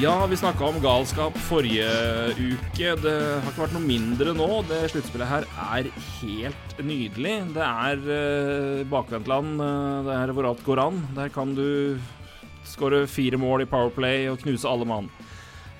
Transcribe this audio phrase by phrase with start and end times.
[0.00, 1.84] Ja, vi snakka om galskap forrige
[2.32, 2.92] uke.
[3.02, 4.46] Det har ikke vært noe mindre nå.
[4.64, 5.90] Det sluttspillet her er
[6.22, 7.34] helt nydelig.
[7.52, 9.60] Det er uh, bakvendtland.
[9.60, 11.02] Uh, det er hvor alt går an.
[11.18, 12.00] Der kan du
[12.64, 15.12] skåre fire mål i Powerplay og knuse alle mann.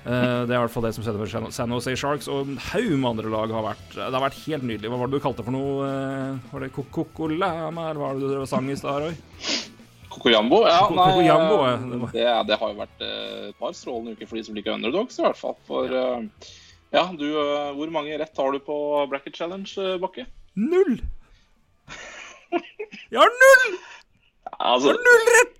[0.05, 2.29] Uh, det er i hvert fall det som skjedde for San Jose Sharks.
[2.29, 4.93] Og en haug med andre lag har vært Det har vært helt nydelig.
[4.93, 5.89] Hva var det du kalte for noe?
[5.89, 9.70] Uh, var det Kokolama, eller hva var det du sang i stad, Roy?
[10.11, 10.63] Kokoyambo?
[10.67, 11.77] Ja, nei, Kokoyambo, ja.
[12.11, 15.19] det, det har jo vært eh, et par strålende uker for de som liker underdogs,
[15.19, 15.55] i hvert fall.
[15.69, 16.51] For eh,
[16.91, 18.77] ja, du, eh, hvor mange rett har du på
[19.11, 20.27] Bracket Challenge, eh, Bakke?
[20.59, 20.99] Null!
[22.51, 23.79] Jeg har null!
[24.59, 25.57] Altså, Null rett!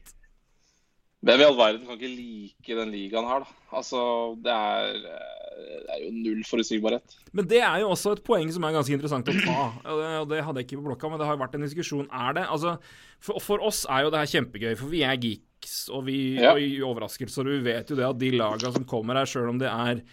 [1.22, 3.60] hvem i all verden kan ikke like den ligaen her, da?
[3.78, 4.02] Altså,
[4.42, 7.16] det er, eh, det er jo null forutsigbarhet.
[7.38, 9.68] Men det er jo også et poeng som er ganske interessant å ta.
[9.92, 12.08] Og det, det hadde jeg ikke på blokka, men det har vært en diskusjon.
[12.12, 12.78] Er det Altså,
[13.20, 16.54] for, for oss er jo det her kjempegøy, for vi er geeks, og vi Ja.
[16.56, 17.46] og i overraskelser.
[17.46, 20.04] Og vi vet jo det at de laga som kommer her, sjøl om det er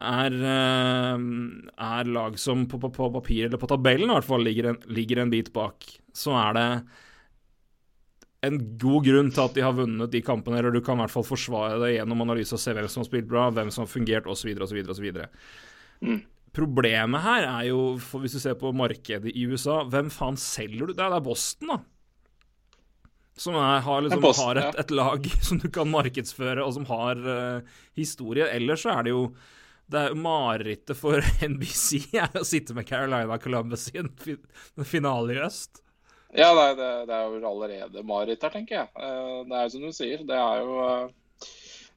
[0.00, 1.18] er, eh,
[1.76, 4.78] er lag som på, på, på papir, eller på tabellen i hvert fall, ligger en,
[4.88, 5.84] ligger en bit bak,
[6.16, 6.68] så er det
[8.46, 11.12] en god grunn til at de har vunnet de kampene, eller du kan i hvert
[11.12, 13.92] fall forsvare det gjennom analyse og se hvem som har spilt bra, hvem som har
[13.92, 15.08] fungert, osv., osv., osv.
[16.56, 20.96] Problemet her er jo, hvis du ser på markedet i USA, hvem faen selger du?
[20.96, 21.80] Det er, Boston, da.
[23.40, 26.88] Som er, har, liksom, Boston, har et, et lag som du kan markedsføre, og som
[26.88, 28.48] har uh, historie.
[28.56, 29.24] Ellers så er det jo
[29.90, 31.18] det er Marerittet for
[31.50, 34.10] NBC er å sitte med Carolina Columbus i en
[34.86, 35.82] finale i øst.
[36.36, 38.88] Ja, nei, det, det er jo allerede mareritt her, tenker jeg.
[38.94, 41.48] Eh, Det er jo som du sier, det er jo eh,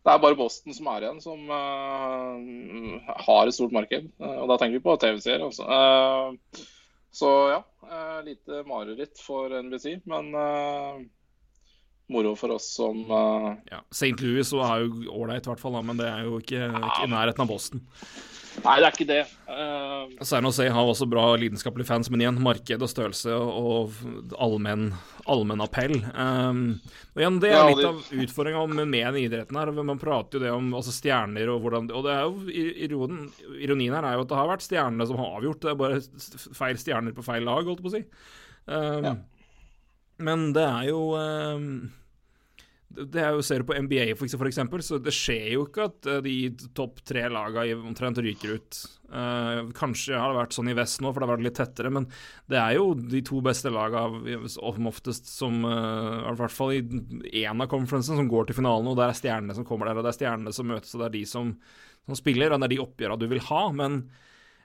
[0.03, 4.09] Det er bare Boston som er igjen, som eh, har et stort marked.
[4.19, 5.67] Og da tenker vi på TV-serier, også.
[7.13, 7.59] Så ja,
[8.25, 10.33] lite mareritt for NBC, men
[12.09, 13.03] moro for oss som
[13.69, 14.17] Ja, St.
[14.17, 17.45] Louis er jo ålreit, i hvert fall, men det er jo ikke, ikke i nærheten
[17.45, 17.85] av Boston.
[18.61, 19.21] Nei, det er ikke det.
[19.49, 23.95] Eh, San Jose har også bra lidenskapelige fans, men igjen, marked og størrelse og,
[24.37, 24.91] allmenn
[25.29, 25.95] allmenn appell.
[26.13, 26.61] Um,
[27.15, 29.71] og igjen, Det er litt av utfordringa med den idretten her.
[29.79, 33.27] Man prater jo det om altså stjerner og hvordan Og det er jo ironen,
[33.57, 35.61] ironien her er jo at det har vært stjernene som har avgjort.
[35.63, 36.01] Det er bare
[36.59, 38.03] feil stjerner på feil lag, holdt jeg på å si.
[38.67, 39.15] Um, Ja.
[40.23, 41.89] Men det er jo um,
[42.93, 46.09] det er jo, Ser du på NBA for eksempel, så det skjer jo ikke at
[46.09, 46.35] eh, de
[46.77, 48.81] topp tre lagene omtrent ryker ut.
[49.13, 51.91] Uh, kanskje har det vært sånn i vest nå, for det har vært litt tettere,
[51.93, 52.07] men
[52.49, 54.39] det er jo de to beste lagene
[54.89, 56.81] oftest som uh, I hvert fall i
[57.43, 60.07] én av conferencene som går til finalen, og det er stjernene som kommer der, og
[60.07, 61.53] det er stjernene som møtes, og det er de som,
[62.07, 63.63] som spiller, og det er de oppgjørene du vil ha.
[63.83, 64.01] men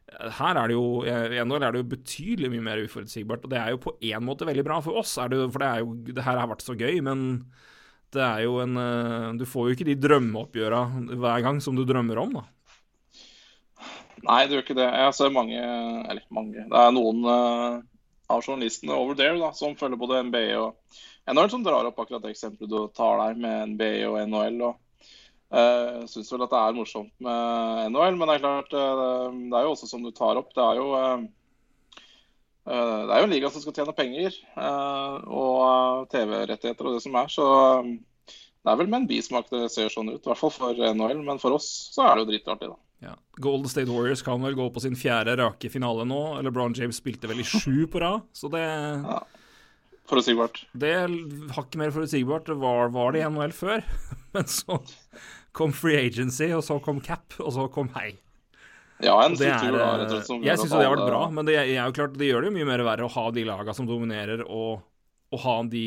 [0.08, 3.58] her er det jo i NHL er det jo betydelig mye mer uforutsigbart, og det
[3.60, 6.24] er jo på én måte veldig bra for oss, det, for det er jo det
[6.24, 7.26] her har vært så gøy, men
[8.14, 10.80] det er jo en eh, Du får jo ikke de drømmeoppgjøra
[11.20, 12.46] hver gang som du drømmer om, da.
[14.24, 14.88] Nei, det gjør ikke det.
[14.88, 16.64] Jeg ser mange Eller mange.
[16.66, 17.78] Det er noen uh,
[18.28, 20.74] av journalistene over there da, som følger både NBA og
[21.28, 24.58] NHL, som drar opp akkurat det eksempelet du tar der med NBA og NHL.
[24.68, 24.74] og
[25.54, 29.58] uh, Syns vel at det er morsomt med NHL, men det er klart uh, det
[29.60, 30.50] er jo også som du tar opp.
[30.56, 31.26] Det er jo eh, eh,
[32.68, 37.04] det er jo en liga som skal tjene penger eh, og eh, TV-rettigheter og det
[37.04, 37.30] som er.
[37.32, 37.94] Så eh,
[38.28, 40.20] det er vel med en bismak det ser sånn ut.
[40.20, 42.78] I hvert fall for NHL, men for oss så er det jo dritartig, da.
[43.08, 43.14] Ja.
[43.38, 46.20] Golden State Warriors kan vel gå på sin fjerde rake finale nå.
[46.44, 49.20] LeBron James spilte vel i sju på rad, så det, ja.
[50.08, 50.62] Forutsigbart.
[50.72, 51.12] det har
[51.56, 52.48] hakket mer forutsigbart.
[52.48, 53.84] Det var, var det i NHL før,
[54.34, 54.80] men så
[55.56, 58.16] kom free agency, og så kom cap, og så kom hei.
[59.04, 61.06] Ja, en er, struktur da, eh, rett og slett, som jeg syns det har vært
[61.06, 63.26] bra, men det er jo klart, det gjør det jo mye mer verre å ha
[63.34, 64.80] de laga som dominerer, og,
[65.30, 65.86] og ha de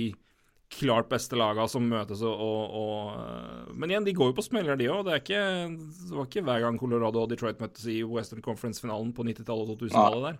[0.71, 4.79] klart beste laga som møtes og, og, eh, Men igjen, de går jo på smeller,
[4.79, 5.03] de òg.
[5.09, 9.75] Det, det var ikke hver gang Colorado og Detroit møttes i Western Conference-finalen på 90-tallet
[9.75, 10.39] og 2000-tallet der.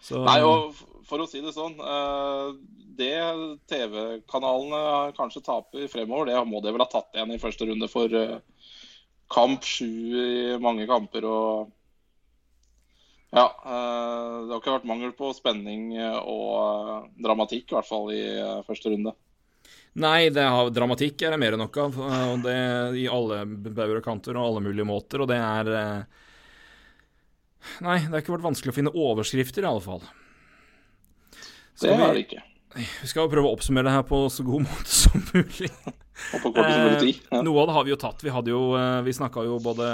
[0.00, 2.52] Så, Nei, og for å si det sånn eh,
[2.96, 3.12] Det
[3.68, 8.16] TV-kanalene kanskje taper fremover, det må de vel ha tatt igjen i første runde for
[8.16, 8.38] eh,
[9.30, 11.68] kamp sju i mange kamper og
[13.30, 13.44] Ja.
[13.64, 18.22] eh, det har ikke vært mangel på spenning og eh, dramatikk, i hvert fall i
[18.40, 19.14] eh, første runde.
[20.00, 21.98] Nei, det har, dramatikk er det mer enn nok av.
[22.06, 22.56] eh, Og det
[23.02, 25.22] i alle bauger og kanter og alle mulige måter.
[25.24, 26.20] Og det er eh,
[27.84, 30.04] Nei, det har ikke vært vanskelig å finne overskrifter, i alle fall.
[31.80, 32.42] Det Skal er det ikke.
[32.76, 35.70] Vi skal jo prøve å oppsummere det her på så god måte som mulig.
[37.30, 37.40] Ja.
[37.40, 38.22] Noe av det har vi jo tatt.
[38.24, 39.86] Vi hadde jo eh, Vi snakka jo både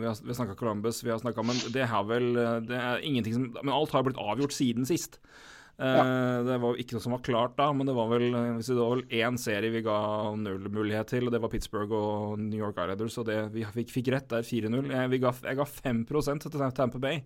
[0.00, 3.36] Vi har, snakka Columbus, vi har snakka Men det har vel eh, Det er ingenting
[3.36, 5.20] som Men alt har blitt avgjort siden sist.
[5.78, 6.02] Ja.
[6.42, 8.72] Det var jo ikke noe som var klart da, men det var vel eh, hvis
[8.72, 9.98] det var vel én serie vi ga
[10.34, 14.10] null-mulighet til, og det var Pittsburgh og New York Islanders, og det, vi fikk, fikk
[14.16, 14.90] rett der, 4-0.
[14.90, 17.20] Jeg, jeg ga 5% til Tampa Bay.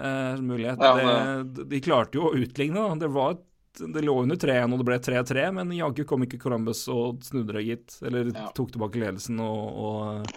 [0.00, 0.80] Uh, mulighet.
[0.80, 2.96] Ja, det, de klarte jo å utligne, da.
[3.02, 3.44] Det var et
[3.78, 7.54] det lå under 3-1 og det ble 3-3, men jaggu kom ikke Columbus og snudde
[7.56, 7.98] det, gitt.
[8.02, 8.48] Eller Ja.
[8.56, 10.32] tok tilbake ledelsen og, og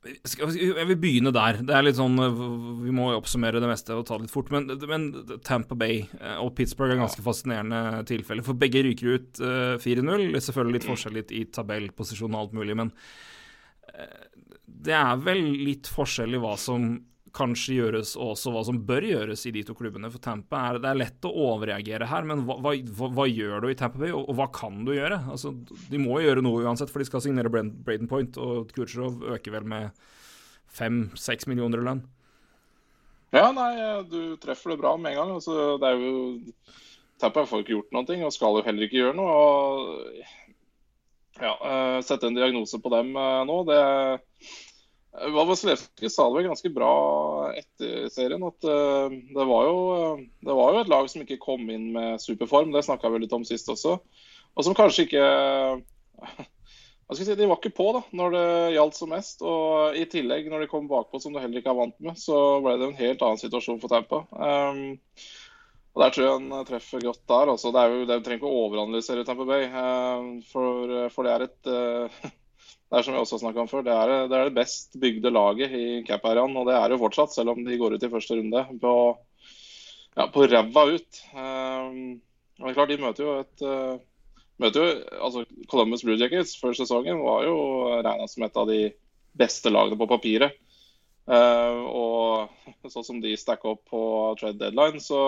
[0.00, 1.58] Jeg vil begynne der.
[1.60, 4.48] Det er litt sånn Vi må oppsummere det meste og ta det litt fort.
[4.54, 5.10] Men, men
[5.44, 8.46] Tampa Bay eh, og Pittsburgh er ganske fascinerende tilfeller.
[8.46, 10.30] For begge ryker ut eh, 4-0.
[10.40, 12.94] Selvfølgelig litt forskjell litt i tabellposisjon og alt mulig, men
[13.92, 14.24] eh,
[14.80, 16.94] det er vel litt forskjell i hva som
[17.36, 20.10] kanskje gjøres, og også hva som bør gjøres i de to klubbene.
[20.12, 22.74] For Tampa er, det er lett å overreagere her, men hva, hva,
[23.16, 25.20] hva, gjør du i Tampa Bay, og, og hva kan du gjøre?
[25.32, 25.52] Altså,
[25.90, 29.58] de må jo gjøre noe uansett, for de skal signere Braden Point, og Kucherov øker
[29.58, 30.06] vel med
[30.70, 32.04] fem-seks millioner i lønn.
[33.34, 33.72] Ja, nei,
[34.10, 35.34] du treffer det bra med en gang.
[35.38, 36.14] Altså, det er jo
[37.20, 39.34] Tampa får ikke gjort noe og skal jo heller ikke gjøre noe.
[39.36, 40.22] Og,
[41.40, 43.80] ja, eh, Sette en diagnose på dem eh, nå, det
[45.10, 46.92] Vasilevskij sa det vel ganske bra
[47.58, 48.44] etter serien.
[48.46, 51.90] At eh, det, var jo, eh, det var jo et lag som ikke kom inn
[51.96, 52.70] med superform.
[52.74, 53.98] Det snakka vi litt om sist også.
[54.54, 55.26] Og som kanskje ikke
[57.10, 58.46] hva skal jeg si, De var ikke på da, når det
[58.76, 59.42] gjaldt som mest.
[59.42, 62.60] Og i tillegg, når de kom bakpå, som du heller ikke er vant med, så
[62.62, 64.22] ble det en helt annen situasjon for Tampa.
[64.30, 65.00] Um,
[65.90, 67.50] og Der tror jeg han treffer godt der.
[67.50, 67.72] Også.
[67.74, 71.34] Det er jo, det er, trenger ikke å overanalysere Tampa Bay, um, for, for det
[71.34, 72.30] er et uh,
[72.90, 74.96] det er som vi også har snakket om før, det er, det er det best
[74.98, 76.56] bygde laget i Cap-æraen.
[76.58, 78.94] Og det er det jo fortsatt, selv om de går ut i første runde på,
[80.18, 81.20] ja, på ræva ut.
[81.30, 82.00] Um,
[82.58, 84.02] men det er klart, de møter jo et uh,
[84.60, 84.96] møter jo,
[85.28, 87.56] altså Columbus Blue Jackets før sesongen var jo
[88.02, 88.80] regna som et av de
[89.38, 90.58] beste lagene på papiret.
[91.30, 94.02] Uh, og sånn som de stacker opp på
[94.40, 95.22] trade deadline, så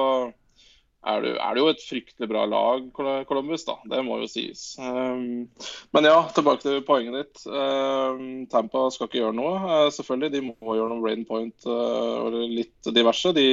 [1.04, 2.84] er det, er det jo et fryktelig bra lag,
[3.26, 3.64] Columbus.
[3.66, 4.76] da, Det må jo sies.
[4.78, 5.48] Um,
[5.92, 7.42] men ja, tilbake til poenget ditt.
[7.50, 9.56] Um, Tampa skal ikke gjøre noe.
[9.58, 13.34] uh, selvfølgelig, de må gjøre noe Rain Point uh, og litt diverse.
[13.34, 13.48] De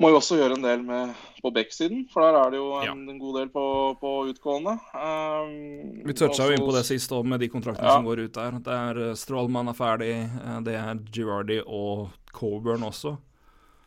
[0.00, 1.10] må jo også gjøre en del med
[1.44, 3.64] på backsiden, for der er det jo en, en god del på,
[4.00, 4.78] på utgående.
[4.96, 7.98] Um, Vi toucha jo inn på det sist òg, med de kontraktene Ja.
[7.98, 8.56] som går ut der.
[8.64, 13.14] Det er Strålmann er ferdig, eh, det er Girardi og Coburn også.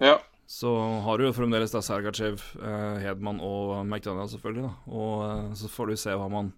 [0.03, 0.19] Ja,
[0.53, 4.67] Så har du jo fremdeles da Sergachev, eh, Hedman og McDonagh, selvfølgelig.
[4.67, 6.51] da Og eh, så får du se man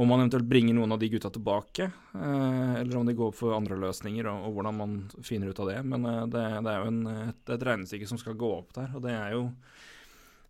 [0.00, 3.54] om man eventuelt bringer noen av de gutta tilbake, eh, eller om de går for
[3.54, 5.78] andre løsninger, og, og hvordan man finner ut av det.
[5.86, 9.06] Men det, det er jo en, et, et regnestykke som skal gå opp der, og
[9.06, 9.46] det er jo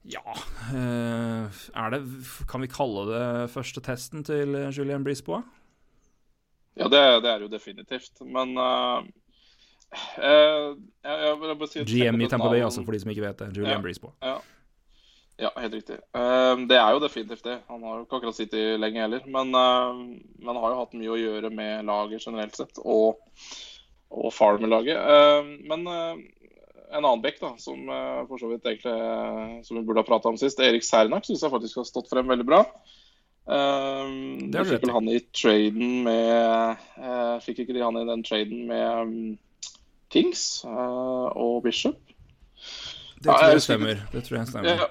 [0.09, 0.33] Ja
[0.73, 1.99] Er det
[2.49, 5.45] Kan vi kalle det første testen til Julien Brisbois?
[6.81, 8.23] ja det, det er jo definitivt.
[8.25, 8.57] Men
[9.91, 11.19] uh, jeg,
[11.51, 13.51] jeg si GM i Tampa Bay, altså, for de som ikke vet det.
[13.57, 13.95] Julian Ja.
[14.03, 14.37] på Ja.
[15.47, 15.99] ja, helt riktig.
[16.15, 17.59] Uh, det er jo definitivt det.
[17.69, 19.27] Han har jo ikke akkurat sittet lenge heller.
[19.27, 19.95] Men uh,
[20.47, 23.19] man har jo hatt mye å gjøre med laget generelt sett, og,
[24.11, 24.99] og Farmer-laget.
[25.67, 27.87] Men en annen bekk da, som
[28.27, 31.53] for så vidt egentlig som vi burde ha prata om sist, Erik Sernak, syns jeg
[31.53, 32.65] faktisk har stått frem veldig bra.
[33.51, 36.83] Um, Det fikk vel han i traden med
[37.43, 39.39] Fikk ikke de han i den traden med um,
[40.11, 41.99] Kings eh, og Bishop?
[43.21, 44.03] Det tror jeg jeg stemmer.
[44.13, 44.89] Det tror jeg stemmer.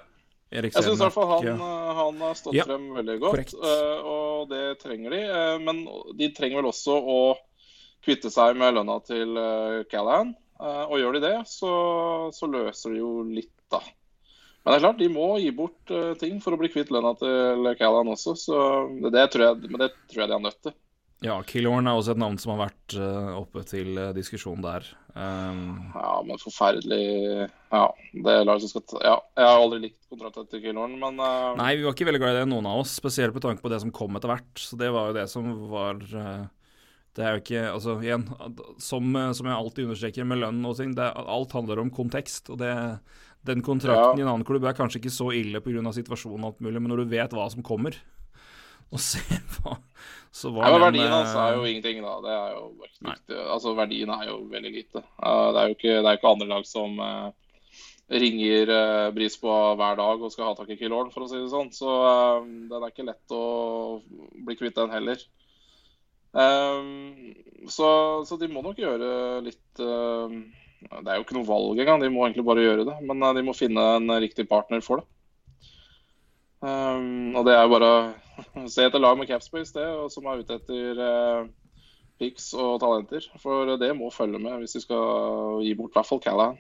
[0.50, 1.54] Erik jeg syns i hvert fall han, ja.
[1.62, 5.20] eh, han har stått Ja, frem veldig godt, eh, og det trenger de.
[5.30, 5.84] eh, Men
[6.18, 7.20] de trenger vel også å
[8.06, 10.34] kvitte seg med lønna til eh, Callahan.
[10.58, 11.72] eh, Og gjør de det, så,
[12.34, 13.82] så løser de jo litt, da.
[14.64, 17.14] Men det er klart, de må gi bort eh, ting for å bli kvitt lønna
[17.22, 18.58] til Callahan også, så
[19.04, 20.76] det, det tror jeg, men det tror jeg de er nødt til.
[21.30, 24.86] Ja, Killorn er også et navn som har vært eh, oppe til eh, diskusjon der.
[25.16, 30.46] Um, Ja, men forferdelig Ja, det laget skal ta Ja, jeg har aldri likt kontrakten
[30.51, 32.94] til Killorn, men uh, nei, vi var ikke veldig glad i det, noen av oss.
[33.01, 34.54] Spesielt med tanke på det som kom etter hvert.
[34.62, 36.46] Så det var jo det som var uh,
[37.18, 38.28] Det er jo ikke Altså, igjen,
[38.78, 42.54] som, eh, som jeg alltid understreker med lønn og ting, det, alt handler om kontekst.
[42.54, 42.75] Og det
[43.48, 44.20] den kontrakten Ja.
[44.20, 45.94] i en annen klubb er kanskje ikke så ille pga.
[45.96, 47.96] situasjonen og alt mulig, men når du vet hva som kommer,
[48.92, 49.78] og ser hva
[50.32, 52.16] Så var ja, men Verdien hans eh, er jo ingenting, da.
[52.22, 53.38] Det er jo viktig.
[53.40, 55.02] Altså, Verdien er jo veldig lite.
[55.02, 57.30] Eh, det er jo ikke, det er ikke andre lag som eh,
[58.10, 61.38] ringer uh, Bris på hver dag og skal ha tak i Killorn, for å si
[61.38, 61.70] det sånn.
[61.76, 63.44] Så eh, den er ikke lett å
[64.46, 65.22] bli kvitt den heller.
[66.30, 67.34] Um,
[67.70, 67.90] så,
[68.30, 72.12] så de må nok gjøre litt, uh, Det er jo ikke noe valg engang, de
[72.14, 72.98] må egentlig bare gjøre det.
[73.06, 75.10] Men eh, de må finne en riktig partner for det.
[76.60, 78.00] Um, og det er bare å
[78.74, 81.46] se etter lag med capspace, det, og som er ute etter uh,
[82.20, 83.28] picks og talenter.
[83.39, 86.60] For det må følge med hvis de skal gi bort i hvert fall Callahan.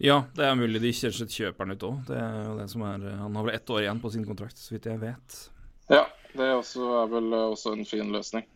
[0.00, 1.96] Ja, det er mulig de ikke kjøper den ut òg.
[2.08, 4.56] Det er jo det som er Han har vel ett år igjen på sin kontrakt,
[4.56, 5.36] så vidt jeg vet.
[5.92, 8.46] Ja, det er, også, er vel også en fin løsning.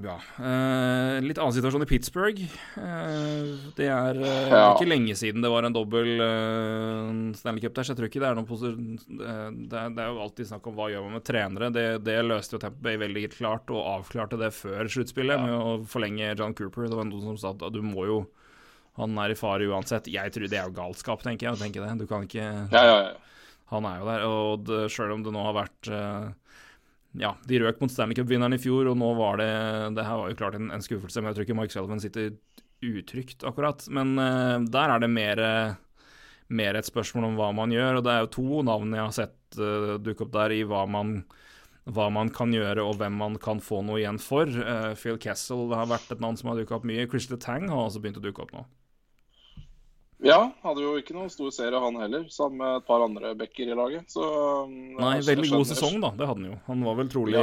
[0.00, 0.14] Ja.
[0.40, 2.38] Eh, litt annen situasjon i Pittsburgh.
[2.80, 4.70] Eh, det er eh, Ja.
[4.72, 8.22] ikke lenge siden det var en dobbel eh, Stanley Cup der, så jeg tror ikke
[8.22, 11.18] det er noen posi- eh, det, det er jo alltid snakk om hva gjør man
[11.18, 11.68] med trenere.
[11.76, 15.74] Det, det løste jo Tampa Bay veldig klart, og avklarte det før sluttspillet med å
[15.84, 16.88] forlenge John Cooper.
[16.88, 18.22] Det var noen som sa at du må jo
[18.96, 20.08] Han er i fare uansett.
[20.12, 21.60] Jeg tror det er jo galskap, tenker jeg.
[21.60, 22.04] Tenker tenke det.
[22.04, 23.12] Du kan ikke Ja, ja, ja.
[23.72, 26.26] han er jo der, og det, selv om det nå har vært eh,
[27.20, 29.52] Ja, de røk mot Stanley Cup-vinneren i fjor, og nå var det
[29.98, 32.32] Det her var jo klart en, en skuffelse, men jeg tror ikke Mike Sullivan sitter
[32.82, 33.84] utrygt, akkurat.
[33.92, 35.42] Men uh, der er det mer,
[36.48, 39.16] mer et spørsmål om hva man gjør, og det er jo to navn jeg har
[39.18, 41.20] sett uh, dukke opp der i hva man
[41.90, 44.46] hva man kan gjøre og hvem man kan få noe igjen for.
[44.46, 47.08] Uh, Phil Kessel har vært et navn som har dukka opp mye.
[47.10, 48.62] Christer Tang har også begynt å dukke opp nå.
[50.22, 53.66] Ja, hadde jo ikke noen stor serie, han heller, sammen med et par andre backer
[53.66, 54.10] i laget.
[54.12, 56.10] Så um, Nei, veldig god sesong, da.
[56.14, 56.58] Det hadde han jo.
[56.68, 57.34] Han var vel trolig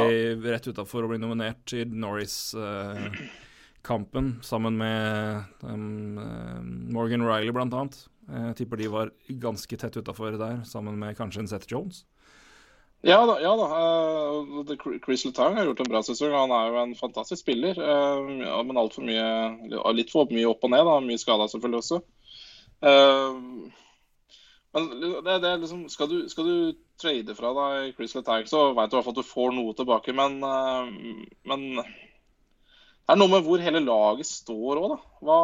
[0.45, 6.59] rett utafor å bli nominert i Norris-kampen, sammen med um, eh,
[6.95, 7.95] Morgan Riley, blant annet.
[8.29, 9.07] Jeg tipper de var
[9.43, 11.95] ganske tett utafor der, sammen med kanskje en Seth Jones.
[13.01, 13.39] Ja da.
[13.43, 13.63] ja da.
[13.63, 16.33] Uh, Chris Letang har gjort en bra sesong.
[16.35, 17.79] Han er jo en fantastisk spiller.
[17.79, 20.83] Uh, men altfor mye Litt for mye opp og ned.
[20.87, 22.01] da, Mye skada selvfølgelig også.
[22.81, 23.39] Eh,
[24.71, 24.89] men
[25.25, 28.95] det, det liksom Skal du, skal du trade fra deg Chris Letang, så vet du
[28.95, 30.15] i hvert fall at du får noe tilbake.
[30.15, 34.99] Men, eh, men det er noe med hvor hele laget står òg, da.
[35.25, 35.39] Hva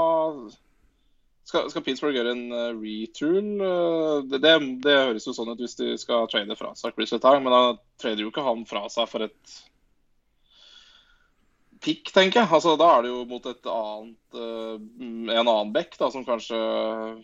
[1.46, 3.56] skal, skal Pittsburgh gjøre en uh, return?
[3.62, 4.54] Uh, det, det,
[4.86, 7.64] det høres jo sånn ut hvis de skal trade fra seg Chris Letang, men da
[8.02, 9.56] trader jo ikke han fra seg for et
[11.84, 12.52] pick, tenker jeg.
[12.52, 14.76] Altså, da er det jo mot et annet uh,
[15.36, 17.18] en annen back da, som kanskje uh,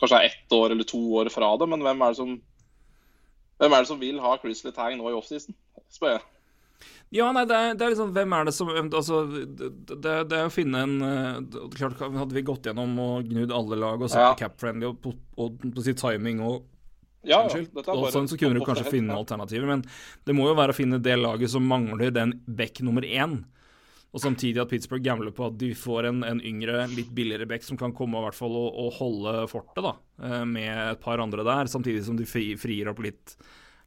[0.00, 2.36] kanskje er ett år eller to år fra det, men hvem er det som
[3.62, 5.54] hvem er det som vil ha Chris Letang nå i offseason?
[5.94, 6.24] Spør jeg.
[7.14, 10.36] Ja, nei, det er, det er liksom Hvem er det som Altså, det, det, det
[10.36, 14.10] er å finne en eh, Klart, Hadde vi gått gjennom og gnudd alle lag og
[14.10, 14.32] satt Ja.
[14.42, 16.64] cap-friendly og og, og på sitt timing og
[17.24, 17.64] Ja, ja,
[17.94, 19.84] Og sånn så kunne du kanskje head, finne alternativer, men
[20.28, 23.40] det må jo være å finne det laget som mangler den back nummer én.
[24.14, 27.64] Og samtidig at Pittsburgh gambler på at de får en, en yngre, litt billigere back
[27.66, 31.22] som kan komme i hvert fall og, og holde fortet, da, eh, med et par
[31.22, 33.34] andre der, samtidig som de fri, frier opp litt,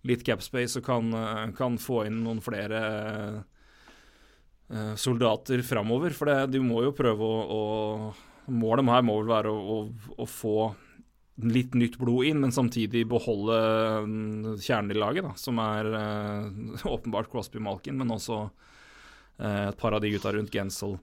[0.07, 2.81] litt cap space og kan, eh, kan få inn noen flere
[4.67, 6.11] eh, soldater framover.
[6.17, 7.63] For det, de må jo prøve å, å
[8.47, 10.69] Målet her må vel være å, å, å få
[11.43, 13.57] litt nytt blod inn, men samtidig beholde
[14.07, 19.77] mm, kjernen i laget, da, som er uh, åpenbart Crosby Malkin, men også uh, et
[19.77, 20.97] par av de gutta rundt Gensel,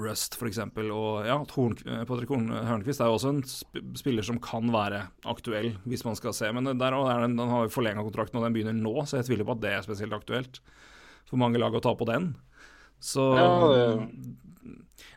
[0.00, 0.60] Rust f.eks.
[0.62, 5.02] Og ja, Horn, eh, Patrick Hørnquist er jo også en sp spiller som kan være
[5.28, 6.48] aktuell, hvis man skal se.
[6.56, 9.28] Men der er den, den har jo forlenga kontrakten, og den begynner nå, så jeg
[9.28, 10.62] tviler på at det er spesielt aktuelt
[11.28, 12.32] for mange lag å ta på den.
[13.00, 14.48] Så Ja, det-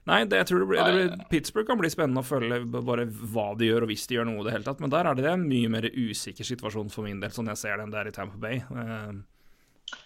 [0.09, 3.05] Nei, det, jeg tror det blir, det blir, Pittsburgh kan bli spennende å følge bare
[3.07, 4.81] hva de gjør, og hvis de gjør noe i det hele tatt.
[4.83, 7.79] Men der er det en mye mer usikker situasjon for min del, sånn jeg ser
[7.79, 8.59] den der i Tampa Bay.
[8.67, 9.13] Eh,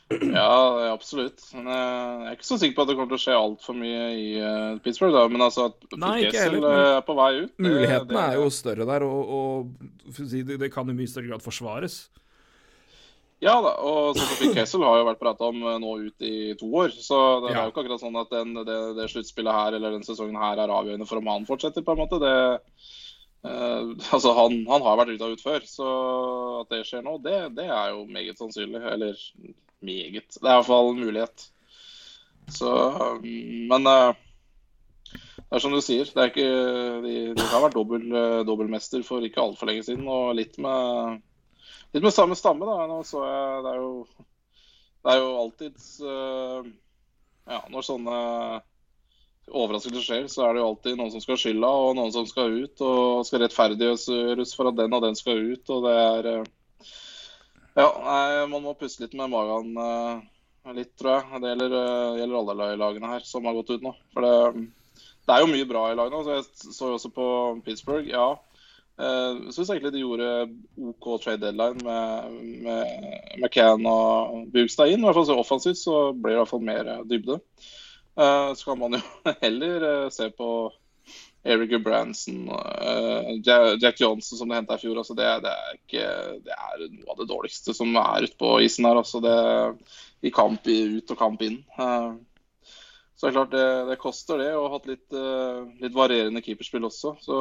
[0.07, 1.41] Ja, absolutt.
[1.55, 1.79] Men eh,
[2.23, 4.27] jeg er ikke så sikker på at det kommer til å skje altfor mye i
[4.39, 5.15] eh, Pittsburgh.
[5.15, 5.87] da, Men altså at
[6.31, 10.95] Kessel er på vei ut Mulighetene er jo større der, og, og det kan i
[10.95, 11.99] mye større grad forsvares.
[13.43, 16.69] Ja da, og Sofie Kessel har jo vært prata om eh, nå ut i to
[16.81, 16.93] år.
[16.95, 17.59] Så det, Ja.
[17.59, 20.57] er jo ikke akkurat sånn at den, det, det sluttspillet her eller den sesongen her
[20.57, 22.17] er avgjørende for om han fortsetter, på en måte.
[22.23, 22.33] Det,
[23.45, 25.91] eh, altså han, han har vært ute av ut før, så
[26.63, 28.81] at det skjer nå, det, det er jo meget sannsynlig.
[28.95, 29.21] Eller
[29.85, 30.33] meget.
[30.33, 31.49] Det er i hvert fall en mulighet.
[32.57, 32.71] Så
[33.19, 33.21] um,
[33.69, 34.15] Men eh,
[35.37, 36.49] det er som du sier, det er ikke,
[37.05, 40.07] de, de har vært eh, dobbeltmester for ikke altfor lenge siden.
[40.09, 41.21] Og litt med
[41.95, 42.87] Litt med samme stamme, da.
[42.89, 43.91] Nå så jeg Det er jo,
[45.03, 46.67] det er jo alltids uh,
[47.47, 48.17] Ja, når sånne
[49.47, 52.25] overraskelser skjer, så er det jo alltid noen som skal ha skylda, og noen som
[52.27, 56.27] skal ut, og skal rettferdiggjøres for at den og den skal ut, og det er
[56.33, 56.49] eh,
[57.77, 60.25] Ja, nei, man må puste litt med magen eh,
[60.75, 61.41] litt, tror jeg.
[61.43, 61.77] Det gjelder,
[62.19, 63.93] gjelder alle lagene her som har gått ut nå.
[64.11, 64.65] For det,
[65.27, 66.23] det er jo mye bra i lagene.
[66.25, 67.27] Så jeg så jo også på
[67.63, 68.09] Pittsburgh.
[68.11, 68.33] Ja,
[68.97, 70.27] Jeg syns egentlig de gjorde
[70.89, 75.03] OK trade deadline med, med McCann og Bugstad inn.
[75.03, 77.37] I hvert fall så Offensivt så blir det i hvert fall mer eh, dybde.
[78.17, 79.01] Eh, så kan man jo
[79.43, 80.49] heller eh, se på
[81.47, 82.49] Eric Branson,
[83.79, 84.97] Jack Johnson som de henta i fjor.
[84.99, 86.07] Altså det, det, er ikke,
[86.43, 88.99] det, er noe av det dårligste som er ute på isen her.
[88.99, 89.37] Altså det,
[90.27, 91.61] I kamp ut og kamp inn.
[93.15, 95.07] Så det er klart det, det koster det, og hatt litt,
[95.79, 97.15] litt, varierende keeperspill også.
[97.23, 97.39] Så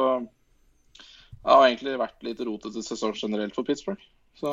[1.47, 4.01] det har egentlig vært litt rotete sesong generelt for Pittsburgh.
[4.35, 4.51] Så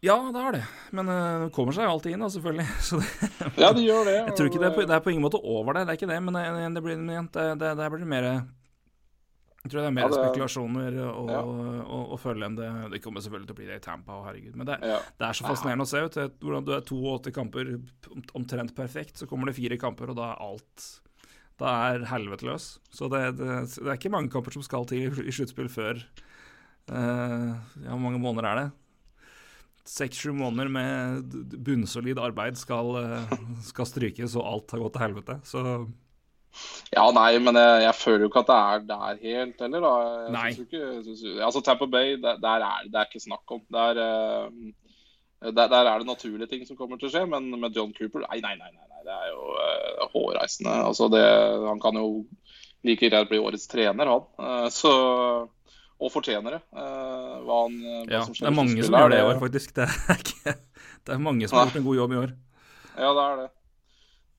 [0.00, 0.62] ja, det har det.
[0.96, 2.68] Men uh, det kommer seg jo alltid inn, da, selvfølgelig.
[3.40, 4.14] Det, ja, det gjør det.
[4.14, 5.98] Jeg tror ikke det er, på, det er, på, ingen måte over det, det er
[5.98, 6.20] ikke det.
[6.24, 6.44] Men det,
[6.76, 11.24] det blir, det, det, det blir mer Jeg tror det er mer ja, spekulasjoner å,
[11.34, 12.18] ja.
[12.22, 14.54] følge enn det Det kommer selvfølgelig til å bli det i Tampa, herregud.
[14.60, 15.02] Men det, ja.
[15.02, 16.20] er så fascinerende å se ut.
[16.46, 17.74] Hvordan du er 82 kamper
[18.38, 20.88] omtrent perfekt, så kommer det fire kamper, og da er alt
[21.60, 22.72] Da er helvete løs.
[22.92, 26.00] Så det, er ikke mange kamper som skal til i, i sluttspill før
[26.90, 27.50] uh,
[27.84, 28.68] Ja, hvor mange måneder er det?
[29.90, 31.34] seks-sju måneder med
[31.66, 33.32] bunnsolid arbeid skal, eh,
[33.64, 35.36] skal, strykes, og alt har gått til helvete.
[35.46, 35.62] Så
[36.90, 39.92] Ja, nei, men jeg, jeg, føler jo ikke at det er der helt heller, da.
[40.26, 40.48] Jeg nei.
[40.64, 43.62] Ikke, synes, altså Tampa Bay, der, der, er det er ikke snakk om.
[43.70, 44.50] Der, uh,
[45.46, 48.26] der, der, er det naturlige ting som kommer til å skje, men med John Cooper
[48.26, 48.56] nei, nei.
[48.58, 50.74] nei, nei det er jo uh, hårreisende.
[50.88, 51.22] Altså, det,
[51.66, 52.10] han kan jo
[52.86, 54.28] like greit bli årets trener, han.
[54.40, 54.94] Uh, så
[56.00, 56.60] og fortjener det.
[56.72, 59.74] Uh, hva han, hva ja, det er mange som gjør det i år, faktisk.
[59.76, 60.54] Det er, ikke,
[61.06, 62.36] det er mange som har gjort en god jobb i år.
[62.96, 63.48] Ja, det er det.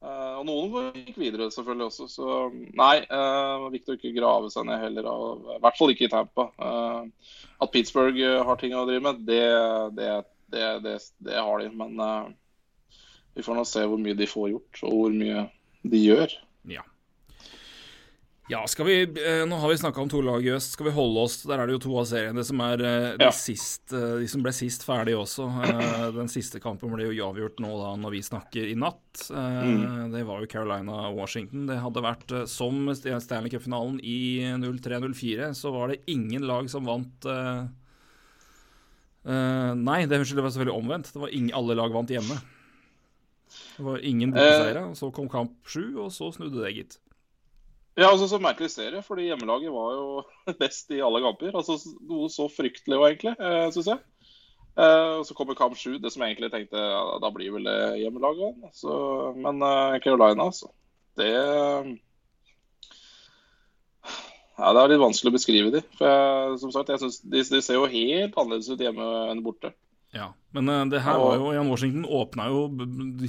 [0.02, 3.04] Uh, og noen gikk videre selvfølgelig også, så nei.
[3.06, 5.10] Uh, viktig å ikke grave seg ned heller.
[5.12, 6.48] Og, I hvert fall ikke i Tampa.
[6.58, 9.44] Uh, at Pittsburgh har ting å drive med, det,
[10.00, 10.12] det,
[10.50, 11.70] det, det, det har de.
[11.78, 12.02] Men
[13.36, 15.46] vi får nå se hvor mye de får gjort, og hvor mye
[15.88, 16.34] de gjør.
[16.70, 16.86] Ja.
[18.52, 20.74] Ja, skal vi eh, Nå har vi snakka om to lag i øst.
[20.76, 23.30] Skal vi holde oss Der er det jo to av seriene som er eh, ja.
[23.36, 25.48] sist, eh, de som ble sist ferdig også.
[26.18, 29.00] Den siste kampen ble jo avgjort nå da når vi snakker i natt.
[29.32, 30.12] Mm.
[30.12, 31.68] Det var jo Carolina-Washington.
[31.70, 37.28] Det hadde vært som Stanley Cup-finalen i 03-04, så var det ingen lag som vant
[39.22, 41.12] Nei, det, det var selvfølgelig omvendt.
[41.14, 42.40] Det var ingen, alle lag vant hjemme.
[43.78, 44.84] Det var ingen borteseiere.
[44.98, 47.00] Så kom kamp sju, og så snudde det, gitt.
[48.00, 50.06] Ja, altså så merkelig serie, fordi hjemmelaget var jo
[50.62, 51.56] best i alle kamper.
[51.58, 54.00] Altså Noe så fryktelig òg, egentlig, eh, syns jeg.
[54.80, 57.68] Eh, og Så kommer kamp sju, det som jeg egentlig tenkte ja, da blir vel
[57.68, 58.62] det hjemmelaget.
[58.70, 58.94] Altså.
[59.36, 60.72] men eh, Carolina, altså.
[61.20, 61.28] Det
[64.62, 65.82] ja, Det er litt vanskelig å beskrive de.
[65.98, 69.44] For jeg, som sagt, jeg synes de, de, ser jo helt annerledes ut hjemme enn
[69.44, 69.74] borte.
[70.12, 72.66] Ja, men uh, det her var jo Jan Washington åpna jo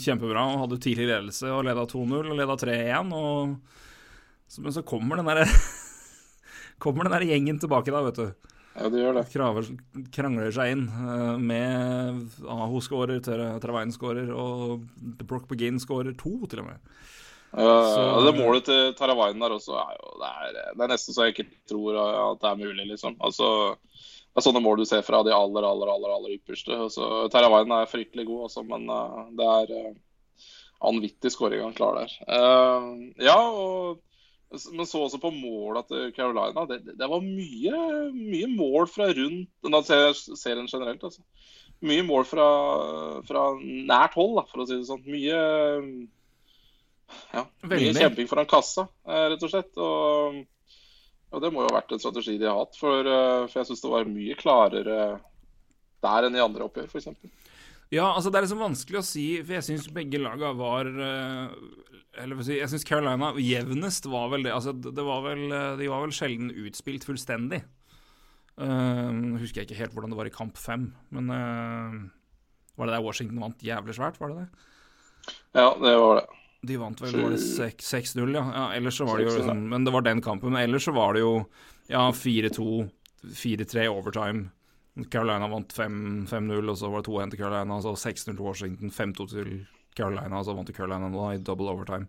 [0.02, 3.12] kjempebra og hadde tidlig ledelse og leda 2-0 og leda 3-1.
[3.14, 5.46] og men så kommer den der
[6.82, 8.50] Kommer den der gjengen tilbake, da, vet du.
[8.74, 9.22] Ja, det gjør det.
[9.30, 9.68] Kraver,
[10.12, 13.20] krangler seg inn uh, med Aho skårer,
[13.62, 14.82] Travain skårer, og
[15.22, 16.80] Brock Begin skårer to, til og med.
[17.52, 21.26] Ja, det målet til Taravainen der også er jo det er, det er, nesten så
[21.26, 23.18] jeg ikke tror at det er mulig, liksom.
[23.20, 23.76] Altså,
[24.32, 26.72] det er sånne mål du ser fra de aller, aller, aller, aller ypperste.
[26.86, 30.46] Altså, Taravainen er fryktelig god, også, men uh, det er uh,
[30.80, 32.14] vanvittig skåring han klarer der.
[32.32, 34.00] Uh, ja, og
[34.72, 36.64] men så også på måla til Carolina.
[36.68, 37.76] Det, det, var mye,
[38.12, 39.92] mye, mål fra rundt
[40.36, 41.22] serien generelt, altså.
[41.82, 42.48] Mye mål fra,
[43.28, 45.04] fra nært hold, da, for å si det sånn.
[45.08, 45.38] Mye
[47.32, 49.72] ja, mye kjemping foran kassa, rett og slett.
[49.76, 50.42] Og,
[51.32, 52.76] og, det må jo ha vært en strategi de har hatt.
[52.78, 54.98] For, eh, for jeg syns det var mye klarere
[56.02, 57.08] der enn i andre oppgjør, f.eks.
[57.92, 61.52] Ja, altså det er liksom vanskelig å si, for jeg syns begge laga var eh,
[62.22, 64.54] Eller si, jeg syns Carolina jevnest var vel det.
[64.56, 67.62] Altså det var vel, eh, de var vel sjelden utspilt fullstendig.
[68.52, 71.94] Uh, husker jeg ikke helt hvordan det var i kamp fem, men uh,
[72.76, 74.66] Var det der Washington vant jævlig svært, var det det?
[75.56, 76.41] Ja, det var det.
[76.62, 78.42] De vant vel var det 6-0, ja.
[78.54, 78.64] ja.
[78.76, 80.52] Ellers så var det jo liksom, Men det var den kampen.
[80.54, 81.32] Men ellers så var det jo
[81.90, 82.88] ja, 4-2,
[83.34, 84.50] 4-3 overtime.
[85.10, 87.80] Carolina vant 5-0, og så var det 2-1 til Carolina.
[87.82, 89.50] Så 6-0 til Washington, 5-2 til
[89.96, 92.06] Carolina, og så vant Carolina nå i double overtime.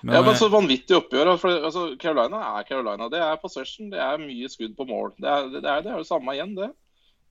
[0.00, 1.32] Men, ja, men så vanvittig oppgjør.
[1.40, 3.08] For, altså, Carolina er Carolina.
[3.12, 5.14] Det er possession, det er mye skudd på mål.
[5.18, 6.70] Det er det, er, det, er jo samme igjen, det.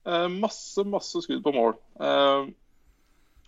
[0.08, 1.76] Uh, masse, masse skudd på mål.
[2.00, 2.50] Uh,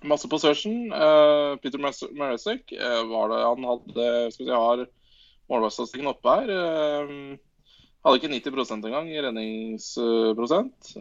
[0.06, 0.92] masse possession.
[0.92, 2.74] Uh, Peter Maresek
[3.10, 4.84] var det han hadde Skal vi si, har
[5.50, 6.48] målvaktstatistikken oppe her.
[6.54, 7.36] Uh,
[8.04, 10.94] hadde ikke 90% engang i redningsprosent.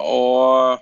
[0.00, 0.80] Og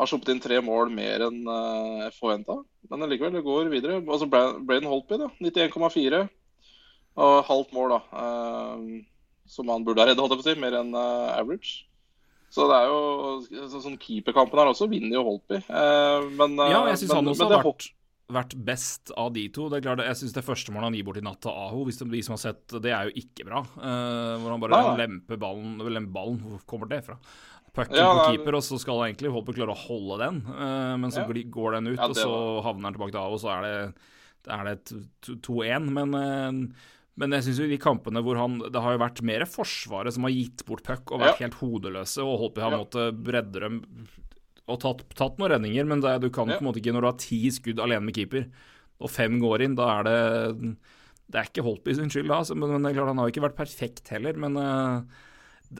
[0.00, 2.56] har sluppet inn tre mål mer enn uh, forventa.
[2.88, 4.00] Men likevel, det går videre.
[4.00, 5.28] Altså Braden Holpy, da.
[5.44, 6.22] 91,4.
[7.20, 8.00] Og halvt mål, da.
[8.08, 9.02] Uh,
[9.50, 10.62] som han burde ha redda, holdt jeg på å si.
[10.62, 11.89] Mer enn uh, average.
[12.50, 15.60] Så det er jo så, sånn Keeperkampen her også vinner jo Holpi.
[15.62, 17.90] Eh, men, ja, jeg syns han også har vært
[18.30, 19.68] vært best av de to.
[19.70, 21.84] Det er klart, Jeg syns det første målet han gir bort i natt til Aho,
[21.86, 23.62] hvis det, de som har sett det, er jo ikke bra.
[23.62, 24.92] Eh, hvor han bare ja.
[25.02, 27.18] lemper ballen Lemper ballen, hvor kommer det fra?
[27.74, 30.94] Pucken Ja, på keeper, og så skal han egentlig Holpi klare å holde den, Eh,
[30.98, 31.26] men så Ja.
[31.26, 33.94] går den ut, og så havner han tilbake til Aho, og så er det,
[34.48, 35.90] er det 2-1.
[35.90, 36.74] Men uh,
[37.20, 40.14] men jeg synes jo i de kampene hvor han Det har jo vært mer Forsvaret
[40.16, 41.46] som har gitt bort puck og vært Ja.
[41.46, 42.80] helt hodeløse, og Holpe har Ja.
[42.80, 43.80] måttet bredde dem
[44.70, 46.56] og tatt, tatt noen redninger, men det, du kan Ja.
[46.58, 48.46] på en måte ikke når du har ti skudd alene med keeper,
[49.00, 50.76] og fem går inn, da er det
[51.30, 53.28] Det er ikke Holtby sin skyld, da, altså, men, men det er klart han har
[53.28, 54.34] jo ikke vært perfekt heller.
[54.34, 55.02] Men eh,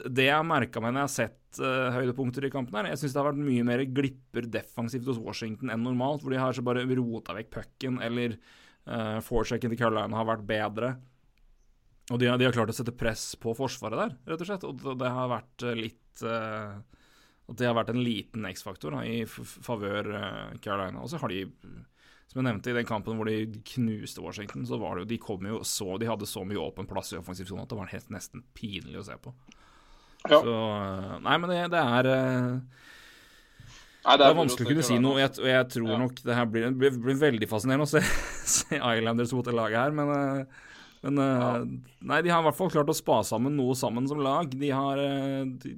[0.07, 3.01] det jeg har merka meg når jeg har sett uh, høydepunkter i kampen, her, jeg
[3.01, 6.53] syns det har vært mye mer glipper defensivt hos Washington enn normalt, hvor de har
[6.55, 8.37] så bare rota vekk pucken, eller
[8.87, 10.93] uh, forechecken til Carolina har vært bedre.
[12.11, 14.65] Og de de har klart å sette press på forsvaret der, rett og slett.
[14.67, 16.81] Og det, det har vært eh, litt uh,
[17.47, 21.03] At det har vært en liten X-faktor i favør uh, Carolina.
[21.03, 21.45] Og så har de,
[22.27, 25.21] som jeg nevnte i den kampen hvor de knuste Washington, så var det jo De
[25.23, 27.91] kom jo så De hadde så mye åpen plass i offensiv sone at det var
[27.93, 29.33] helt nesten pinlig å se på.
[30.27, 30.37] Ja.
[30.37, 32.11] Så uh, Nei, men det, det er
[34.01, 35.97] Nei, det er moro vanskelig å kunne si noe, og jeg, og jeg tror Ja.
[36.01, 38.01] nok det her blir, blir, blir veldig fascinerende å se,
[38.57, 40.09] se Islanders mot det laget her, men,
[41.01, 41.63] men eh,
[42.05, 44.51] Nei, de har i hvert fall klart å spa sammen noe sammen som lag.
[44.53, 45.73] De har eh, de,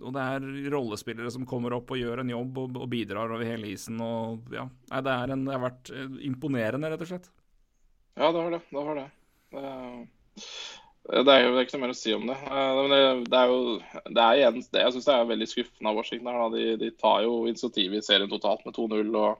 [0.00, 3.46] Og det er rollespillere som kommer opp og gjør en jobb og, og bidrar over
[3.46, 4.66] hele isen, og ja.
[4.90, 7.30] Nei, det, en, det har vært eh, imponerende, rett og slett.
[8.18, 8.62] Ja, det har det.
[8.70, 9.08] Det har det.
[9.50, 12.36] Det, det er jo ikke noe mer å si om det.
[12.50, 12.98] Men det,
[13.32, 13.60] det er jo
[14.10, 16.34] det er igjen, det, Jeg syns det er veldig skuffende av Washington.
[16.34, 16.50] her.
[16.56, 19.14] De, de tar jo initiativet i serien totalt med 2-0.
[19.14, 19.38] og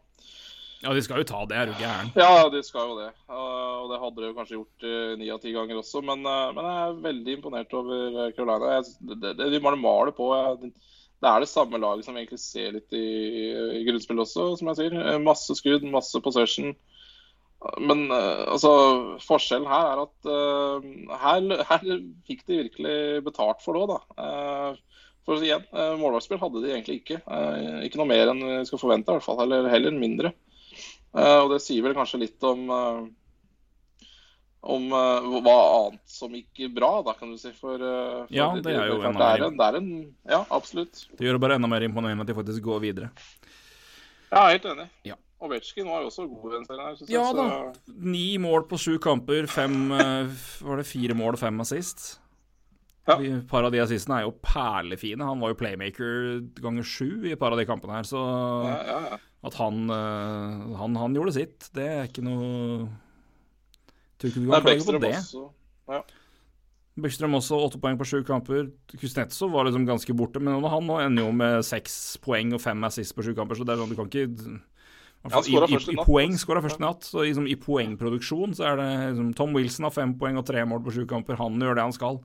[0.81, 2.09] Ja, de skal jo ta det, er du gæren.
[2.17, 3.11] Ja, de skal jo det.
[3.29, 6.01] Og det hadde de kanskje gjort eh, ni av ti ganger også.
[6.01, 8.79] Men, eh, men jeg er veldig imponert over eh, Carolina.
[8.79, 10.31] Jeg, det, det, de bare maler på.
[10.33, 10.73] Jeg,
[11.21, 13.05] det er det samme laget som vi egentlig ser litt i,
[13.77, 14.97] i grunnspillet også, som jeg sier.
[15.21, 16.73] Masse skudd, masse possession.
[17.77, 18.71] Men altså,
[19.21, 20.87] forskjellen her er at uh,
[21.21, 21.83] her, her
[22.25, 22.95] fikk de virkelig
[23.27, 23.99] betalt for det òg, da.
[24.17, 27.21] Uh, for igjen, uh, målvaktspill hadde de egentlig ikke.
[27.85, 29.45] Ikke noe mer enn vi skal forvente, i hvert fall.
[29.45, 30.33] Eller heller mindre.
[31.11, 33.01] Eh, og det sier vel kanskje litt om eh,
[34.61, 37.49] om uh, hva annet som gikk bra, da, kan du si.
[37.57, 39.91] For, uh, for Ja, det er jo klart, det er en, det er en
[40.29, 41.07] Ja, absolutt.
[41.17, 43.09] Det gjør det bare enda mer imponerende at de faktisk går videre.
[44.31, 44.87] Jeg er helt enig.
[45.09, 45.17] Ja.
[45.41, 46.85] Ovetsjkin var jo også god i den serien.
[46.85, 47.95] her, synes Ja jeg, så- da.
[48.13, 52.21] Ni mål på sju kamper, fem Var det fire mål og fem assist?
[53.09, 53.17] Ja.
[53.17, 55.25] Et par av de assistene er jo perlefine.
[55.25, 58.21] Han var jo playmaker ganger sju i et par av de kampene her, så
[58.69, 59.19] Ja, ja, ja.
[59.47, 62.89] At han, eh, han, han gjorde sitt, det er ikke noe
[64.21, 65.15] Tror ikke du kan klage på det.
[65.17, 65.47] også.
[67.01, 68.67] Bækkstrøm også åtte poeng på sju kamper.
[68.93, 72.85] Kuznetsov var liksom ganske borte, men han nå ender jo med seks poeng og fem
[72.85, 74.59] assist på sju kamper, så det er sånn du kan ikke
[75.31, 78.79] skåret I, i i, poeng skåra først i natt, så liksom, i poengproduksjon så er
[78.81, 81.41] det liksom, Tom Wilson har fem poeng og tre mål på sju kamper.
[81.41, 82.21] Han gjør det han skal.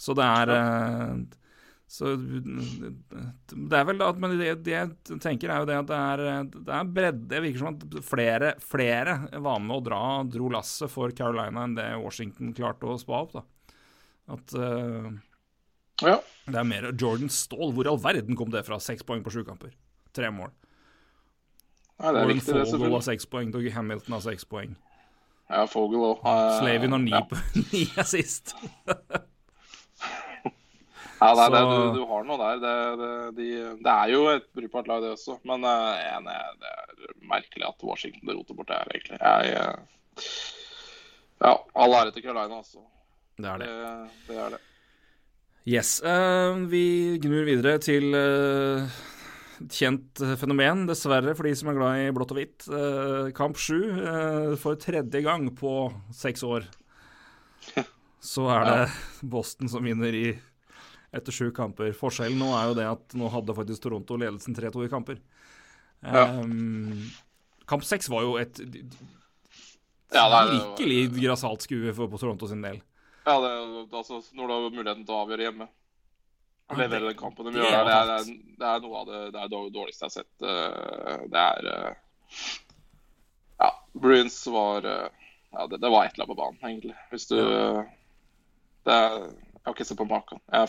[0.00, 1.18] Så det er eh,
[1.94, 5.98] Så det er vel at, Men det, det jeg tenker, er jo det at det
[6.00, 7.26] er, det er bredde.
[7.30, 11.76] Det virker som at flere, flere var med å dra, dro lasset for Carolina enn
[11.78, 13.44] det Washington klarte å spa opp, da.
[14.34, 15.12] At uh,
[16.02, 16.16] Ja.
[16.48, 17.70] det er mer Jordan Stall.
[17.76, 18.80] Hvor i all verden kom det fra?
[18.82, 19.70] Seks poeng på sju kamper.
[20.16, 20.50] Tre mål.
[22.00, 23.52] Nei, det er Warren riktig, det, Fogel har seks poeng.
[23.54, 24.74] Doggy Hamilton har seks poeng.
[25.52, 26.24] Ja, Fogel òg.
[26.58, 27.38] Slavin har ni, Ja, på-
[27.70, 28.56] ni assist.
[31.20, 31.50] ja det så...
[31.54, 32.58] det, du, du har noe der.
[32.64, 33.48] Det, det, de,
[33.84, 35.38] det er jo et brukbart lag, det også.
[35.48, 39.18] Men uh, jeg er- det er merkelig at Washington roter bort det her, egentlig.
[39.20, 40.28] Jeg, uh,
[41.44, 42.84] ja, all ære til Carolina, altså.
[43.38, 43.72] Det er Det,
[44.28, 44.36] det.
[44.38, 44.62] er det.
[45.64, 45.96] Yes.
[46.04, 46.84] Uh, vi
[47.24, 48.88] gnur videre til uh,
[49.72, 52.64] kjent fenomen, dessverre, for de som er glad i blått og hvitt.
[52.68, 55.70] Eh, kamp sju eh, for tredje gang på
[56.12, 56.66] seks år.
[58.24, 60.26] Så er det Boston som vinner i
[61.14, 61.92] etter sju kamper.
[61.96, 65.20] Forskjellen nå er jo det at nå hadde faktisk Toronto ledelsen 3-2 i kamper.
[66.04, 66.26] Ja.
[66.40, 67.06] Um,
[67.70, 68.60] kamp seks var jo et
[70.14, 72.82] Ja, virkelig grassat skue for på Toronto sin del.
[73.24, 73.54] Ja, det,
[73.88, 75.68] altså, når du har muligheten til å avgjøre hjemme.
[76.70, 79.32] Ja, det- den kampen de det gjør, det er, det, er, det noe av det,
[79.32, 80.42] det er dårligste jeg har sett.
[80.42, 81.94] Eh, Det er eh,
[83.60, 85.08] Ja, Bruins var eh,
[85.52, 86.96] Ja, det, det var et eller annet på banen, egentlig.
[87.10, 87.36] Hvis du
[88.84, 89.28] det er,
[89.64, 90.40] Jeg har ikke sett på maken.
[90.52, 90.68] Jeg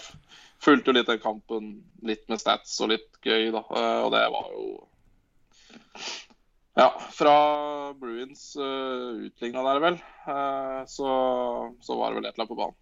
[0.63, 1.65] fulgte jo litt den kampen,
[2.07, 3.59] litt med stats og litt gøy, da.
[3.75, 4.67] eh, Og det var jo
[6.79, 7.33] Ja, fra
[7.99, 11.11] Bruins uh, utligna der, vel, uh, så,
[11.83, 12.79] så var det vel et eller annet på banen.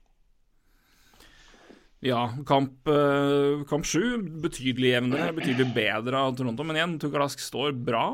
[2.03, 6.65] Ja, kamp, uh, kamp sju betydelig jevnere, betydelig bedre av Toronto.
[6.65, 8.05] Men igjen, Tukarask står bra.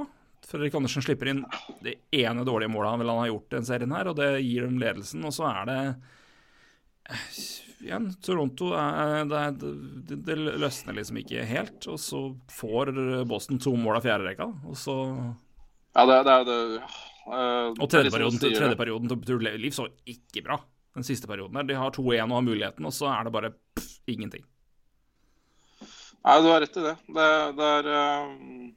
[0.47, 1.43] Fredrik Andersen slipper inn
[1.83, 4.67] det ene dårlige målet han vil har gjort i en serien her, og det gir
[4.67, 5.23] dem ledelsen.
[5.27, 5.79] Og så er det
[7.79, 9.71] igjen, Toronto er, det,
[10.09, 11.87] det, det løsner liksom ikke helt.
[11.91, 12.91] Og så får
[13.29, 14.97] Boston to mål av fjerderekka, og så
[15.95, 19.75] Ja, det, det er det uh, Og tredje perioden, til, tredje perioden til True Liv
[19.75, 20.59] så ikke bra.
[20.97, 21.67] Den siste perioden der.
[21.69, 24.43] De har 2-1 og har muligheten, og så er det bare pff, ingenting.
[26.19, 26.97] Nei, du har rett i det.
[27.07, 27.89] Det, det er
[28.27, 28.67] um...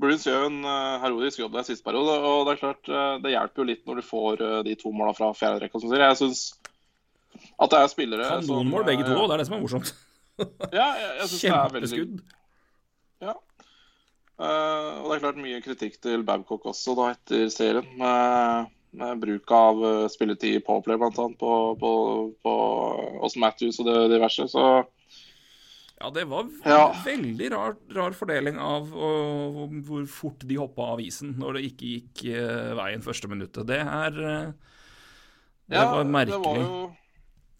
[0.00, 3.34] Bruins gjør en uh, heroisk jobb der siste periode, og det er klart uh, det
[3.34, 5.82] hjelper jo litt når du får de to måla fra fjerde rekke.
[5.82, 6.06] Som sier.
[6.06, 6.44] Jeg syns
[7.60, 9.90] at det er spillere Kanonmål begge to, det er det som er morsomt.
[10.72, 12.20] ja, jeg, jeg synes det er veldig.
[13.20, 13.34] Ja.
[14.40, 17.90] og det er klart mye kritikk til Babcock også da etter serien.
[18.00, 21.12] Med, med bruk av spilletid i Powerplay bl.a.
[21.12, 21.90] på, på,
[22.40, 22.54] på
[23.20, 24.48] Austin Matthews og det diverse.
[24.48, 24.64] Så
[26.00, 26.86] Ja, det var Ja.
[27.04, 31.90] veldig rar, rar fordeling av og, hvor fort de hoppa av isen når det ikke
[31.90, 33.66] gikk uh, veien første minuttet.
[33.68, 34.52] Det er uh,
[35.68, 36.40] Det ja, var merkelig.
[36.40, 36.80] Det var jo,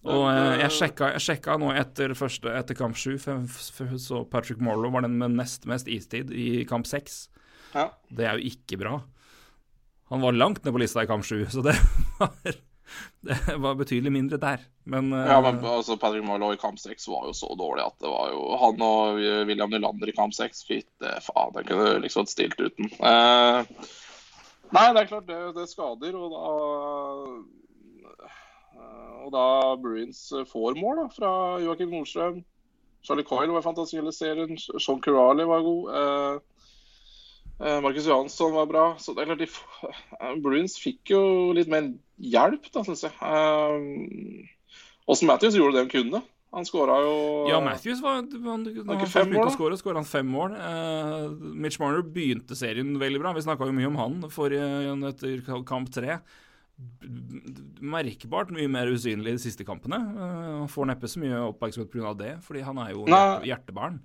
[0.09, 4.95] Og eh, jeg sjekka, jeg sjekka nå etter, første, etter kamp sju, så Patrick Morlow
[4.95, 7.27] var den med nest mest istid i kamp seks.
[7.75, 7.91] ja.
[8.09, 8.95] Det er jo ikke bra.
[10.11, 11.77] Han var langt ned på lista i kamp sju, så det
[12.19, 12.33] var,
[13.29, 14.65] det var betydelig mindre der.
[14.89, 18.01] Men, eh, Ja, men altså, Patrick Marlowe i kamp 6 var jo så dårlig at
[18.01, 22.01] det var jo Han og William Nylander i kamp 6 Fytte faen, den kunne du
[22.09, 22.89] liksom stilt uten.
[22.89, 23.61] Eh,
[24.73, 26.49] nei, det er klart, det, det skader, og da
[29.21, 29.47] Og da
[29.81, 32.41] Bruins får mål da, fra Joakim Nordstrøm
[33.03, 34.59] Charlie Coyle var fantastisk i serien.
[34.59, 35.93] Sean Curali var god.
[36.01, 36.35] Eh,
[37.65, 38.85] eh, Marcus Johansson var bra.
[38.99, 39.49] Så det er klart de,
[40.21, 41.23] eh, Bruins fikk jo
[41.57, 43.15] litt mer hjelp, da, syns jeg.
[43.23, 46.23] Eh, Matthews gjorde det han kunne.
[46.51, 47.17] Han skåra jo
[47.47, 49.53] Ja, Matthews var han, han, han fem mål, da?
[49.55, 50.57] score, skåret han fem mål.
[50.59, 53.31] Uh, Mitch Marner begynte serien veldig bra.
[53.37, 54.67] Vi snakka jo mye om han forrige,
[55.13, 56.19] etter kamp tre.
[57.81, 59.97] Merkbart mye mer usynlig de siste kampene.
[59.97, 62.13] Eh, han får neppe så mye oppmerksomhet pga.
[62.19, 63.49] det, fordi han er jo Nei.
[63.49, 64.01] hjertebarn.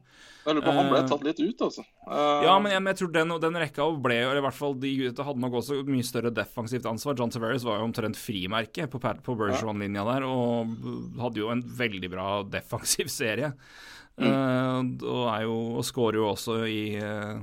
[0.45, 1.81] Jeg lurer på han ble Eh, tatt litt ut, altså.
[2.07, 4.75] Eh, Ja, men jeg, men jeg tror den, den rekka ble Eller i hvert fall
[4.79, 7.17] de hadde nok også mye større defensivt ansvar.
[7.17, 10.69] John Tavares var jo omtrent frimerke på, på Bergeron-linja der, og
[11.19, 13.51] hadde jo en veldig bra defensiv serie.
[14.15, 17.41] Eh, og er jo Og skårer jo også i eh,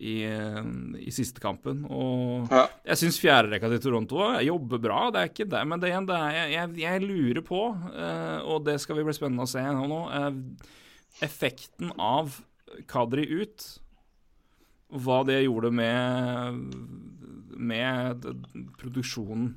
[0.00, 0.62] i, eh,
[0.98, 1.84] i siste kampen.
[1.84, 2.68] Og Ja.
[2.84, 5.66] jeg syns fjerderekka til Toronto jobber bra, det er ikke det.
[5.68, 9.44] Men det, det er, jeg, jeg, lurer på, eh, og det skal vi bli spennende
[9.44, 10.32] å se nå, eh,
[11.26, 12.40] effekten av
[12.88, 13.78] Kadri ut,
[14.90, 16.74] hva det gjorde med,
[17.54, 18.24] med
[18.80, 19.54] produksjonen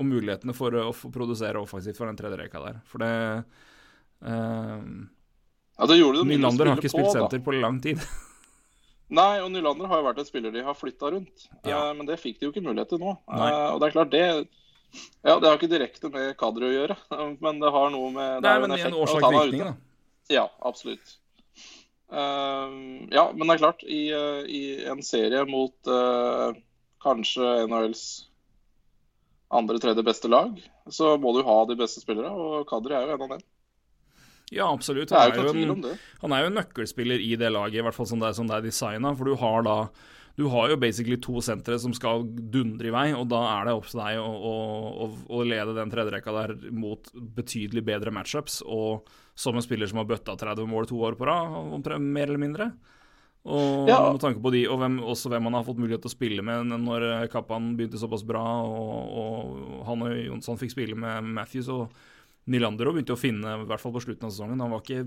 [0.00, 2.80] og mulighetene for å få produsere offensivt for den tredje rekka der.
[2.88, 3.12] For det
[4.24, 4.88] eh,
[5.80, 7.20] ja, det gjorde det mye Nylander har ikke spilt på, da.
[7.24, 8.00] senter på lang tid.
[9.10, 11.46] Nei, og Nylander har jo vært en spiller de har flytta rundt.
[11.66, 11.90] Ja.
[11.90, 13.16] Eh, men det fikk de jo ikke mulighet til nå.
[13.26, 13.48] Nei.
[13.50, 14.24] Eh, og det er klart, det
[15.22, 16.96] Ja, det har ikke direkte med Kadri å gjøre,
[17.44, 19.72] men det har noe med det er jo en, en er årsak-virkning, ute.
[19.72, 20.34] da.
[20.34, 21.16] Ja, absolutt.
[22.10, 26.50] Uh, ja, men det er klart, i, uh, i en serie mot uh,
[27.02, 28.02] kanskje NHLs
[29.50, 30.58] andre-tredje beste lag,
[30.90, 33.46] så må du ha de beste spillere, og Kadri er jo en av dem.
[34.50, 35.12] Ja, absolutt.
[35.14, 35.84] Han er er jo en,
[36.24, 38.48] han er jo en nøkkelspiller i det laget, i hvert fall som det er, som
[38.50, 39.12] det er designa.
[39.14, 39.76] For du har da
[40.38, 43.72] Du har jo basically to sentre som skal dundre i vei, og da er det
[43.76, 49.10] opp til deg å, å, å, lede den tredjerekka der mot betydelig bedre matchups, og
[49.34, 52.70] som en spiller som har bøtta 30 mål to år på rad, mer eller mindre.
[53.44, 54.12] Og Ja.
[54.12, 56.42] med tanke på de, og hvem, også hvem han har fått mulighet til å spille
[56.46, 61.68] med når Kappan begynte såpass bra, og, og han og Jonsson fikk spille med Matthews.
[61.68, 61.90] og
[62.50, 64.62] Nylander også begynte å finne, i hvert fall på slutten av sesongen.
[64.62, 65.04] Han var ikke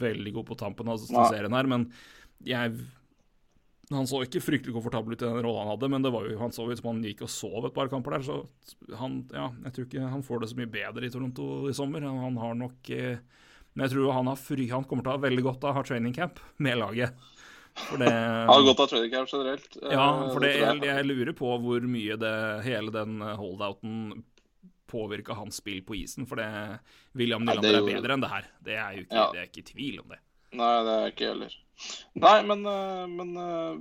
[0.00, 1.90] veldig god på tampen av serien her, men
[2.46, 2.76] jeg
[3.92, 6.38] Han så ikke fryktelig komfortabel ut i den rolla han hadde, men det var jo,
[6.40, 9.44] han så ut som han gikk og sov et par kamper der, så han Ja,
[9.68, 12.02] jeg tror ikke han får det så mye bedre i Toronto i sommer.
[12.02, 13.20] Han, har nok eh,
[13.74, 15.78] Men jeg tror han, har fry, han kommer til å ha veldig godt av å
[15.78, 17.14] ha training camp med laget.
[17.76, 18.10] For det
[18.50, 19.76] har godt av training camp generelt.
[19.82, 24.24] eh, ja, for det, jeg, jeg lurer på hvor mye det, hele den eh, holdouten
[24.90, 26.26] påvirka hans spill på isen.
[26.28, 26.48] For det,
[27.18, 28.48] William Nylander er bedre enn det her.
[28.64, 29.28] Det er jo ikke, Ja.
[29.32, 30.20] det er ikke tvil om det.
[30.56, 31.56] Nei, det er ikke jeg heller.
[32.16, 33.74] Nei, men, øh, men øh,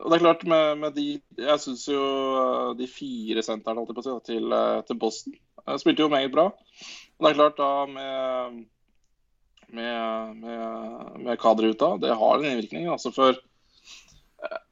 [0.00, 3.92] Og det er klart, med, med de Jeg syns jo øh, de fire sentrene holdt
[3.92, 4.56] jeg på å si, til,
[4.88, 5.36] til Boston
[5.68, 6.48] jeg spilte jo meget bra.
[6.48, 8.66] Og det er klart, da med
[9.68, 12.86] med, med, med Kadri ute, det har en innvirkning.
[12.88, 13.36] Altså for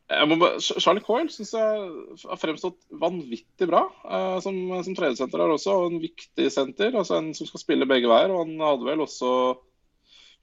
[0.07, 1.87] bare, Charlie Coyle syns jeg
[2.23, 5.75] har fremstått vanvittig bra eh, som, som tredjesenter her også.
[5.75, 8.33] Og en viktig senter, altså en som skal spille begge veier.
[8.35, 9.31] Og han hadde vel også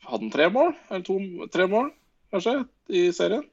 [0.10, 0.74] hadde tre mål?
[0.90, 1.18] Eller to,
[1.54, 1.92] tre mål,
[2.34, 2.58] kanskje,
[2.92, 3.46] i serien?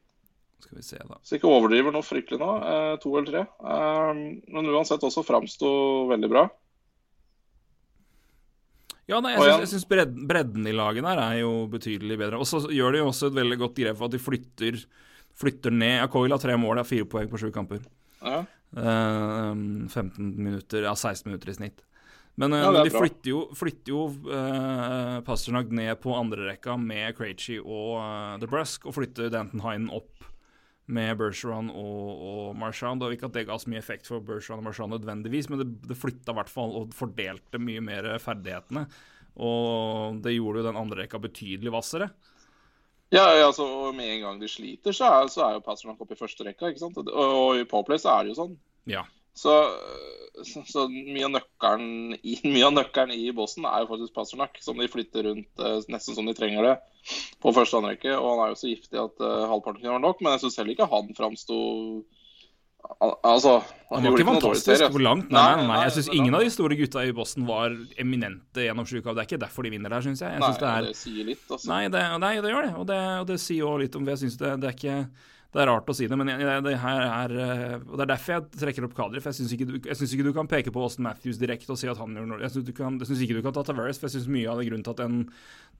[0.61, 1.17] Skal vi se, da.
[1.25, 2.49] Så ikke overdriver noe fryktelig nå.
[2.59, 3.45] Eh, to eller tre.
[3.47, 5.71] Eh, men uansett også framsto
[6.11, 6.49] veldig bra.
[9.09, 12.39] Ja, nei, jeg syns, jeg syns bredden, bredden i laget der er jo betydelig bedre.
[12.39, 14.77] Og så gjør de jo også et veldig godt grep for at de flytter,
[15.39, 15.99] flytter ned.
[16.05, 17.83] Akoil har tre mål, har fire poeng på sju kamper.
[18.21, 18.43] Ja.
[18.77, 19.55] Eh,
[19.89, 21.85] 15 minutter, ja 16 minutter i snitt.
[22.35, 27.59] Men, eh, Ja, de flytter jo, flytter jo uh, Pasternak ned på andrerekka med Krejci
[27.59, 30.23] og uh, The Brusk, og flytter Danton Hine opp
[30.91, 33.03] med Bergeron og, og Marchand.
[33.03, 35.69] Og ikke at det ga så mye effekt for Bergeron og Marchand nødvendigvis, men det,
[35.91, 38.87] det flytta i hvert fall og fordelte mye mer ferdighetene.
[39.41, 42.09] Og det gjorde jo den andre rekka betydelig hvassere.
[43.11, 46.15] Ja, altså, og Med en gang de sliter, så er, så er jo Pasternak oppe
[46.15, 46.71] i første rekka.
[46.71, 46.99] ikke sant?
[47.01, 48.53] Og, og i Powerplay så er det jo sånn.
[48.89, 49.03] Ja.
[49.35, 49.51] Så,
[50.47, 52.37] så, så mye, av nøkkelen i,
[52.79, 56.35] nøkkelen i bossen er jo faktisk Pasternak, som de flytter rundt eh, nesten som de
[56.37, 56.75] trenger det
[57.43, 58.15] på første og andre rekke.
[58.15, 60.59] Og han er jo så giftig at eh, halvparten kan være nok, men jeg syns
[60.61, 61.59] heller ikke han framsto
[63.01, 63.57] al Altså,
[63.89, 65.31] Han var ikke fantastisk hvor langt.
[65.33, 68.87] Nei, nei, nei, Jeg syns ingen av de store gutta i Boston var eminente gjennom
[68.87, 69.19] sju kamper.
[69.19, 70.37] Det er ikke derfor de vinner der, syns jeg.
[70.37, 71.67] Jeg Nei, det er det sier litt, altså.
[71.73, 72.73] Nei, det, nei, det gjør det.
[72.79, 74.97] Og det, og det sier jo litt om Jeg syns det, det er ikke
[75.51, 77.33] Det er rart å si det, men jeg, det er
[77.81, 79.19] Og det er derfor jeg trekker opp Kadri.
[79.23, 81.89] For jeg syns ikke, synes ikke du kan peke på Austin Matthews direkte og si
[81.91, 84.47] at han gjør noe jeg syns ikke du kan ta Tavares, for jeg syns mye
[84.47, 85.25] av det grunnen til at den,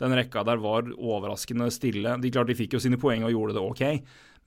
[0.03, 3.55] den rekka der var overraskende stille De klart de fikk jo sine poeng og gjorde
[3.55, 3.85] det ok,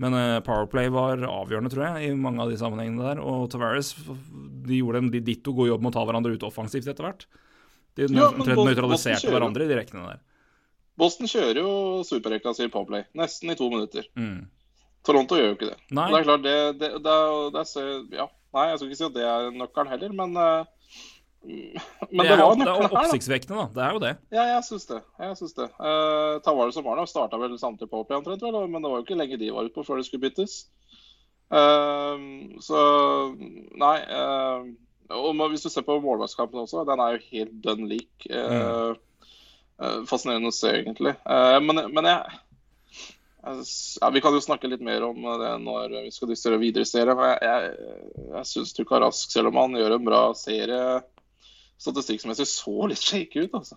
[0.02, 3.22] men eh, Powerplay var avgjørende, tror jeg, i mange av de sammenhengene der.
[3.22, 7.07] Og Tavares de gjorde en ditto god jobb med å ta hverandre ut offensivt etter
[7.07, 7.26] hvert.
[7.94, 10.22] De Ja, nøytraliserte hverandre i de rekkene der.
[10.98, 11.70] Boston kjører jo
[12.07, 14.07] superrekka si Powerplay nesten i to minutter.
[14.18, 14.46] Mm.
[15.04, 15.78] Toronto gjør jo ikke det.
[15.94, 16.09] Nei.
[16.11, 17.16] Det er klart, det, det, det,
[17.54, 18.28] det er, ja.
[18.54, 20.84] Nei, jeg skal ikke si at det er nøkkelen heller, men eh,
[21.44, 23.66] Men det, det, er, var det nøkkelen er her, oppsiktsvekkende, da.
[23.74, 24.12] Det er jo det.
[24.35, 25.00] Ja, jeg syns det.
[25.20, 25.66] Jeg syns det.
[25.78, 29.07] Uh, Tavares og Marna starta vel samtidig på opp omtrent, vel, men det var jo
[29.07, 30.57] ikke lenge de var ute på før det skulle byttes.
[31.52, 32.80] Uh, så
[33.80, 33.98] Nei.
[34.09, 34.72] Uh,
[35.14, 38.24] og hvis du ser på målvaktskampen også, den er jo helt dønn lik.
[38.24, 38.94] Eh,
[40.09, 41.12] fascinerende å se, egentlig.
[41.61, 42.38] Men, men jeg
[43.44, 43.64] jeg
[44.00, 46.88] ja, Vi kan jo snakke litt mer om det når vi skal diskutere videre i
[46.88, 47.20] serien.
[47.28, 47.98] Jeg, jeg,
[48.33, 50.80] jeg syns Tuka Rask, selv om han gjør en bra serie
[51.80, 53.76] Statistikksmessig så litt shaky ut, altså.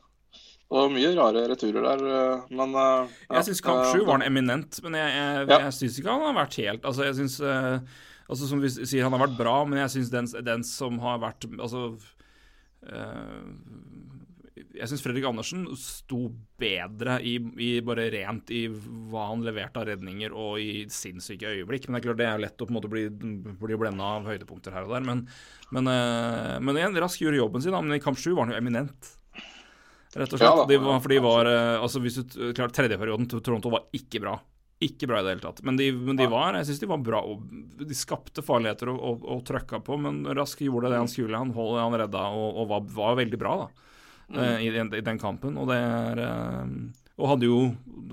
[0.68, 4.02] Det var mye rare returer der, eh, men eh, ja, Jeg syns kamp eh, sju
[4.04, 5.60] var han eminent, men jeg, jeg, Ja.
[5.64, 7.38] jeg syns ikke han har vært helt Altså, jeg syns
[8.28, 11.22] altså, Som vi sier, han har vært bra, men jeg syns den, den som har
[11.24, 11.86] vært Altså
[12.84, 13.48] eh,
[14.78, 16.28] Jeg syns Fredrik Andersen sto
[16.60, 21.88] bedre i, i bare rent i hva han leverte av redninger og i sinnssyke øyeblikk.
[21.88, 24.28] Men det er klart det er lett å på en måte bli, bli blenda av
[24.30, 25.06] høydepunkter her og der.
[25.08, 25.24] Men,
[25.76, 28.54] men, eh, men igjen, Rask gjorde jobben sin, da, men i kamp sju var han
[28.56, 29.14] jo eminent.
[30.18, 30.62] Rett og slett.
[30.70, 34.22] De var, for de var eh, altså hvis du, klart Tredjeperioden til Toronto var ikke
[34.24, 34.38] bra.
[34.84, 35.64] Ikke bra i det hele tatt.
[35.66, 37.24] Men de, men de var jeg synes de var bra.
[37.26, 41.42] Og de skapte farligheter og, og, og trøkka på, men Rask gjorde det han skulle.
[41.42, 43.70] Han, holdt, han redda og, og var, var veldig bra da
[44.36, 45.58] eh, i, den, i den kampen.
[45.58, 46.66] Og det er eh,
[47.18, 47.60] Og hadde jo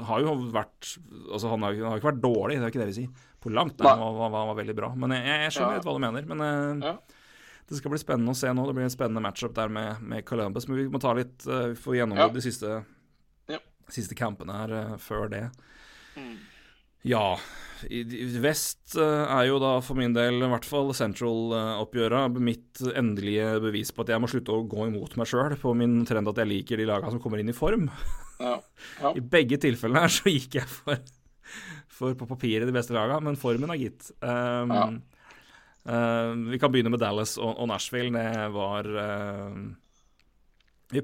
[0.04, 0.94] har jo vært
[1.32, 3.26] Altså Han har, han har ikke vært dårlig, det er ikke det vi sier.
[3.44, 3.98] På langt nær.
[4.00, 4.06] Nei.
[4.24, 4.88] Han var, veldig bra.
[4.96, 5.76] Men jeg, jeg skjønner Ja.
[5.78, 6.26] litt hva du mener.
[6.30, 6.94] Men eh, Ja.
[7.68, 8.64] det skal bli spennende å se nå.
[8.66, 10.66] Det blir en spennende matchup der med, med Columbus.
[10.68, 12.32] Men vi må ta litt uh, Vi får gjennomgå Ja.
[12.32, 12.84] de siste,
[13.52, 13.58] Ja.
[13.88, 15.44] siste kampene her før det.
[16.16, 16.34] Mm.
[17.04, 17.36] Ja.
[18.40, 23.90] Vest eh, er jo da for min del, i hvert fall Central-oppgjøret, mitt endelige bevis
[23.92, 26.48] på at jeg må slutte å gå imot meg sjøl på min trend at jeg
[26.50, 27.90] liker de lagene som kommer inn i form.
[28.40, 28.56] Ja.
[29.02, 29.12] Ja.
[29.18, 31.02] I begge tilfellene her så gikk jeg for,
[31.92, 34.08] for på papiret de beste lagene, men formen er gitt.
[34.24, 34.88] Um, Ja.
[35.84, 38.14] uh, vi kan begynne med Dallas og, og Nashville.
[38.16, 39.60] Det var uh,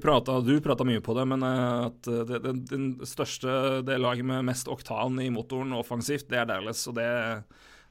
[0.01, 4.27] pratet, Du prata mye på det, men uh, at det, den, den største det laget
[4.27, 6.83] med mest oktan i motoren offensivt, det er Dallas.
[6.87, 7.07] Og det,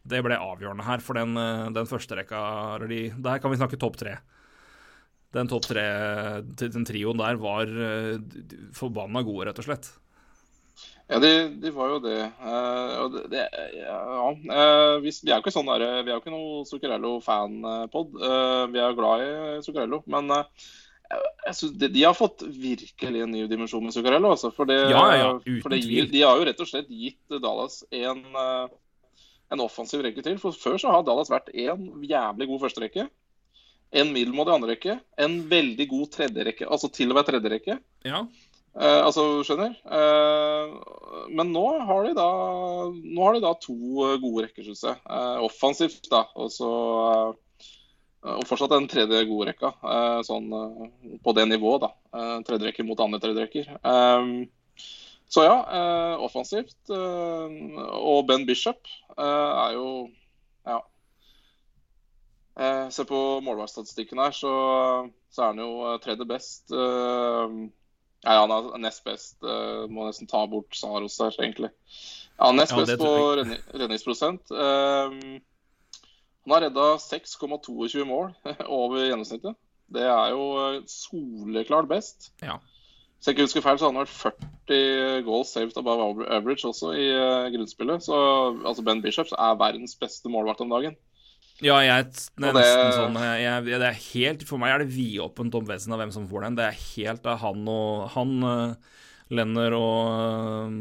[0.02, 2.42] det ble avgjørende her, for den, uh, den første rekka
[2.86, 4.18] de, Der kan vi snakke topp tre.
[5.34, 5.82] Den topp tre,
[6.42, 7.70] den trioen der, var
[8.74, 9.92] forbanna gode, rett og slett.
[11.10, 12.18] Ja, de, de var jo det.
[12.38, 13.40] Uh, det, det
[13.80, 13.96] ja,
[14.30, 18.12] uh, vi, vi er jo ikke sånn der, vi er jo ikke noe Zuccarello-fanpod.
[18.14, 19.32] Uh, vi er glad i
[19.66, 20.68] Zuccarello, men eh,
[21.74, 24.34] de, de har fått virkelig en ny dimensjon med Zuccarello.
[24.36, 25.30] Altså, for det, Ja, ja,
[25.62, 25.82] for det
[26.12, 28.76] de har jo rett og slett gitt Dallas en, eh,
[29.50, 30.38] en offensiv rekke til.
[30.42, 33.08] For før så har Dallas vært en jævlig god førsterekke.
[33.90, 35.00] En middelmådig andrerekke.
[35.18, 36.68] En veldig god tredjerekke.
[36.70, 37.80] Altså til og med tredjerekke.
[38.06, 38.24] Ja.
[38.78, 39.74] Eh, altså, skjønner?
[39.82, 40.74] Eh,
[41.34, 42.30] men nå har de da
[42.94, 43.74] Nå har de da to
[44.22, 45.00] gode rekker, syns jeg.
[45.10, 46.28] Eh, offensivt, da.
[46.38, 46.70] Og så
[47.10, 47.38] eh,
[48.20, 49.72] Og fortsatt den tredje gode rekka.
[49.80, 51.92] eh, sånn eh, på det nivået, da.
[52.12, 53.70] Tredjerekker tredje rekke mot andre tredje rekker.
[53.80, 54.48] Eh,
[55.30, 56.76] Så ja, eh, offensivt.
[56.90, 60.10] Eh, og Ben Bishop eh, er jo
[60.66, 60.80] Ja.
[62.60, 64.50] Eh, se på målvaktstatistikken her, så,
[65.30, 66.72] så, er han jo eh, tredje best.
[66.72, 67.54] Eh,
[68.26, 69.38] ja, han er nest best.
[69.88, 71.70] må nesten ta bort Saros der, egentlig.
[72.36, 73.14] Ja, nest best ja, på
[73.78, 74.50] redningsprosent.
[76.50, 78.32] Han har redda 6,22 mål
[78.66, 79.54] over gjennomsnittet.
[79.90, 82.32] Det er jo soleklart best.
[82.42, 82.58] Ja.
[83.20, 84.34] Hvis jeg ikke husker feil, så hadde han vært
[84.70, 88.02] 40 goals saved above average også i uh, grunnspillet.
[88.06, 88.16] Så
[88.64, 90.96] altså Ben Bishops er verdens beste målvakt om dagen.
[91.60, 92.06] Ja, jeg,
[92.40, 95.92] det er nesten sånn jeg, det er helt, For meg er det vidåpent om vesen
[95.92, 96.56] av hvem som får den.
[96.56, 98.32] Det er helt av han og Han,
[99.30, 100.80] Lenner og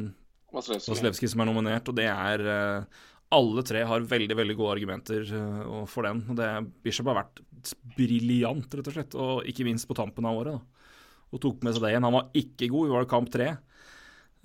[0.56, 2.46] Vaslevskij som er nominert, og det er
[3.36, 6.24] Alle tre har veldig veldig gode argumenter uh, for den.
[6.38, 6.50] Det,
[6.86, 7.44] Bishop har vært
[7.98, 10.58] briljant, rett og slett, og ikke minst på tampen av året.
[10.58, 10.80] da
[11.30, 12.08] og tok med seg det igjen.
[12.08, 13.36] Han var ikke god, vi var i kamp.
[13.38, 13.69] Uh,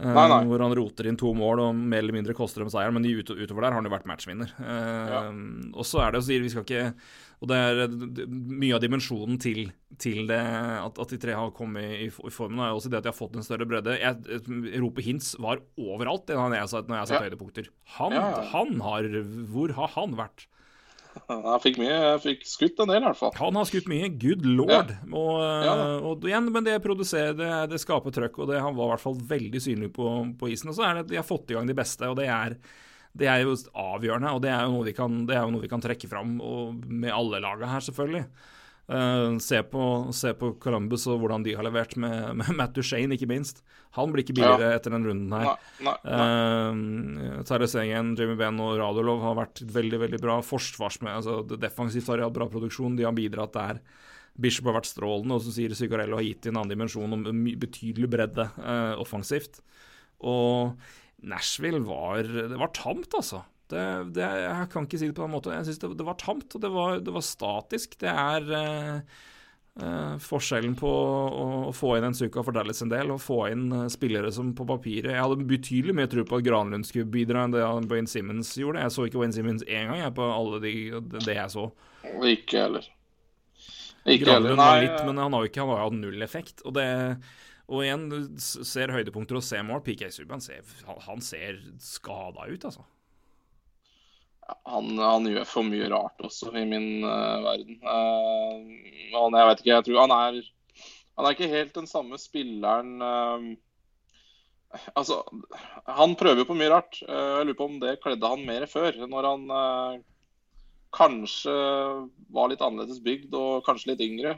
[0.03, 0.41] nei, nei.
[0.51, 2.97] Hvor han roter inn to mål og mer eller mindre koster dem seieren.
[2.97, 4.51] Men ut, utover der har han jo vært matchvinner.
[4.59, 5.21] Uh, ja.
[5.71, 6.89] Og så er det å si, vi skal ikke
[7.45, 7.95] Og det er
[8.27, 9.69] mye av dimensjonen til,
[10.01, 13.07] til det at, at, de tre har kommet i, i formen, er også det at
[13.07, 13.95] de har fått en større bredde.
[14.01, 14.43] Jeg,
[14.83, 17.23] Rope Hintz var overalt når jeg ja.
[17.29, 17.71] høydepunkter.
[17.99, 18.27] Han, ja.
[18.51, 19.11] han har
[19.53, 20.49] Hvor har han vært?
[21.31, 23.35] Han fikk mye, jeg fikk skutt en del, i hvert fall.
[23.39, 24.09] Han har skutt mye.
[24.21, 24.91] Good lord.
[24.93, 25.11] Ja.
[25.11, 25.35] Og,
[25.67, 28.95] ja, og, igjen, men det produserer, det, det skaper trøkk, og det, han var i
[28.95, 30.09] hvert fall veldig synlig på,
[30.41, 30.73] på isen.
[30.73, 32.59] Og så er det de har fått i gang de beste, og det er,
[33.15, 34.35] det er jo avgjørende.
[34.35, 37.71] Og det er jo noe vi kan, noe vi kan trekke fram med alle laga
[37.77, 38.27] her, selvfølgelig.
[38.85, 39.83] Uh, se, på,
[40.13, 43.63] se, på, Columbus og hvordan de har levert med, med Matt Duchene, ikke minst.
[43.97, 44.81] Han blir ikke billigere ja.
[44.81, 45.55] etter den runden her.
[45.81, 47.37] Nei, nei, nei.
[47.39, 50.41] Uh, Terje Sengen, Jimmy Benn og Radulov har vært veldig veldig bra.
[50.45, 52.99] Forsvarsmed, altså Defensivt har de hatt bra produksjon.
[52.99, 53.81] De har bidratt der.
[54.35, 57.25] Bishop har vært strålende, og så sier Zuccarello har gitt en annen dimensjon om
[57.63, 59.61] betydelig bredde uh, offensivt.
[60.27, 60.75] Og
[61.25, 63.45] Nashville var Det var tamt, altså.
[63.75, 65.55] Det, det, jeg kan ikke si det på den måten.
[65.57, 67.97] Jeg syns det, det, var tamt, og det var, det var statisk.
[67.99, 69.23] Det er eh,
[69.83, 73.41] uh, forskjellen på å, å, få inn en Suka for Dallas en del, og få
[73.51, 77.11] inn uh, spillere som på papiret Jeg hadde betydelig mer tro på at Granlund skulle
[77.11, 78.85] bidra enn det Wayne Simmons gjorde.
[78.85, 80.75] Jeg så ikke Wayne Simmons én gang jeg, på alle de,
[81.19, 81.71] det jeg så.
[82.05, 82.91] Ikke heller.
[84.05, 86.63] Ikke Granlund var litt, men han har jo ikke han har hatt null effekt.
[86.69, 86.91] Og det
[87.65, 89.81] og igjen, du ser høydepunkter og ser mål.
[89.87, 90.43] PK Subhaan
[90.85, 92.85] han, han ser skada ut, altså
[94.47, 97.79] han, han, gjør for mye rart også i min uh, verden.
[97.85, 100.41] Uh, han, jeg vet ikke, jeg tror han er
[101.15, 103.53] Han er ikke helt den samme spilleren uh,
[104.99, 105.21] Altså,
[105.87, 106.97] han prøver jo på mye rart.
[106.99, 108.97] jeg lurer på om det kledde han mer før.
[109.07, 110.01] Når han
[110.91, 111.55] kanskje
[112.35, 114.33] var litt annerledes bygd og kanskje litt yngre.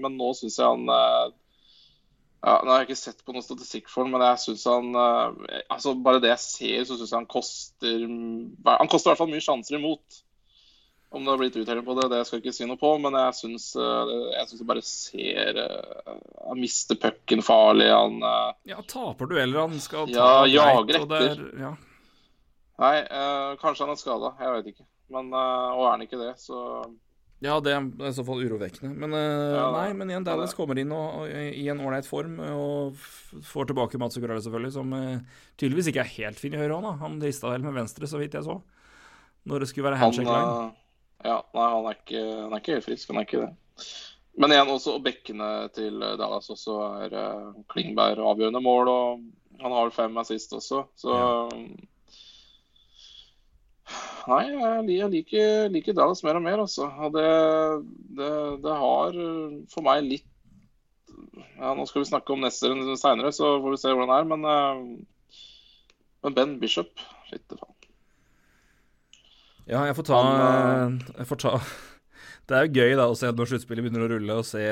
[0.00, 0.88] men nå syns jeg han
[2.44, 4.92] ja, nå har jeg ikke sett på noen statistikk for ham, men jeg synes han
[4.94, 9.22] uh, altså Bare det jeg ser, så syns jeg han koster Han koster i hvert
[9.22, 10.20] fall mye sjanser imot.
[11.16, 13.16] Om det har blitt uttelling på det, det skal jeg ikke si noe på, men
[13.18, 16.12] jeg syns uh, jeg bare ser uh,
[16.50, 17.88] Han mister pucken farlig.
[17.94, 18.20] Han
[18.68, 21.42] Ja, taper dueller han skal ta Ja, jager etter.
[21.62, 21.72] Ja.
[22.76, 22.96] Nei,
[23.56, 24.34] kanskje han er skada.
[24.36, 24.84] Jeg vet ikke.
[25.14, 26.58] Men, og er han ikke det, så
[27.44, 28.94] ja, det er i så fall urovekkende.
[28.96, 32.38] Men, uh, ja, nei, men igjen, Dallas kommer inn og, og, i en ålreit form
[32.40, 32.96] og
[33.44, 37.02] får tilbake Mats Ugrale, selvfølgelig, som uh, tydeligvis ikke er helt fin i høyre hånd.
[37.02, 38.56] Han rista vel med venstre, så vidt jeg så,
[39.44, 40.54] når det skulle være handshake line.
[40.56, 43.88] Uh, ja, nei, han er, ikke, han er, ikke, helt frisk, han er ikke det.
[44.40, 47.18] Men igjen, også bekkene til Dallas også er
[47.72, 51.60] Klingberg avgjørende mål, og han har fem assist også, så ja.
[54.26, 56.88] Nei, jeg liker, liker Dallas mer og mer, altså.
[57.14, 57.26] Det,
[58.18, 58.30] det,
[58.64, 59.20] det, har
[59.70, 60.32] for meg litt
[61.56, 64.28] ja, Nå skal vi snakke om neste seinere, så får vi se hvordan det er.
[64.32, 65.38] Men, eh,
[66.26, 66.92] men Ben Bishop
[67.30, 67.72] Fytte faen.
[69.66, 71.54] Ja, jeg får ta, eh, jeg får ta
[72.46, 74.62] det er jo gøy da å se når sluttspillet begynner å rulle, og se,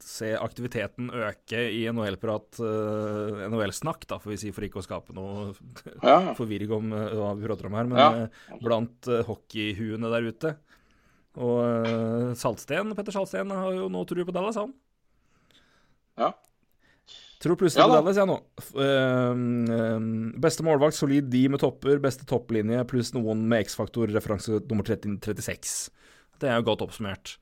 [0.00, 4.86] se aktiviteten øke i NHL-prat, uh, eh, NHL-snakk, da, får vi si, for ikke å
[4.86, 5.50] skape noe
[6.08, 6.32] ja.
[6.38, 8.08] forvirring om uh, hva vi prater om her, men ja.
[8.24, 10.54] uh, blant uh, hockeyhuene der ute.
[11.38, 14.72] Og Saltsten, Petter Saltsten har jo nå tro på Dallas, han.
[16.18, 16.32] Ja.
[17.38, 18.40] Tror plutselig ja, på Dallas, jeg nå.
[20.42, 25.20] beste målvakt, solid de med topper, beste topplinje pluss noen med X-faktor, referanse nummer 30,
[25.28, 25.76] 36.
[26.38, 27.36] Det er jo godt oppsummert.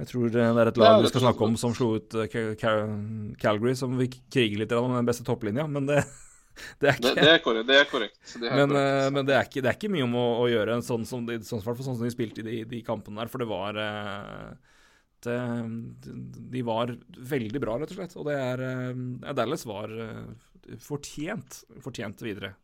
[0.00, 3.74] Jeg tror det er et lag vi skal snakke om som slo ut eh, Calgary,
[3.78, 6.00] som vi kriger litt om den beste topplinja, men det,
[6.82, 7.68] det er ikke Det, det er korrekt.
[7.68, 8.18] Det er korrekt.
[8.32, 9.14] Det er men, korrekt.
[9.14, 11.38] men det, er ikke, det, er ikke, mye om å, å gjøre sånn som, de,
[11.46, 14.74] sånn, sånn som de spilte i de, de, kampene der, for det var eh,
[15.28, 15.38] Det,
[16.56, 16.96] de var
[17.34, 18.18] veldig bra, rett og slett.
[18.18, 18.66] Og det er
[19.38, 19.94] Dallas var
[20.82, 22.56] fortjent, fortjent videre.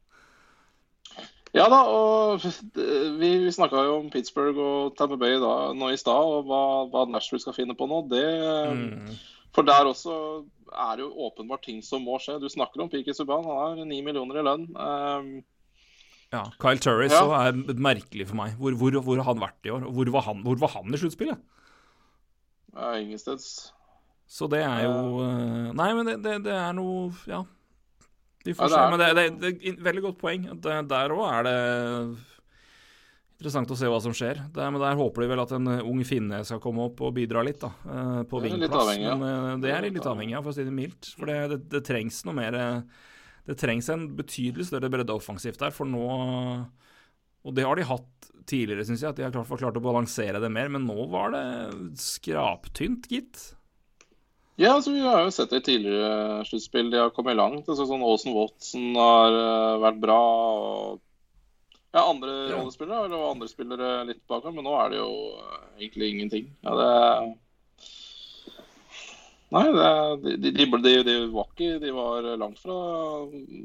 [1.57, 2.45] Ja da, og
[3.19, 6.63] vi, vi snakka jo om Pittsburgh og Tampa Bay da, nå i stad, og hva,
[6.93, 8.05] hva Nashville skal finne på nå.
[8.13, 8.27] Det,
[8.71, 9.17] mm.
[9.57, 10.15] For der også
[10.71, 12.39] er det jo åpenbart ting som må skje.
[12.39, 14.69] Du snakker om Piki Subhaan, han har ni millioner i lønn.
[14.79, 15.33] Um,
[16.31, 17.25] ja, Kyle Turris ja.
[17.49, 18.55] er merkelig for meg.
[18.61, 19.89] Hvor, hvor, hvor, har han vært i år?
[19.91, 21.43] Hvor var han, hvor var han i sluttspillet?
[22.77, 23.73] Ja, Ingensteds.
[24.31, 27.43] Så det er jo uh, Nei, men det, det, det er noe Ja.
[28.45, 28.91] Vi får ja, se.
[28.91, 30.47] Men det, det, det, er veldig godt poeng.
[30.65, 31.57] Der òg er det
[33.41, 34.43] interessant å se hva som skjer.
[34.53, 37.45] Der, men der håper de vel at en ung finne skal komme opp og bidra
[37.47, 37.73] litt, da.
[37.85, 38.95] Uh, på vingplass.
[39.01, 39.15] Ja.
[39.21, 41.13] Men det er litt avhengig av, for å si det mildt.
[41.17, 42.59] For det, det, trengs noe mer
[43.49, 46.05] Det trengs en betydelig større bredde offensivt der, for nå
[47.41, 50.41] Og det har de hatt tidligere, syns jeg, at de har klart, klart å balansere
[50.43, 50.69] det mer.
[50.73, 51.45] Men nå var det
[52.01, 53.51] skraptynt, gitt.
[54.61, 56.91] Ja, altså, vi har jo sett det i tidligere sluttspill.
[56.93, 57.65] De har kommet langt.
[57.65, 60.17] Altså, sånn Aasen Watson har uh, vært bra.
[60.53, 60.99] og
[61.95, 62.59] ja, andre ja.
[62.59, 66.51] rollespillere og andre spillere litt bak ham, men nå er det jo uh, egentlig ingenting.
[66.67, 66.91] Ja, det
[69.51, 69.87] Nei, det,
[70.45, 72.77] de, de, de, de, var ikke De var langt fra,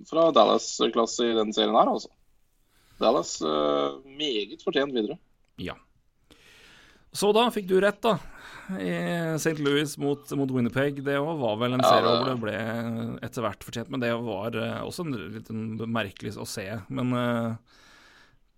[0.09, 2.09] fra Dallas-klasse i den serien her, altså.
[3.03, 5.19] Dallas meget fortjent videre.
[5.59, 5.75] Ja.
[7.11, 8.15] Så da fikk du rett, da
[8.79, 9.59] i St.
[9.59, 11.03] Louis mot, mot Winnerpeg.
[11.05, 12.55] Det var vel en ja, serie hvor det ble
[13.25, 15.51] etter hvert fortjent, men det var uh, også en litt
[15.85, 16.65] merkelig å se.
[16.89, 17.81] Men, uh,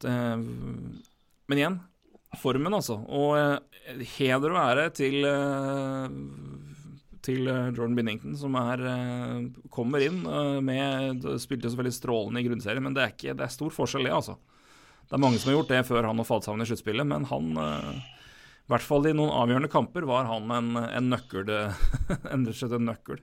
[0.03, 0.15] det,
[1.51, 1.79] men igjen,
[2.39, 2.99] formen, altså.
[3.03, 5.21] Og uh, heder og ære til
[7.27, 8.79] til Jordan Binnington, som er,
[9.73, 10.21] kommer inn
[10.63, 14.07] med Spilte så veldig strålende i grunnserien, men det er, ikke, det er stor forskjell,
[14.07, 14.37] det, altså.
[15.09, 17.49] Det er mange som har gjort det før han og falt i sluttspillet, men han
[18.67, 21.47] i hvert fall i noen avgjørende kamper var han en, en nøkkel.
[22.33, 23.21] en, en nøkkel.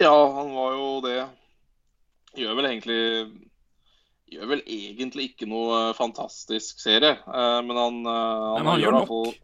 [0.00, 1.18] Ja, han var jo det.
[2.34, 3.02] Gjør vel egentlig
[4.34, 8.96] Gjør vel egentlig ikke noe fantastisk serie, eh, men han, eh, han, men han gjør
[8.96, 9.10] nok.
[9.10, 9.34] Fall,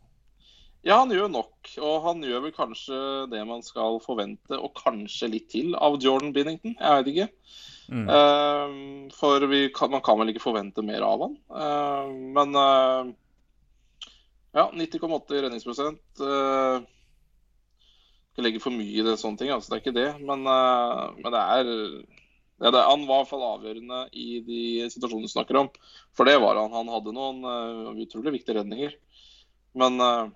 [0.81, 1.73] ja, han gjør nok.
[1.85, 3.01] Og han gjør vel kanskje
[3.31, 6.75] det man skal forvente, og kanskje litt til, av Jordan Binnington.
[6.79, 7.29] Jeg vet ikke.
[7.91, 8.07] Mm.
[8.07, 9.45] Uh, for
[9.77, 11.37] kan, man kan vel ikke forvente mer av han.
[11.53, 13.13] Uh, men uh,
[14.57, 16.03] ja, 90,8 redningsprosent.
[16.19, 16.83] Uh,
[18.31, 19.73] ikke legge for mye i det, sånne ting, altså.
[19.73, 20.09] Det er ikke det.
[20.25, 21.71] Men, uh, men det, er,
[22.63, 25.71] ja, det Han var i hvert fall avgjørende i de situasjonene du snakker om.
[26.17, 26.75] For det var han.
[26.75, 28.95] Han hadde noen uh, utrolig viktige redninger.
[29.79, 30.29] Men uh,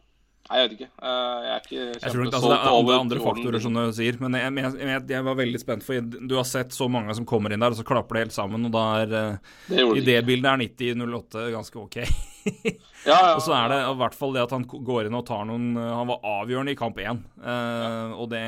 [0.44, 0.86] Nei, jeg vet ikke.
[1.00, 2.56] Jeg er ikke kjempesolgt altså, Det
[2.92, 4.18] er andre, faktorer, som du sier.
[4.20, 7.54] Men jeg, jeg, jeg, var veldig spent, for du har sett så mange som kommer
[7.54, 8.68] inn der, og så klapper det helt sammen.
[8.68, 9.24] Og da er det
[9.72, 11.98] I det bildet er 90-08 ganske OK.
[13.05, 15.26] Ja, ja, og så er det i hvert fall det at han går inn og
[15.28, 17.20] tar noen Han var avgjørende i kamp én.
[17.36, 17.90] Uh, ja.
[18.16, 18.40] Og det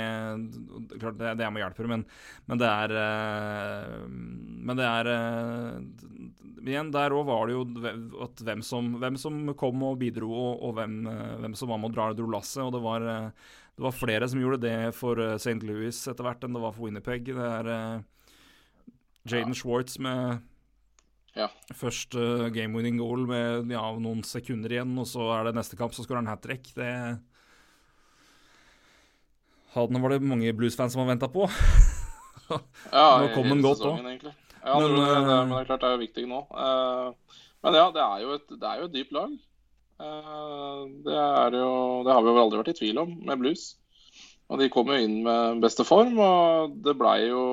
[0.97, 2.07] Klart, det, det må hjelpe, men,
[2.49, 7.66] men det er uh, Men det er uh, Igjen, der òg var det jo
[8.24, 10.97] at hvem som, hvem som kom og bidro, og, og hvem,
[11.44, 12.64] hvem, som var med og dra, dro lasset.
[12.64, 15.61] Og det var, det var, flere som gjorde det for St.
[15.62, 17.30] Louis etter hvert enn det var for Winnerpeg.
[17.30, 17.70] Det er
[19.30, 20.42] Jaden Schwartz med
[21.37, 21.51] ja.
[21.76, 25.93] Først uh, game-winning goal med ja, noen sekunder igjen, og så er det neste kamp,
[25.93, 26.70] så skårer han hat trick.
[26.76, 26.91] Det
[29.76, 31.45] Hadde var det mange Blues-fans som har venta på.
[32.97, 33.99] ja, nå kom den godt òg.
[34.66, 36.39] Ja, men, det, det, men det er klart det er jo viktig nå.
[36.49, 39.34] Uh, men ja, det er jo et, det er jo et dypt lag.
[40.01, 41.18] Uh, det,
[41.61, 41.68] jo,
[42.07, 43.66] det har vi jo aldri vært i tvil om med Blues.
[44.49, 47.45] Og de kom jo inn med beste form, og det blei jo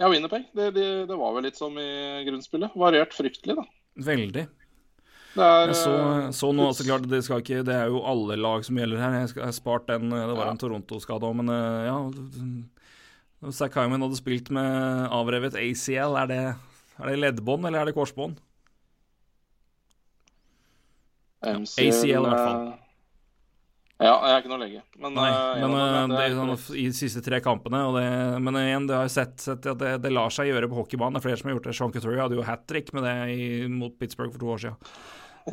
[0.00, 0.50] ja, Winnerpeg.
[0.52, 1.88] Det, det, det, var vel litt som i
[2.26, 2.74] grunnspillet.
[2.78, 3.66] Variert fryktelig, da.
[4.04, 4.46] Veldig.
[5.34, 8.62] Er, jeg så, eh, så nå, altså klart, det, ikke, det, er jo alle lag
[8.66, 9.16] som gjelder her.
[9.18, 14.00] Jeg har spart den, eh, det var en Toronto-skade òg, men eh, ja Zack Hyman
[14.06, 16.14] hadde spilt med avrevet ACL.
[16.22, 16.40] Er det,
[16.96, 18.38] er det leddbånd, eller er det korsbånd?
[21.44, 22.70] ACL, i hvert fall.
[24.02, 24.80] Ja, jeg er ikke noe lege.
[24.98, 28.08] Men, Nei, uh, men uh, det er sånn, i de siste tre kampene det,
[28.42, 31.14] Men igjen, det har jeg sett, sett at det, det, lar seg gjøre på hockeybanen.
[31.14, 31.76] Det er flere som har gjort det.
[31.78, 34.94] Sean Couturier hadde jo hat trick med det i, mot Pittsburgh for to år siden.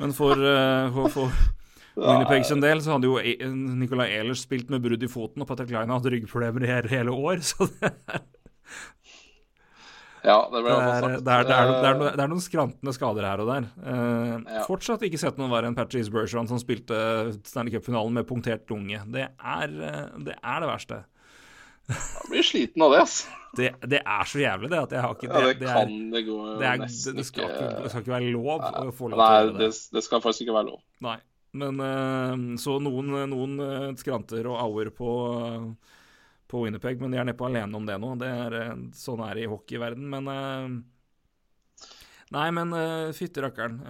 [0.02, 1.42] Men for, uh, for, for
[2.02, 3.20] Winnipeg sin del så hadde jo
[3.78, 7.44] Nicolay Ehlers spilt med brudd i foten, og Patrick Line hadde ryggproblemer i hele år.
[7.52, 7.94] Så det,
[10.22, 11.24] ja, det ble det er, sagt.
[11.26, 13.70] Det er, det, er, det, er noen, skrantende skader her og der.
[13.82, 14.66] Uh, ja.
[14.68, 16.98] Fortsatt ikke sett noen verre enn Patrice Bergeron som spilte
[17.48, 19.02] Stanley Cup-finalen med punktert lunge.
[19.14, 21.00] Det er eh, det, er det verste.
[21.92, 23.38] Jeg blir sliten av det, altså.
[23.58, 24.78] Det, det, er så jævlig, det.
[24.80, 26.78] at jeg har ikke Det, ja, det, kan det gå det, er,
[27.18, 29.58] det, skal ikke, det skal ikke være lov nei, å få lov til å gjøre
[29.58, 29.70] det.
[29.98, 30.80] Det skal faktisk ikke være lov.
[31.04, 31.18] Nei.
[31.60, 35.98] Men eh, så noen, noen eh, skranter og auer på, eh,
[36.52, 38.14] på Winnerpeg, men de er neppe alene om det nå.
[38.20, 40.82] Det er, eh, sånn er det i hockeyverden, men eh,
[42.32, 43.82] Nei, men uh, fytti rakkeren.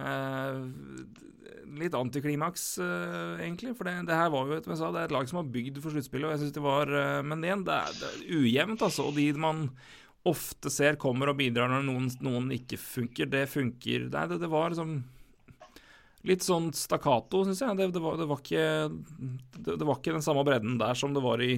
[1.78, 2.64] Litt antiklimaks,
[3.38, 3.76] egentlig.
[3.78, 5.78] For det, det her var jo, jeg sa, det er et lag som var bygd
[5.78, 6.90] for sluttspillet, og jeg synes det var
[7.22, 9.06] Men igjen, det er, det er ujevnt, altså.
[9.06, 9.62] Og de man
[10.26, 14.50] ofte ser kommer og bidrar når noen, noen ikke funker, det funker Nei, det, det
[14.50, 14.98] var liksom
[16.28, 17.74] Litt sånn stakkato, syns jeg.
[17.80, 18.66] Det, var, var ikke,
[19.58, 21.56] det var ikke den samme bredden der som det var i,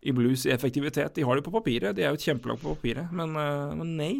[0.00, 1.14] i blues i effektivitet.
[1.14, 3.96] De har det på papiret, de er jo et kjempelag på papiret, men, eh, men
[3.98, 4.14] nei.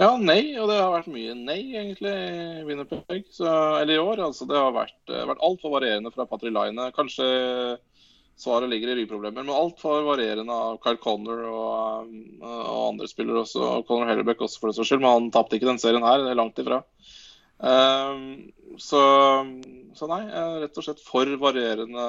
[0.00, 3.26] Ja, nei, og det har vært mye nei, egentlig, i Winnerpeg.
[3.38, 4.22] Eller i år.
[4.24, 6.90] altså Det har vært, eh, vært altfor varierende fra Patrick Line.
[6.96, 7.78] Kanskje
[8.40, 13.44] svaret ligger i ryggproblemer, men altfor varierende av Kyle Connor og, um, og andre spillere
[13.44, 13.60] også.
[13.60, 16.24] Og Connor Hellebeck også, for det saks skyld, men han tapte ikke den serien her.
[16.24, 16.82] Er langt ifra.
[17.62, 18.50] Um,
[18.82, 19.00] så,
[19.94, 20.22] så nei,
[20.62, 22.06] rett og slett for varierende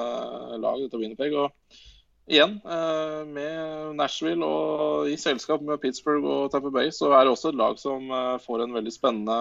[0.58, 1.36] lag, dette Winnerpeg.
[1.38, 7.24] Og igjen, eh, med Nashville og i selskap med Pittsburgh og Tampa Bay, så er
[7.24, 9.38] det også et lag som eh, får en veldig spennende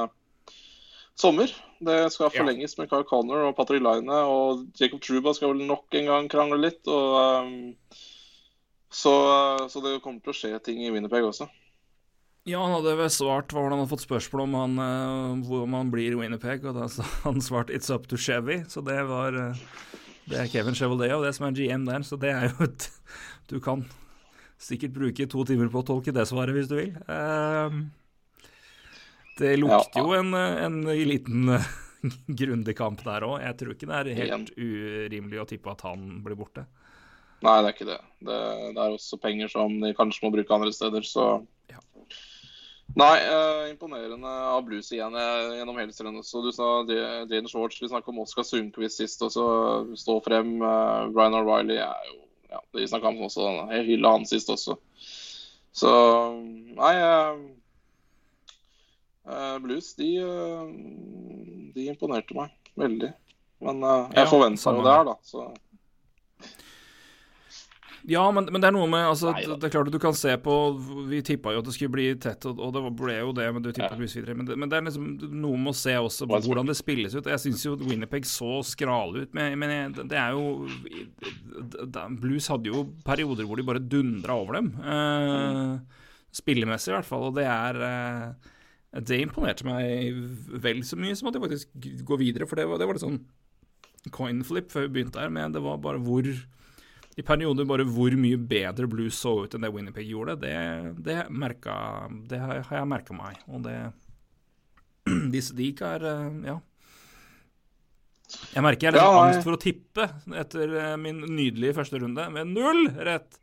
[1.19, 1.51] sommer.
[1.83, 5.95] Det skal forlenges med Carl Connor og Patrick Line, og Jacob Truba skal vel nok
[5.99, 6.81] en gang krangle litt.
[6.87, 7.55] og um,
[8.93, 9.13] så,
[9.73, 11.47] så det kommer til å skje ting i Winnerpeg også.
[12.43, 15.91] Ja, han hadde vel svart hva han hadde fått spørsmål om han, eh, hvor man
[15.93, 19.33] blir i Winnipeg, og da sa han svart 'It's up to Chevy', så det var
[19.33, 19.65] eh,
[20.27, 22.89] Det er Kevin Chevrolet og det som er GM der, så det er jo et
[23.51, 23.85] Du kan
[24.59, 26.93] sikkert bruke to timer på å tolke det svaret hvis du vil.
[27.11, 27.89] Ehm,
[29.39, 31.67] det lukter jo en, eh, en liten eh,
[32.39, 33.41] grundig kamp der òg.
[33.43, 36.65] Jeg tror ikke det er helt urimelig å tippe at han blir borte.
[37.43, 37.99] Nei, det er ikke det.
[38.23, 38.39] Det,
[38.75, 41.27] det er også penger som de kanskje må bruke andre steder, så.
[42.95, 46.19] Nei, eh, imponerende av blues igjen eh, gjennom hele serien.
[46.21, 49.45] Du sa Dean Shorts, vi snakka om Oskar Sundquist sist også.
[49.97, 50.59] Stå frem.
[50.61, 52.19] eh, Ryan O'Reilly er jo
[52.53, 53.47] ja, Vi snakka om også.
[53.73, 54.77] Jeg hylla han sist også.
[55.73, 55.89] Så
[56.77, 57.41] nei eh,
[59.25, 60.11] eh, Blues, de,
[61.73, 63.09] de imponerte meg veldig.
[63.63, 65.17] Men jeg Ja, forventa jo det her, da.
[65.25, 65.47] Så
[68.05, 69.99] Ja, men, men det er noe med altså, Nei det, Det er klart at du
[70.03, 70.53] kan se på
[71.07, 73.45] Vi tippa jo at det skulle bli tett, og, og det ble jo det.
[73.55, 73.99] Men du tippet Ja.
[74.01, 75.05] videre Men det, men det er liksom
[75.39, 77.29] noe med å se også på hvordan det spilles ut.
[77.31, 80.67] Jeg syns jo Winnerpeg så skrale ut, men, men jeg, det er jo
[81.93, 84.73] det- Blues hadde jo perioder hvor de bare dundra over dem.
[84.83, 86.01] Eh,
[86.35, 87.29] spillemessig, i hvert fall.
[87.29, 88.49] Og det er eh,
[88.99, 90.11] Det imponerte meg
[90.61, 91.71] vel så mye som at de faktisk
[92.05, 93.21] går videre, for det var, det var litt sånn
[94.11, 96.27] coin flip før vi begynte her, men det var bare hvor
[97.17, 100.53] i perioder bare hvor mye bedre Blues så ut enn det Winnerpeg gjorde, det,
[101.05, 101.75] det, merka,
[102.29, 103.37] det har jeg merka meg.
[103.53, 103.77] Og det
[105.33, 106.59] Disse de ikke er eh, Ja.
[108.55, 110.07] Jeg merker jeg har litt Ja, angst for å tippe
[110.41, 113.37] etter eh, min nydelige første runde, med null rett.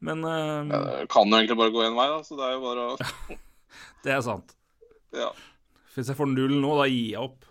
[0.00, 2.22] Men uh, ja, det kan jo egentlig bare gå én vei, da.
[2.24, 3.36] Så det er jo bare å
[4.06, 4.54] det er sant.
[5.12, 5.28] Ja.
[5.92, 7.44] Hvis jeg får null nå, da gir jeg opp.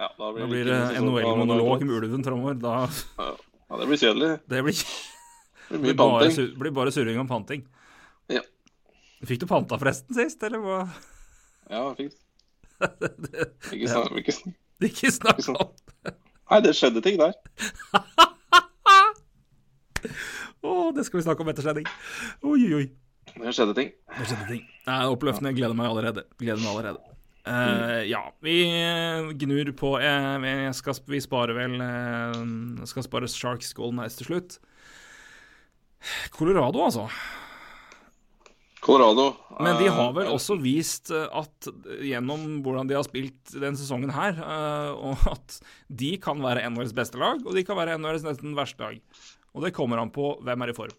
[0.00, 2.56] ja da Da blir blir det NHL-monolog med ulven framover.
[2.62, 3.28] Da
[3.70, 4.30] Ja, det blir kjedelig.
[4.50, 4.80] Det blir,
[5.70, 7.62] Det blir bare, sur, blir bare surring om panting.
[8.26, 8.40] Ja.
[9.22, 10.78] Fikk du panta forresten sist, eller hva?
[11.70, 13.10] Ja, jeg fikk det.
[13.28, 13.44] det
[13.76, 14.10] ikke snakk.
[14.80, 15.70] Ikke snakk Ikke om
[16.50, 17.36] Nei, det skjedde ting der.
[20.66, 21.86] Å, det skal vi snakke om etter sending.
[22.42, 22.86] Oi, oi, oi.
[23.36, 23.92] Det skjedde ting.
[24.16, 24.64] Det skjedde ting.
[24.88, 25.52] Det er oppløftende.
[25.52, 26.26] Jeg gleder meg allerede.
[26.42, 27.19] Gleder meg allerede.
[27.50, 33.30] Eh, ja, vi eh, gnur på Jeg, vi, skal, vi sparer vel uh, Skal spare
[33.30, 34.58] Sharks Goal Ice til slutt.
[36.32, 37.08] Colorado, altså.
[38.80, 39.34] Colorado.
[39.60, 41.68] Men de har eh, vel også vist eh, at
[42.00, 45.58] gjennom hvordan de har spilt den sesongen her, eh, og at
[45.92, 49.26] de kan være NHLs beste lag, og de kan være NHLs nesten verste lag.
[49.52, 50.96] Og det kommer an på hvem er i form.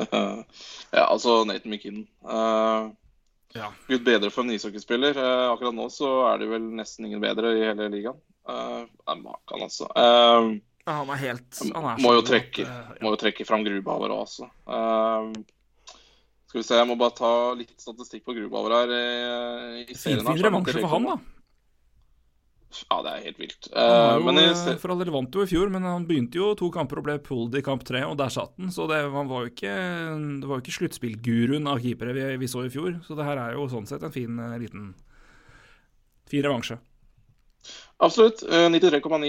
[0.06, 2.06] ja, altså Nathan McKinnon.
[2.22, 2.92] Uh,
[3.56, 3.72] Ja.
[3.88, 5.16] Gud bedre for en ishockeyspiller.
[5.18, 8.18] Eh, akkurat nå så er det vel nesten ingen bedre i hele ligaen.
[8.48, 9.88] Uh, nei, Makan, altså.
[9.94, 10.50] Eh,
[10.86, 13.02] Ja, han er helt han er må jo trekke, at, ja.
[13.04, 14.46] må jo trekke fram Grubauer òg, altså.
[14.66, 15.98] Eh,
[16.50, 18.94] skal vi se, jeg må bare ta litt statistikk på Grubauer her.
[18.96, 21.18] eh, I serien her, Finfin revansje for han, da.
[22.90, 23.68] Ja, det er helt vilt.
[23.74, 25.82] Han Eh, var jo, men i, eh, for all del vant jo i fjor, men
[25.82, 28.70] han begynte jo to kamper og ble pulled i kamp tre, og der satt han.
[28.70, 29.74] Så det, han var jo ikke,
[30.40, 33.00] det var jo ikke sluttspillguruen av keepere vi, vi så i fjor.
[33.06, 34.92] Så det her er jo sånn sett en fin eh, liten
[36.30, 36.78] Fin revansje.
[37.98, 38.42] absolutt.
[38.46, 39.26] eh, 93,9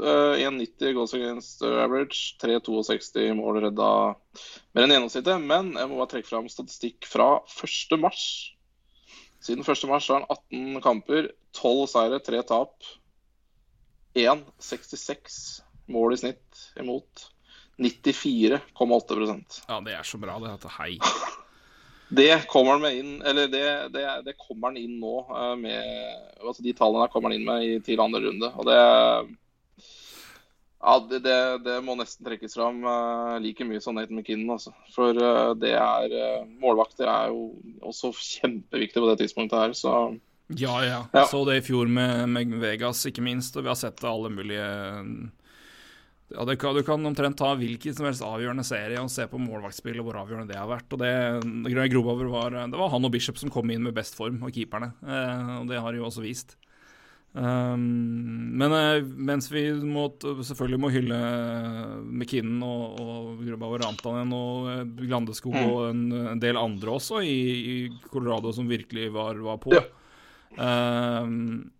[0.00, 2.36] eh, 1,90 goals against average.
[2.40, 3.90] 3,62 mål redda
[4.72, 5.44] mer enn gjennomsnittet.
[5.44, 8.00] Men jeg må bare trekke fram statistikk fra 1.
[9.42, 9.84] Siden 1.
[9.90, 12.86] mars har han 18 kamper, 12 seire, 3 tap.
[14.14, 17.28] 1,66 mål i snitt imot.
[17.82, 20.52] 94,8% Ja, det er så bra, det.
[20.58, 20.96] At hei.
[22.12, 23.62] Det kommer han med inn, eller det,
[23.94, 25.12] det, det kommer han inn nå.
[25.32, 28.50] eh, Med, altså De tallene der kommer han inn med i til andre runde.
[28.52, 28.76] og det
[30.82, 34.56] ja, det, det, det må nesten trekkes fram uh, like mye som Nathan McKinnon.
[34.56, 34.72] Altså.
[34.90, 37.52] For uh, det er uh, Målvakter er jo
[37.86, 39.76] også kjempeviktig på det tidspunktet her.
[39.78, 39.92] Så
[40.48, 41.04] Ja, ja.
[41.14, 41.22] Ja.
[41.30, 43.54] Så det i fjor med, med Vegas, ikke minst.
[43.56, 44.66] Og vi har sett alle mulige
[46.32, 49.38] ja, det kan, Du kan omtrent ta hvilken som helst avgjørende serie og se på
[49.38, 50.90] målvaktspill og hvor avgjørende det har vært.
[50.90, 51.14] Og det,
[51.68, 54.90] det var Det var han og Bishop som kom inn med best form, og keeperne.
[55.60, 56.56] Og det har de jo også vist.
[57.32, 57.84] Um,
[58.60, 61.18] men eh, mens vi må, selvfølgelig må hylle
[62.04, 65.70] McKinnon og, og Grubauer Rantanen og Glandeskog Mm.
[65.70, 66.02] og en,
[66.34, 67.38] en del andre også i,
[67.72, 67.76] i
[68.12, 69.72] Colorado som virkelig var, var på.
[69.72, 69.86] Ja.
[71.22, 71.70] Um,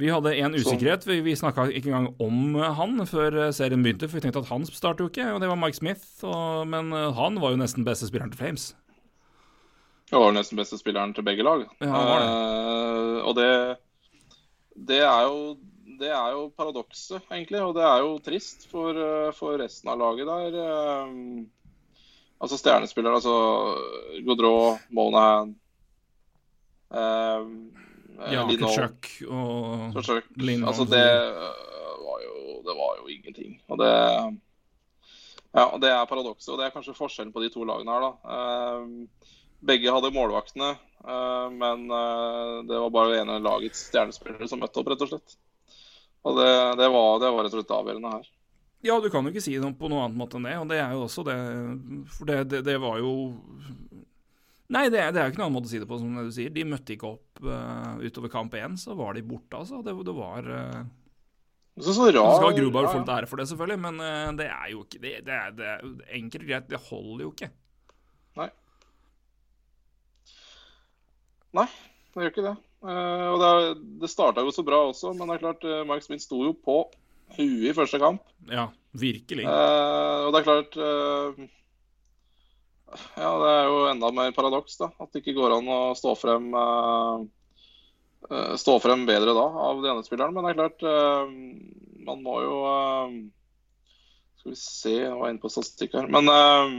[0.00, 1.04] vi hadde en usikkerhet.
[1.06, 4.64] Vi, vi snakka ikke engang om han før serien begynte, for vi tenkte at han
[4.66, 6.04] starter jo ikke, og det var Mike Smith.
[6.24, 8.70] Og, men eh, han var jo nesten beste spilleren til Flames.
[10.12, 11.64] Han var nesten beste spilleren til begge lag.
[11.80, 12.24] Ja, det.
[12.28, 13.50] Uh, og det,
[14.76, 15.56] det er jo
[16.02, 17.60] det er jo paradokset, egentlig.
[17.62, 20.56] Og det er jo trist for, eh, for resten av laget der.
[20.58, 21.44] eh,
[22.42, 23.34] altså stjernespillere, altså
[24.26, 25.54] Godreau, Monahan
[26.90, 27.44] eh,
[28.32, 30.32] Ja, Lindholm, Kutchuk og.
[30.36, 30.68] Lindholm.
[30.68, 31.06] Altså, det
[32.02, 33.60] var jo, det var jo ingenting.
[33.68, 33.92] Og det
[35.52, 36.48] Ja, det er paradokset.
[36.48, 38.12] Og det er kanskje forskjellen på de to lagene her, da.
[38.34, 40.74] Eh, begge hadde målvaktene,
[41.06, 45.12] eh, men eh, det var bare det ene lagets stjernespillere som møtte opp, rett og
[45.14, 45.36] slett.
[46.22, 48.30] Og det, det, var, det var rett og slett avgjørende her.
[48.82, 50.80] Ja, du kan jo ikke si noe på noen annen måte enn det, og det
[50.82, 51.36] er jo også det
[52.10, 53.12] For det, det, det var jo
[54.72, 56.24] Nei, det, det er jo ikke noen annen måte å si det på, som det
[56.24, 56.52] du sier.
[56.54, 59.82] De møtte ikke opp uh, utover kamp én, så var de borte, altså.
[59.84, 60.78] Det, det var uh,
[61.76, 63.28] Så, så rar, Du skal Grubauer ja, ja.
[63.28, 66.48] for det, selvfølgelig, men uh, det er jo ikke Det, det, er, det er enkelt
[66.48, 67.50] greit, det holder jo ikke.
[71.56, 71.68] Nei,
[72.12, 72.56] det gjør ikke det.
[72.82, 73.52] Eh, og det,
[74.02, 76.54] det starta jo så bra også, men det er klart, uh, Mark Smith sto jo
[76.56, 76.80] på
[77.36, 78.24] huet i første kamp.
[78.50, 79.44] Ja, virkelig.
[79.48, 81.44] Eh, og det er klart eh,
[83.16, 84.90] Ja, det er jo enda mer paradoks, da.
[85.00, 87.22] At det ikke går an å stå frem eh,
[88.30, 90.34] eh, Stå frem bedre da av de andre spillerne.
[90.36, 93.16] Men det er klart, eh, man må jo eh,
[94.42, 96.10] Skal vi se, jeg var inne på statistikk her.
[96.12, 96.76] Men eh,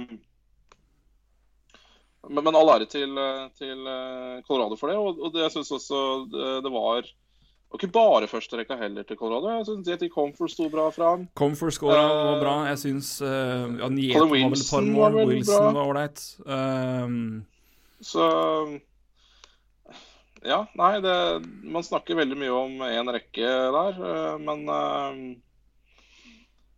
[2.30, 4.98] men, men all ære til, eh, til eh, Colorado for det.
[5.00, 7.12] Og, og det, jeg syns også det, det var
[7.74, 9.50] og ikke bare førsterekka heller til Colorado.
[9.50, 11.24] Jeg syns JT Comfort sto bra fram.
[11.34, 12.54] Comfort scora uh, var bra.
[12.70, 15.18] Jeg syns uh, ja, Nieto var vel et par mål.
[15.32, 15.72] Wilson bra.
[15.80, 16.26] var ålreit.
[16.46, 17.24] Um,
[17.98, 18.28] Så
[20.44, 21.16] Ja, nei, det,
[21.72, 25.20] man snakker veldig mye om én rekke der, eh, men eh,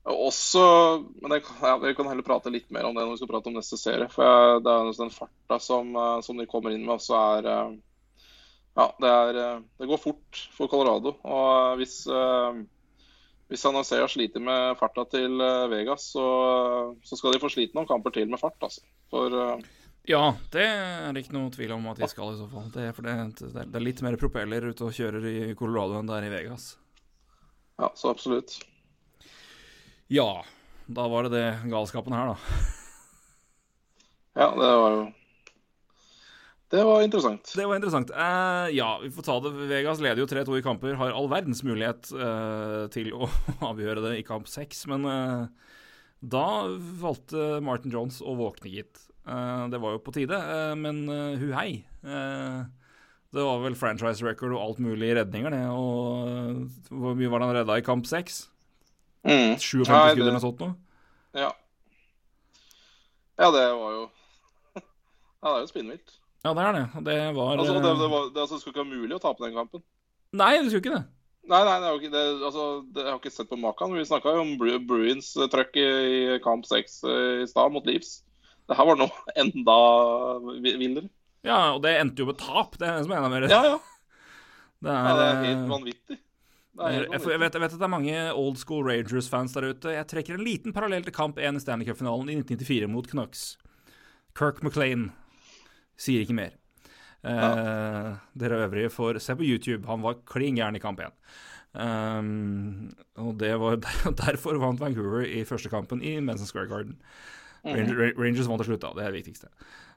[0.06, 0.64] også
[1.22, 3.49] men jeg, ja, Vi kan heller prate litt mer om det når vi skal prate
[3.49, 4.08] om neste serie.
[4.14, 7.49] For jeg, det er den farta som, eh, som de kommer inn med, også er
[7.51, 7.76] eh,
[8.76, 11.18] Ja, det, er, eh, det går fort for Colorado.
[11.24, 12.03] Og hvis
[13.45, 15.38] hvis San Jose har slitt med farta til
[15.70, 16.24] Vegas, så,
[17.06, 18.58] så skal de få slite noen kamper til med fart.
[18.58, 18.82] altså.
[19.14, 19.36] For
[20.10, 22.72] ja, det er ikke noe tvil om at de skal, i så fall.
[22.74, 26.10] Det, er for det, det er litt mer propeller ute og kjører i Colorado enn
[26.10, 26.72] det er i Vegas.
[27.78, 28.58] ja, så absolutt.
[30.08, 30.45] Ja,
[30.86, 32.38] da var det det galskapen her, da.
[34.36, 35.03] Ja, det var jo
[36.74, 37.53] Det var interessant.
[37.56, 38.10] Det var interessant.
[38.12, 39.53] Eh, ja, vi får ta det.
[39.70, 43.30] Vegas leder jo 3-2 i kamper, har all verdens mulighet eh, til å
[43.72, 45.72] avgjøre det i kamp 6, men eh,
[46.36, 46.45] da
[46.99, 49.06] valgte Martin Jones å våkne, gitt.
[49.24, 51.86] Eh, det var jo på tide, eh, men uh, hu hei.
[52.03, 52.60] Eh,
[53.36, 55.64] det var vel franchise record og alt mulig redninger, det.
[55.72, 58.43] Og eh, hvor mye var det han redda i kamp 6?
[59.26, 59.55] Mm.
[59.57, 60.76] 57 Nei, skudd eller noe sånt noe?
[61.36, 61.49] Ja.
[63.41, 64.03] ja, det var jo
[64.80, 66.13] Ja, det er jo spinnvilt.
[66.45, 66.86] Ja, det er det.
[67.07, 69.41] Det var, Altså, det, det, eh, var, det, altså, skulle ikke være mulig å tape
[69.47, 69.82] den kampen.
[70.38, 71.03] Nei, det skulle ikke det.
[71.45, 72.63] Nei, nei, det er jo ikke, det, altså,
[72.93, 73.93] det, jeg har ikke sett på maken.
[73.97, 75.89] Vi snakka jo om Bru, Bruins eh, trøkk i,
[76.45, 78.19] kamp seks eh, i stad mot Leaves
[78.69, 79.09] Det her var nå
[79.43, 79.78] enda
[80.61, 81.09] vi- villere.
[81.45, 82.78] Ja, og det endte jo med tap.
[82.82, 83.76] Det er det som er enda mer Ja, ja.
[84.86, 85.13] Det ja.
[85.17, 86.17] Det er helt vanvittig.
[86.76, 89.93] Jeg, jeg, vet, jeg vet at det er mange old school Rangers-fans der ute.
[89.95, 93.45] Jeg trekker en liten parallell til kamp 1 i Stanley Cup-finalen i 1994 mot Knucks.
[94.36, 95.09] Kirk McLean
[95.95, 96.57] sier ikke mer.
[97.26, 99.88] Eh, Dere øvrige får se på YouTube.
[99.88, 101.15] Han var klin gæren i kamp 1.
[101.76, 103.80] Um, og det var
[104.26, 106.99] derfor vant Vancouver i første kampen i Manson Square Garden.
[107.65, 108.93] Ranger, Rangers vant til slutt, da.
[108.95, 109.49] Det er det viktigste.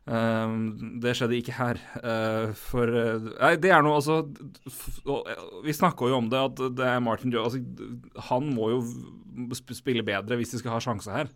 [0.08, 1.78] Um, det skjedde ikke her.
[2.00, 5.32] Uh, for uh, Nei, det er noe altså uh,
[5.66, 7.60] Vi snakka jo om det, at det er Martin Joe altså,
[8.30, 8.78] Han må jo
[9.52, 11.28] sp spille bedre hvis de skal ha sjanse her.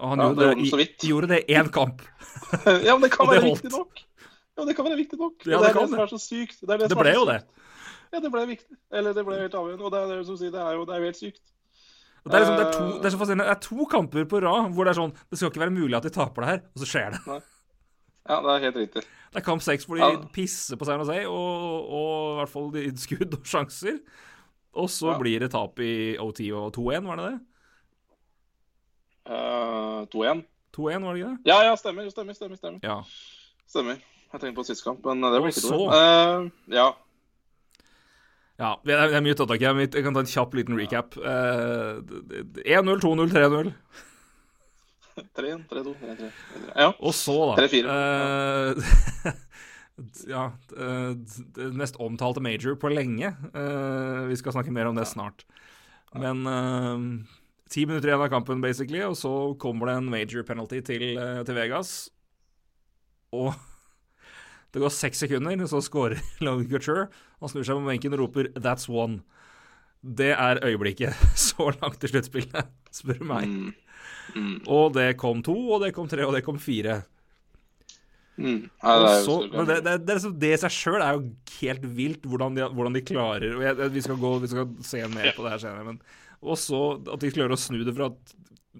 [0.00, 2.02] Og han Ja, gjorde, det, det, i, gjorde det én kamp.
[2.88, 4.02] ja, men det kan være viktig nok.
[4.58, 5.38] Ja, det kan være viktig nok.
[5.46, 6.58] Ja, det det, er kan det som er så sykt.
[6.60, 7.38] Det, det, ble jo det.
[8.10, 8.76] Ja, det ble viktig.
[8.92, 9.86] Eller det ble helt avgjørende.
[9.86, 11.42] Og det er det som sier, det er jo, det er helt sykt.
[12.22, 13.48] Det er, liksom, det, er to, det er så fascinerende.
[13.48, 15.96] Det er to kamper på rad hvor det er sånn Det skal ikke være mulig
[15.98, 17.40] at de taper det her, og så skjer det.
[18.28, 19.02] Ja, det er helt riktig.
[19.32, 20.18] Det er kamp seks hvor de Ja.
[20.34, 23.98] pisser på San Jose, og, og i hvert fall de skudd og sjanser.
[24.74, 25.18] Og så Ja.
[25.18, 27.40] blir det tap i OT og 2-1, var det det?
[29.28, 30.42] Uh, 2-1.
[30.72, 31.38] 2-1, var det ikke det?
[31.46, 32.08] Ja, ja, stemmer.
[32.10, 32.56] Stemmer, stemmer.
[32.56, 32.80] Stemmer.
[32.82, 33.02] Ja.
[33.68, 33.98] stemmer.
[34.32, 35.76] Jeg tenkte på siste kamp, men det var ble ikke det.
[35.76, 35.92] 2-1.
[35.92, 36.86] Eh, ja.
[38.62, 39.68] ja det, er, det er mye tatt tak i.
[39.68, 41.18] Jeg kan ta en kjapp liten recap.
[41.20, 43.72] Eh, det- 1-0, 2-0, 3-0.
[45.36, 46.30] 3-1, 3-2, 3-3.
[46.76, 46.90] Ja.
[46.98, 47.96] Og så, da 3-4.
[47.96, 49.32] eh,
[50.26, 51.10] Ja, eh,
[51.56, 53.34] det mest omtalte major på lenge.
[53.52, 55.44] Uh, vi skal snakke mer om det snart.
[56.16, 57.04] Men eh,
[57.72, 61.56] ti minutter igjen av kampen, basically, og så kommer det en major penalty til, til
[61.56, 62.10] Vegas.
[63.32, 63.52] Og
[64.72, 67.06] det går seks sekunder, så scorer Logan Couture.
[67.40, 69.22] Han snur seg på benken og roper 'That's one'.
[70.02, 73.48] Det er øyeblikket så langt i sluttspillet, spør du meg.
[73.48, 73.72] Mm.
[74.34, 74.54] Mm.
[74.72, 77.02] Og det kom to, og det kom tre, og det kom fire.
[78.40, 78.62] Mm.
[78.64, 81.26] Nei, det er så, det, det, det, det i seg sjøl er jo
[81.58, 85.34] helt vilt, hvordan de, hvordan de klarer jeg, Vi skal gå, vi skal se mer
[85.36, 86.00] på det her senere, men
[86.40, 88.08] Og så at de klarer å snu det fra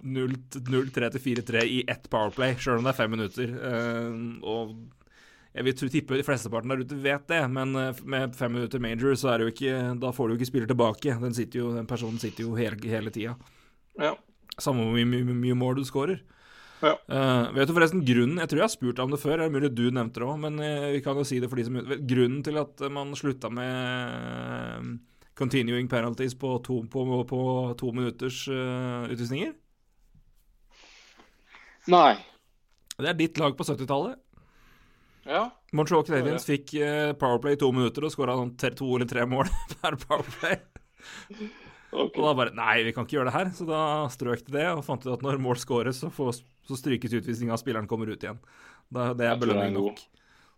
[0.03, 3.53] 0-3 til 4-3 i ett powerplay, sjøl om det er fem minutter.
[3.69, 4.73] Eh, og
[5.53, 9.13] jeg vil tippe de flesteparten der ute vet det, men eh, med fem minutter major,
[9.19, 11.17] så er det jo ikke Da får du jo ikke spiller tilbake.
[11.21, 13.37] Den, sitter jo, den personen sitter jo hele, hele tida.
[14.01, 14.15] Ja.
[14.61, 16.21] Samme hvor mye, mye, mye mål du scorer.
[16.83, 16.97] Ja.
[17.07, 19.45] Uh, vet du forresten grunnen Jeg tror jeg har spurt deg om det før, det
[19.45, 21.63] er mulig du nevnte det òg, men eh, vi kan jo si det for de
[21.69, 24.89] som Grunnen til at man slutta med eh,
[25.39, 27.39] continuing penalties på to, på, på
[27.79, 29.55] to minutters utvisninger?
[31.89, 32.11] Nei.
[32.99, 34.19] Det er ditt lag på 70-tallet.
[35.25, 35.47] Ja.
[35.73, 36.75] Montreal Canadiens fikk
[37.19, 39.49] Powerplay i to minutter og skåra sånn to eller tre mål
[39.79, 40.61] per Powerplay.
[41.93, 42.17] Ok.
[42.17, 43.53] Og da bare Nei, vi kan ikke gjøre det her.
[43.57, 43.83] Så da
[44.13, 47.59] strøk de det, og fant ut at når mål scores, så, får, så strykes utvisninga,
[47.61, 48.41] spilleren kommer ut igjen.
[48.93, 50.03] Da, det er belønning nok.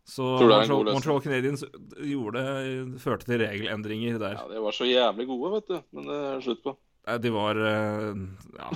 [0.06, 0.92] Så er en Montreal.
[0.94, 1.64] Montreal Canadiens
[1.98, 2.42] gjorde,
[3.02, 4.36] førte til regelendringer der.
[4.38, 5.78] Ja, de var så jævlig gode, vet du.
[5.98, 6.76] Men det er slutt på.
[7.26, 8.20] De var eh,
[8.60, 8.74] Ja.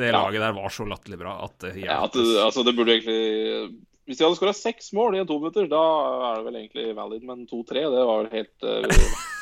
[0.00, 2.94] Det laget der var så latterlig bra at det Ja, at det, altså, det burde
[2.94, 3.74] egentlig
[4.06, 5.82] Hvis de hadde skåra seks mål i en to minutter, da
[6.30, 7.26] er det vel egentlig valid.
[7.26, 9.10] Men to-tre, det var vel helt eh,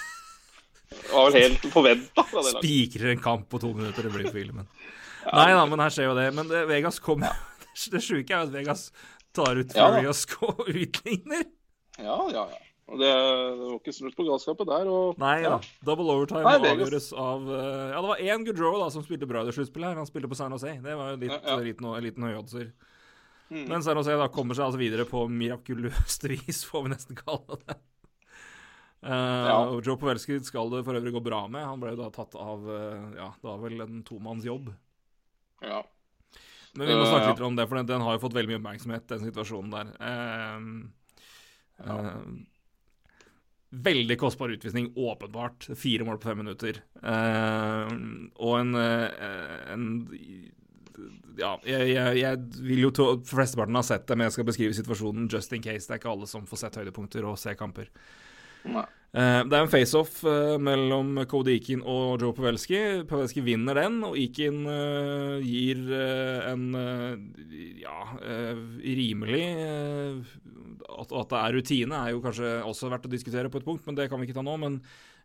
[0.88, 2.24] Det var vel helt forventa.
[2.52, 4.68] Spikrer en kamp på to minutter, det blir filmen.
[5.24, 6.30] for Nei da, men her skjer jo det.
[6.36, 7.36] Men det, Vegas kommer
[7.92, 8.88] Det sjuke er jo at Vegas
[9.36, 10.00] tar ut Ja da.
[10.48, 11.44] Og utligner.
[11.98, 12.64] Ja, ja, ja.
[12.88, 14.88] Og det, det var ikke slutt på galskapet der.
[14.88, 15.58] Og, Nei ja.
[15.58, 15.72] da.
[15.84, 17.58] Double overtime Nei, avgjøres av uh,
[17.92, 20.00] Ja, det var én Goodrow da som spilte bra i det sluttspillet her.
[20.00, 20.72] Han spilte på San Jose.
[20.84, 21.58] Det var jo litt, Ja, ja.
[21.66, 22.70] liten, en liten høyoddser.
[23.52, 23.66] Mm.
[23.68, 27.60] Men San Jose da kommer seg altså videre på mirakuløst vis, får vi nesten kalle
[27.66, 27.76] det.
[29.02, 31.66] Eh, og Joe Pavelski skal det for øvrig gå bra med.
[31.66, 34.72] Han ble jo da tatt av eh, Ja, det var vel en tomannsjobb.
[35.62, 35.84] ja.
[36.76, 37.30] Men vi må Eh, snakke ja.
[37.32, 39.88] litt om det, for den, den har jo fått veldig mye oppmerksomhet, den situasjonen der.
[40.04, 42.18] Eh, eh,
[43.70, 45.68] veldig kostbar utvisning, åpenbart.
[45.76, 46.78] Fire mål på fem minutter.
[47.02, 47.88] Uh,
[48.40, 49.88] og en, eh, en
[51.38, 54.74] Ja, jeg, jeg, jeg vil jo tro Flesteparten har sett det, men jeg skal beskrive
[54.74, 55.86] situasjonen just in case.
[55.86, 57.90] Det er ikke alle som får sett høydepunkter og se kamper.
[58.68, 58.86] Nei.
[59.16, 62.80] Eh, det er en face-off eh, mellom Cody Eakin og Joe Pavelski.
[63.08, 65.80] Pavelski vinner den, og Eakin eh, gir
[66.52, 66.66] en
[67.80, 67.98] ja,
[68.84, 69.46] rimelig
[70.88, 73.86] at, at det er rutine, er jo kanskje også verdt å diskutere på et punkt,
[73.88, 74.56] men det kan vi ikke ta nå.
[74.60, 74.76] Men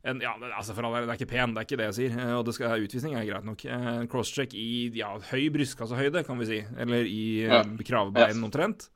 [0.03, 1.97] en, ja, altså for all del, det er ikke pen, det er ikke det jeg
[1.99, 2.17] sier.
[2.37, 3.65] og det skal, utvisning er greit nok.
[3.67, 6.61] En crosscheck i ja, høy brystkassehøyde, kan vi si.
[6.79, 7.61] Eller i Ja.
[7.63, 8.89] kravebein omtrent.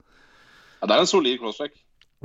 [0.81, 1.75] Ja, det er en solid crosscheck.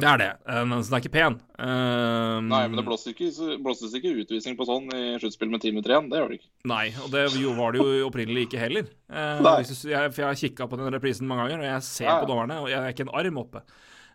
[0.01, 1.35] Det er det, eh, men den er ikke pen.
[1.61, 5.73] Um, Nei, men det blåses ikke, blåses ikke utvisning på sånn i sluttspill med ti
[5.75, 6.09] minutter igjen.
[6.09, 6.51] Det gjør det ikke.
[6.73, 7.25] Nei, og det
[7.59, 8.89] var det jo opprinnelig ikke heller.
[9.13, 9.59] Uh, Nei.
[9.69, 12.17] jeg, jeg har kikka på den reprisen mange ganger, og jeg ser ja.
[12.23, 13.67] på dommerne, og jeg er ikke en arm oppe.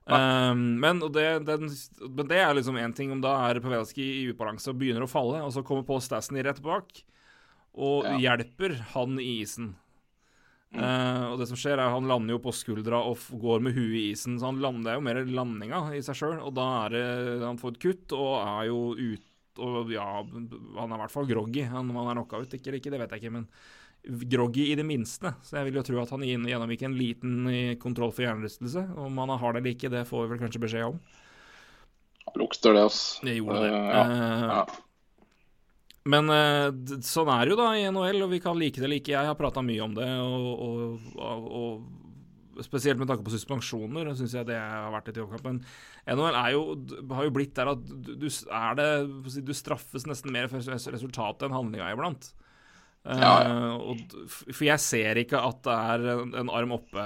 [0.08, 1.70] Um, men, det, den,
[2.08, 5.12] men det er liksom én ting om da er Pavelski i ubalanse og begynner å
[5.12, 7.04] falle, og så kommer Paul Stassen i rett bak
[7.78, 8.18] og Ja.
[8.18, 9.76] hjelper han i isen.
[10.76, 10.82] Mm.
[10.84, 13.96] Eh, og det som skjer, er han lander jo på skuldra og går med huet
[13.96, 16.68] i isen, så han lander det er jo mer landinga i seg sjøl, og da
[16.84, 17.06] er det
[17.46, 19.24] Han får et kutt og er jo ut
[19.58, 21.64] og ja, han er i hvert fall groggy.
[21.66, 23.48] Han, han er knocka ut ikke eller ikke, det vet jeg ikke, men
[24.30, 25.34] groggy i det minste.
[25.44, 28.86] Så jeg vil jo tro at han gjennomgikk en liten eh, kontroll for hjernerystelse.
[29.02, 31.00] Om han har det eller ikke, det får vi vel kanskje beskjed om.
[32.38, 33.02] Lukter det, ass.
[33.24, 33.72] Det gjorde det.
[33.74, 34.04] Uh, ja.
[34.04, 34.66] Eh, Ja.
[36.08, 39.02] Men eh, sånn er det jo da i NHL, og vi kan like det eller
[39.02, 39.16] ikke.
[39.16, 44.10] Jeg har prata mye om det, og, og, og, og spesielt med tanke på suspensjoner,
[44.18, 45.46] syns jeg det har vært litt i overkant.
[46.08, 46.64] Men NHL jo,
[47.14, 48.90] har jo blitt der at du, det,
[49.46, 52.32] du straffes nesten mer for resultatet enn handlinga iblant.
[53.08, 57.06] Ja, Ja, og, for jeg ser ikke at det er en, en arm oppe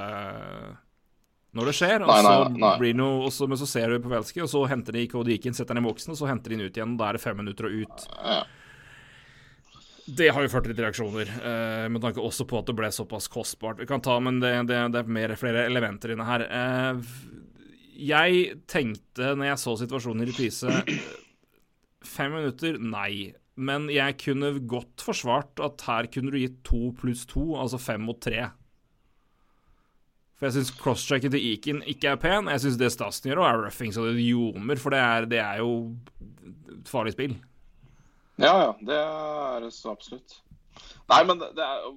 [1.58, 2.06] når det skjer.
[2.06, 2.72] Og Nei, nei, så nei.
[2.80, 5.58] blir det noe, og så, men så ser du Pavelski, og så henter de Eakin,
[5.58, 6.96] setter han i boksen, og så henter de den ut igjen.
[6.96, 8.08] og Da er det fem minutter og ut.
[8.18, 8.42] Ja.
[10.06, 12.90] Det har jo ført til litt reaksjoner, eh, med tanke også på at det ble
[12.94, 13.80] såpass kostbart.
[13.82, 16.46] Vi kan ta, men det, det, det er mer, flere elementer inne her.
[16.48, 17.12] Eh,
[18.02, 20.82] jeg tenkte, når jeg så situasjonen i reprise
[22.02, 22.80] Fem minutter?
[22.82, 23.36] Nei.
[23.62, 28.02] Men jeg kunne godt forsvart at her kunne du gitt to pluss to, altså fem
[28.08, 28.48] mot tre.
[30.40, 32.50] For jeg syns crosschecken til Eakin ikke er pen.
[32.50, 35.62] Jeg syns det Stassen gjør, er roughing så det ljomer, for det er, det er
[35.62, 35.76] jo
[36.90, 37.36] farlig spill.
[38.42, 40.40] Ja, ja, det er det så absolutt.
[41.12, 41.88] Nei, men det, det er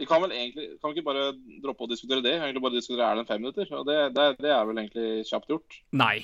[0.00, 1.24] Vi kan vel egentlig Kan vi ikke bare
[1.64, 2.36] droppe å diskutere det?
[2.38, 3.66] Egentlig bare diskutere er en fem minutter?
[3.76, 5.80] Og det, det, det er vel egentlig kjapt gjort.
[5.92, 6.16] Nei.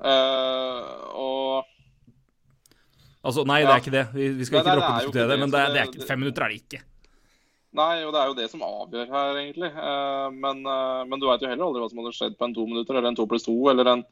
[0.00, 1.68] Uh, og
[3.20, 4.06] Altså, nei, det er ikke det.
[4.16, 6.22] Vi, vi skal Nei, ikke droppe å er diskutere det, men det, det- ikke, fem
[6.22, 6.78] minutter er det ikke.
[7.76, 9.68] Nei, og det er jo det som avgjør her, egentlig.
[9.70, 12.54] Eh, men, eh, men du veit jo heller aldri hva som hadde skjedd på en
[12.56, 14.02] to minutter, eller en to pluss to, eller en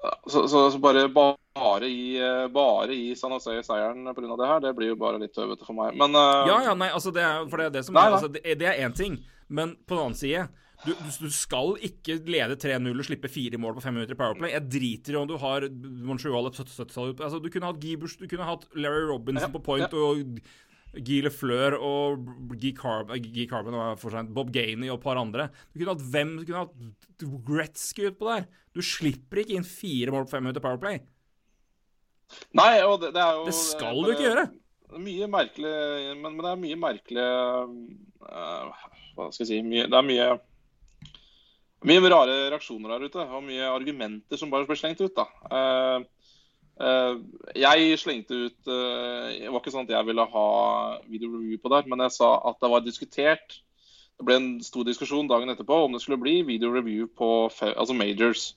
[0.00, 4.36] Så, så, så bare, bare i, eh, bare i San Jose seieren pga.
[4.38, 5.98] det her, det blir jo bare litt tøvete for meg.
[6.00, 8.16] Men uh, Ja, ja, nei, altså, det er, for det er det som Nei, er,
[8.16, 9.18] altså, det, det er én ting,
[9.52, 10.46] men på den annen side
[10.86, 14.54] du, du, skal ikke lede 3-0 og slippe fire mål på fem minutter i Powerplay.
[14.54, 15.66] Jeg driter i om du har
[16.08, 17.20] Montreal et 70-tallet.
[17.20, 20.40] Altså, du kunne hatt Giebers, du kunne hatt Larry Robinson Ja, på point og
[20.94, 22.24] Guy Lefleur og
[22.58, 25.48] Guy Carbon, Guy Carbon sent, Bob Gainey og et par andre.
[25.70, 28.48] Du kunne hatt hvem Du kunne hatt Gretzky utpå der.
[28.74, 31.00] Du slipper ikke inn fire mål på fem minutter Powerplay.
[32.54, 34.46] Nei, og det, det er jo Det skal det- du ikke gjøre.
[35.00, 35.72] Mye merkelig
[36.18, 37.26] men, men det er mye merkelig
[38.26, 40.30] uh, Hva skal jeg si mye, Det er mye
[41.86, 45.14] mye rare reaksjoner der ute, og mye argumenter som bare blir slengt ut.
[45.16, 45.24] da.
[45.48, 46.02] Eh, eh,
[46.80, 50.46] jeg slengte ut eh, Det var ikke sånn at jeg ville ha
[51.10, 53.58] video review på det, men jeg sa at det var diskutert
[54.16, 57.96] Det ble en stor diskusjon dagen etterpå om det skulle bli video review på altså
[57.96, 58.54] majors.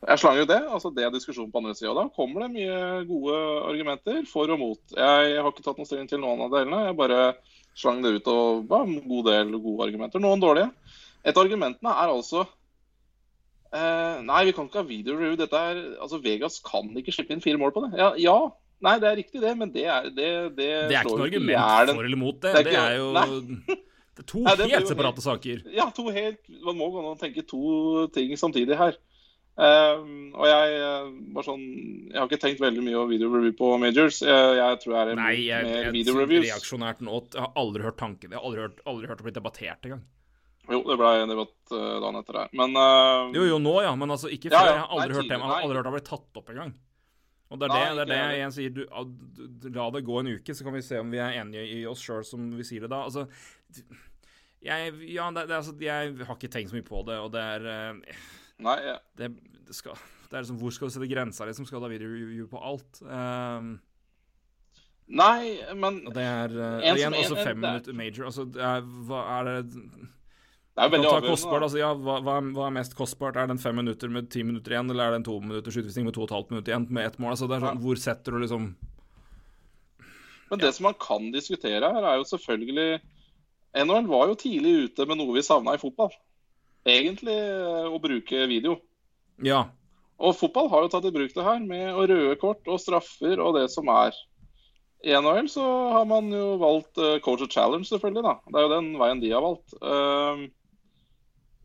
[0.00, 0.60] Jeg slang jo det.
[0.64, 1.92] altså Det er diskusjon på andre sida.
[1.96, 2.76] Da kommer det mye
[3.08, 3.36] gode
[3.68, 4.80] argumenter for og mot.
[4.96, 6.86] Jeg har ikke tatt noen stilling til noen av delene.
[6.86, 7.20] Jeg bare
[7.76, 10.22] slang det ut og var en god del gode argumenter.
[10.24, 10.70] Noen dårlige.
[11.20, 12.46] Et av argumentene er altså
[13.76, 15.36] eh, Nei, vi kan ikke ha video review.
[15.40, 17.92] Dette er, altså Vegas kan ikke slippe inn fire mål på det.
[18.00, 18.38] Ja, ja.
[18.80, 21.90] Nei, det er riktig, det, men det er det, det, Det er ikke noe argument
[21.92, 22.52] for eller mot det.
[22.56, 23.26] Det er Det er jo Nei.
[24.16, 25.62] Det er to Nei, helt separate saker.
[25.76, 28.96] Ja, to helt Man må gå an å tenke to ting samtidig her.
[29.60, 31.64] Ehm, og jeg eh, var sånn
[32.08, 34.22] Jeg har ikke tenkt veldig mye video review på majors.
[34.24, 36.46] Jeg, jeg tror jeg er Nei, jeg, mer jeg, video jeg reviews.
[36.48, 38.32] reaksjonært nå Jeg har aldri hørt tanken.
[38.32, 40.06] Jeg har aldri hørt, aldri hørt det bli debattert engang.
[40.70, 42.44] Jo, det ble debatt uh, dagen etter det.
[42.60, 44.60] Men uh, Jo, jo, nå, ja, men altså ikke før.
[44.60, 44.76] ja.
[44.76, 45.36] Jeg har aldri Nei, hørt det.
[45.38, 46.72] Jeg har aldri hørt det bli tatt opp engang.
[47.50, 48.74] Og det er Nei, det, det, er det jeg sier.
[48.76, 51.18] Du, ah, d- d- la det gå en uke, så kan vi se om vi
[51.18, 53.00] er enige i oss sjøl som vi sier det da.
[53.08, 53.24] Altså
[54.62, 57.42] jeg, ja, det, det, altså, jeg har ikke tenkt så mye på det, og det
[57.56, 58.22] er uh,
[58.62, 58.94] Nei, ja.
[59.18, 59.32] det,
[59.66, 59.96] det, skal,
[60.28, 61.66] det er liksom, Hvor skal du sette grensa, liksom?
[61.66, 63.00] Skal du ha video på alt?
[63.02, 63.72] Um,
[65.10, 68.28] Nei, men og det er uh, igjen også fem er- minutter major.
[68.30, 69.80] Altså, er, hva er det
[70.80, 71.32] det er veldig avgjørende.
[71.34, 73.36] kostbart, altså, ja, hva, hva, er, mest kostbart?
[73.36, 75.76] Er det en fem minutter med ti minutter igjen, eller er det en to minutters
[75.76, 77.34] utvisning med to og et halvt minutt igjen med ett mål?
[77.34, 78.70] Altså, det er sånn, Hvor setter du liksom
[80.50, 83.02] Men det som man kan diskutere her, er jo selvfølgelig
[83.84, 86.10] NHL var jo tidlig ute med noe vi savna i fotball.
[86.88, 88.80] Egentlig eh, å bruke video.
[89.44, 89.68] Ja.
[90.20, 93.54] Og fotball har jo tatt i bruk det her med røde kort og straffer og
[93.56, 94.16] det som er.
[95.06, 98.24] I NHL så har man jo valgt uh, coach of challenge, selvfølgelig.
[98.26, 98.34] da.
[98.50, 99.72] Det er jo den veien de har valgt.
[99.80, 100.42] Ehm,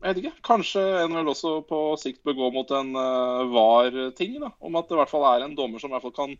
[0.02, 0.36] jeg vet ikke.
[0.46, 4.38] Kanskje NHL også på sikt bør gå mot en uh, VAR-ting.
[4.42, 6.36] da, Om at det i hvert fall er en dommer som i hvert fall kan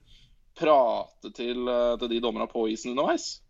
[0.56, 3.40] prate til, uh, til de dommerne på isen underveis.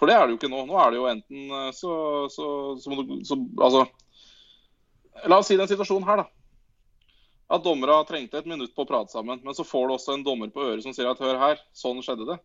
[0.00, 0.64] For det er det jo ikke nå.
[0.68, 1.96] Nå er det jo enten uh, så,
[2.32, 2.46] så,
[2.80, 3.86] så må du så, Altså
[5.28, 6.30] La oss si den situasjonen her, da
[7.52, 9.40] at dommerne trengte et minutt på å prate sammen.
[9.44, 12.00] Men så får du også en dommer på øret som sier at hør her, sånn
[12.04, 12.38] skjedde det.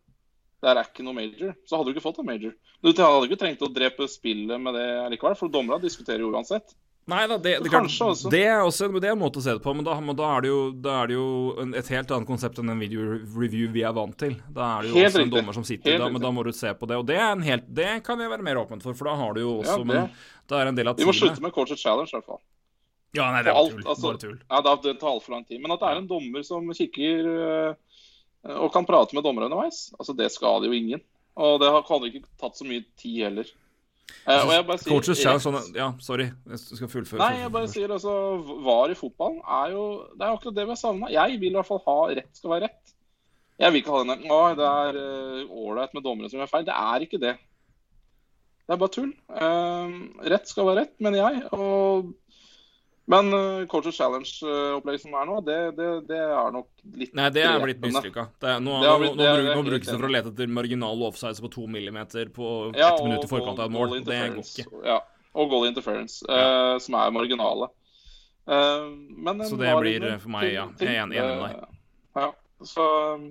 [0.64, 1.54] Det er ikke noe major.
[1.70, 2.56] Så hadde du ikke fått en major.
[2.82, 6.74] Du hadde ikke trengt å drepe spillet med det likevel, for dommerne diskuterer jo uansett.
[7.08, 7.88] Nei da, det, det, klart,
[8.34, 10.26] det er også det er en måte å se det på, men da, men da
[10.36, 11.28] er det jo, da er det jo
[11.64, 14.34] en, et helt annet konsept enn en video-review vi er vant til.
[14.52, 16.52] Da er det jo Helt også en dommer som sitter, da, men da må du
[16.52, 16.98] se på det.
[17.00, 19.38] Og det, er en helt, det kan jeg være mer åpen for, for da har
[19.38, 20.04] du jo også Ja,
[20.50, 22.42] det- er en del av Vi må slutte med Coach challenge, i hvert fall.
[23.16, 23.86] Ja, nei, det er alt, tull.
[23.88, 24.40] altså- Bare tull.
[24.52, 25.62] Ja, det, det tar altfor lang tid.
[25.64, 27.74] Men at det er en dommer som kikker øh,
[28.66, 31.00] og kan prate med dommere underveis, altså det skader jo ingen.
[31.38, 33.48] Og det har- hadde ikke tatt så mye tid heller.
[34.28, 36.28] Eh, bare sier Coaches challenge sånn Ja, sorry.
[36.52, 37.22] Jeg skal fullføre.
[37.22, 38.14] Nei, jeg bare sier altså
[38.66, 41.12] VAR i fotballen er jo Det er jo akkurat det vi har savna.
[41.14, 42.96] Jeg vil i hvert fall ha rett skal være rett.
[43.58, 44.98] Jeg vil ikke ha den der det er
[45.48, 46.68] ålreit uh, med dommere som gjør feil.
[46.68, 47.34] Det er ikke det.
[48.68, 49.14] Det er bare tull.
[49.32, 49.96] Uh,
[50.28, 51.44] rett skal være rett, mener jeg.
[51.56, 52.12] Og
[53.08, 56.68] men uh, Coaches Challenge-opplegget som er nå, det, det, det er nok
[57.00, 58.26] litt Nei, det er blitt mislykka.
[58.60, 62.28] Nå, nå, nå, nå brukes det for å lete etter marginal offsides på to millimeter
[62.36, 63.98] på Ja, ett minutt i forkant av et mål.
[64.04, 64.68] Det går ikke.
[64.88, 65.00] Ja,
[65.38, 67.70] og goal interference, eh, som er marginale.
[68.48, 71.58] Uh, men Så det blir, for meg, ja, jeg er enig- med deg.
[71.64, 71.74] Eh,
[72.18, 72.32] Ja,
[72.66, 72.84] så
[73.16, 73.26] um,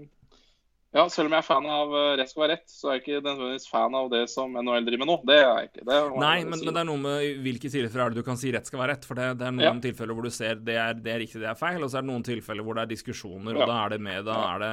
[0.97, 3.03] ja, selv om jeg er fan av eh, rett skal være rett, så er jeg
[3.05, 5.17] ikke nødvendigvis fan av det som NHL driver med nå.
[5.29, 5.85] Det er jeg ikke.
[5.91, 8.41] Det er Nei, men, men det er noe med hvilke tilfeller er det du kan
[8.41, 9.05] si rett skal være rett.
[9.09, 11.51] For det, det er noen tilfeller hvor du ser det er, det er riktig, det
[11.53, 13.69] er feil, og så er det noen tilfeller hvor det er diskusjoner, og Ja.
[13.71, 14.73] da er det med Da er det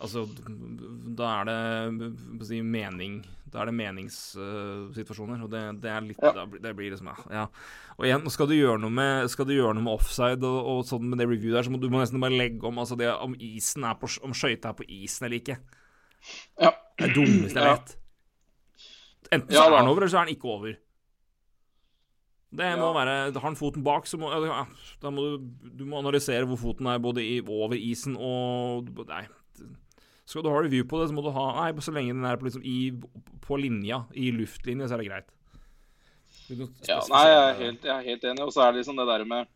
[0.00, 0.22] Altså,
[1.16, 3.18] da er det si, mening
[3.52, 6.30] Da er det meningssituasjoner, og det, det er litt Ja.
[6.32, 7.46] da blir- Det blir liksom Ja.
[7.98, 10.84] Og igjen, skal du gjøre noe med Skal du gjøre noe med offside og, og
[10.86, 13.08] sånn med det reviewet der, så må du må nesten bare legge om altså det
[13.12, 15.58] om isen er på Om skøyta er på isen eller ikke.
[16.60, 16.70] ja.
[16.96, 17.96] Det er det dummeste jeg vet.
[19.32, 20.76] Enten så er den over, eller så er den ikke over.
[22.52, 23.04] Det må Ja.
[23.04, 24.64] være Har han foten bak, så må ja,
[25.00, 25.38] Da må du
[25.76, 29.26] Du må analysere hvor foten er både i, over isen og Nei.
[30.30, 32.38] Skal du ha review på det, så må du ha Nei, så lenge den er
[32.38, 32.92] på, liksom, i,
[33.42, 35.32] på linja, i luftlinje, så er det greit.
[36.86, 38.44] Ja, nei, jeg er, helt, jeg er helt enig.
[38.46, 39.50] Og så er det liksom det der med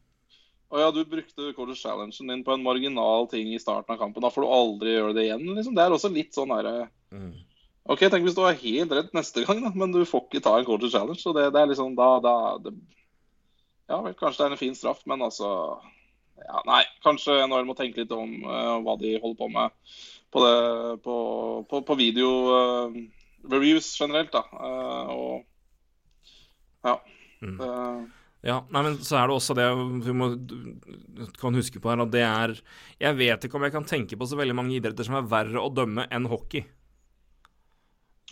[0.75, 4.23] Å ja, du brukte Coaches Challengen din på en marginal ting i starten av kampen.
[4.25, 5.45] Da får du aldri gjøre det igjen.
[5.55, 5.75] liksom.
[5.77, 7.31] Det er også litt sånn derre Mm.
[7.87, 10.57] OK, tenk hvis du er helt redd neste gang, da, men du får ikke ta
[10.59, 11.21] en Coaches Challenge.
[11.21, 12.33] Så det, det er liksom da, da
[12.65, 12.73] det,
[13.87, 15.51] Ja vel, kanskje det er en fin straff, men altså
[16.41, 19.77] ja, Nei, kanskje NHL må tenke litt om uh, hva de holder på med
[20.35, 21.17] på, det, på,
[21.71, 22.99] på, på video uh,
[23.53, 24.43] reviews generelt, da.
[24.51, 25.47] Uh, og
[26.85, 26.99] ja.
[27.45, 27.57] Mm.
[27.63, 28.13] det-
[28.45, 29.65] Ja, nei, men så er det også det
[30.05, 30.27] vi må,
[31.41, 32.53] kan huske på her, at det er
[33.01, 35.63] Jeg vet ikke om jeg kan tenke på så veldig mange idretter som er verre
[35.63, 36.67] å dømme enn hockey.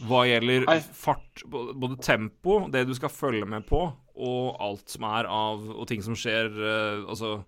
[0.04, 0.78] Hva gjelder Hei.
[0.80, 3.80] fart, både tempo, det du skal følge med på,
[4.16, 7.38] og alt som er av Og ting som skjer eh, Altså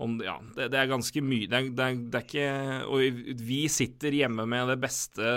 [0.00, 2.46] om, ja, det, det er ganske mye det det, det er ikke
[2.88, 5.34] Og vi sitter hjemme med det beste,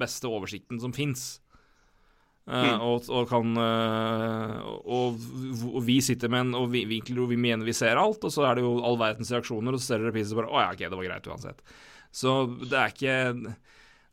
[0.00, 1.36] beste oversikten som fins.
[2.48, 2.80] Mm.
[2.80, 4.52] og, og kan eh,
[4.88, 5.18] og,
[5.68, 8.32] og vi sitter med en og vi, vinkler hvor vi mener vi ser alt, og
[8.32, 10.70] så er det jo all verdens reaksjoner, og så ser dere repriser bare Å ja,
[10.72, 11.60] OK, det var greit uansett.
[12.08, 13.18] Så det er ikke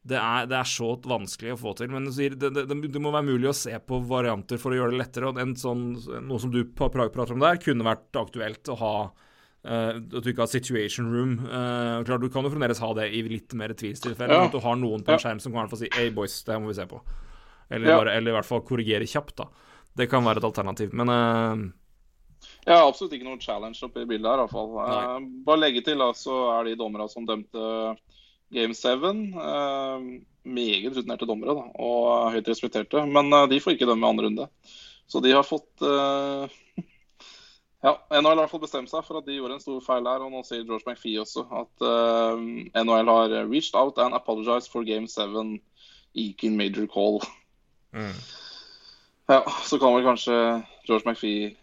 [0.05, 1.89] det er, det er så vanskelig å få til.
[1.89, 4.93] Men du det, det, det må være mulig å se på varianter for å gjøre
[4.93, 5.31] det lettere.
[5.31, 5.87] Og en sånn,
[6.27, 8.91] noe som du pra- pra- prater om der, kunne vært aktuelt å ha
[9.65, 11.37] eh, At du ikke har situation room.
[11.45, 14.35] Uh, klart Du kan jo fremdeles ha det i litt mer tvilstilfeller.
[14.37, 14.49] Ja.
[14.49, 16.37] At du har noen på en skjerm som kan i hvert fall si Hey, boys,
[16.45, 17.01] det her må vi se på.
[17.69, 17.97] Eller, Ja.
[17.97, 19.49] bare, eller i hvert fall korrigere kjapt, da.
[19.95, 20.93] Det kan være et alternativ.
[20.93, 21.65] Men uh...
[22.65, 24.71] Jeg har absolutt ikke noen challenge oppi bildet her, i hvert fall.
[24.77, 25.01] Nei.
[25.01, 27.95] Eh, bare legge til, da, så er de dommerne som dømte
[28.53, 30.01] Game 7, uh,
[30.45, 33.01] meget rutinerte dommere da, og høyt respekterte.
[33.09, 34.49] Men uh, de får ikke dømme andre runde.
[35.07, 36.53] Så de har fått eh,
[37.85, 40.07] Ja, NHL har i hvert fall bestemt seg for at de gjorde en stor feil
[40.09, 40.23] her.
[40.25, 42.39] Og nå sier George McPhee også at uh,
[42.81, 45.59] NHL har reached out and apologized for Game 7
[46.15, 47.19] Eakin major call.
[49.29, 50.35] Ja, så kan vel kanskje
[50.87, 51.53] George McPhee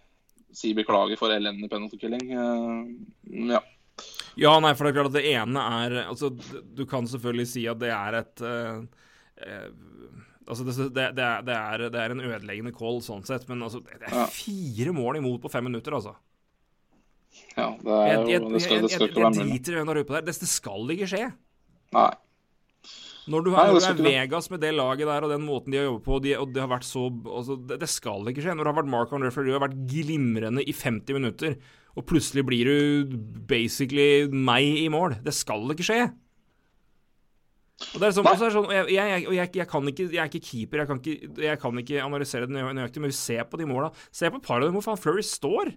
[0.54, 2.30] si beklager for elendig penalty killing.
[2.30, 2.86] Uh,
[3.50, 3.62] ja.
[4.38, 6.30] Ja, nei, for det er klart at det ene er Altså,
[6.64, 8.78] du kan selvfølgelig si at det er et uh,
[9.36, 9.66] eh,
[10.48, 13.80] Altså, det, det, det, er, det, er, er en ødeleggende call sånn sett, men altså,
[13.86, 16.16] det er fire mål imot på fem minutter, altså.
[17.56, 19.48] ja, det er Jeg, jo jeg, Det skal, det skal jeg, ikke jeg være mulig.
[19.52, 20.26] driter i hvem du er der.
[20.28, 21.24] Det, skal ikke skje.
[21.94, 22.10] Nei.
[23.30, 24.08] Når du, Nei, det når du er.
[24.08, 26.64] Vegas med det laget der og den måten de har jobbet på, de, og det
[26.64, 28.56] har vært så altså, det, det skal ikke skje.
[28.58, 31.54] Når det har vært Mark referee, du har vært glimrende i 50 minutter,
[31.94, 33.14] og plutselig blir du
[33.46, 35.20] basically meg i mål.
[35.22, 36.00] Det skal ikke skje.
[37.92, 40.22] Og det er sånn, også er sånn, og jeg, jeg, jeg, jeg, kan ikke, jeg
[40.22, 43.60] er ikke keeper, jeg kan ikke, jeg kan ikke analysere det nøyaktig, men ser på
[43.60, 43.90] de måla.
[44.14, 45.72] Se på par av dem hvor faen Flurry står.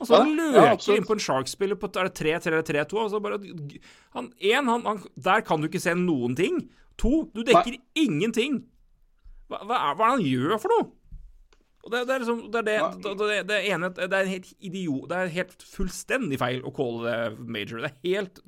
[0.00, 3.02] Og så ja, løker ja, inn på en Shark-spiller på er det 3-3 eller 3-2.
[3.04, 3.38] Altså bare,
[4.16, 6.64] han, en, han, han, der kan du ikke se noen ting.
[7.00, 8.62] To, du dekker ingenting.
[9.50, 10.88] Hva, hva, er, hva er det han gjør for noe?
[11.86, 14.48] Og det, det er liksom Det er det, det, det, det ene Det er helt
[14.58, 17.84] idiot Det er helt fullstendig feil å calle det major.
[17.84, 18.40] Det er helt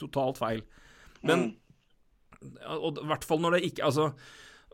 [0.00, 0.64] totalt feil.
[1.26, 1.42] Men
[2.80, 4.10] Og i hvert fall når det ikke Altså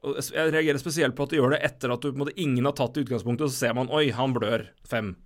[0.07, 2.95] jeg reagerer spesielt på at du gjør det etter at du, måte, ingen har tatt
[2.95, 4.67] det utgangspunktet, og så ser man Oi, han blør.
[4.87, 5.17] Fem.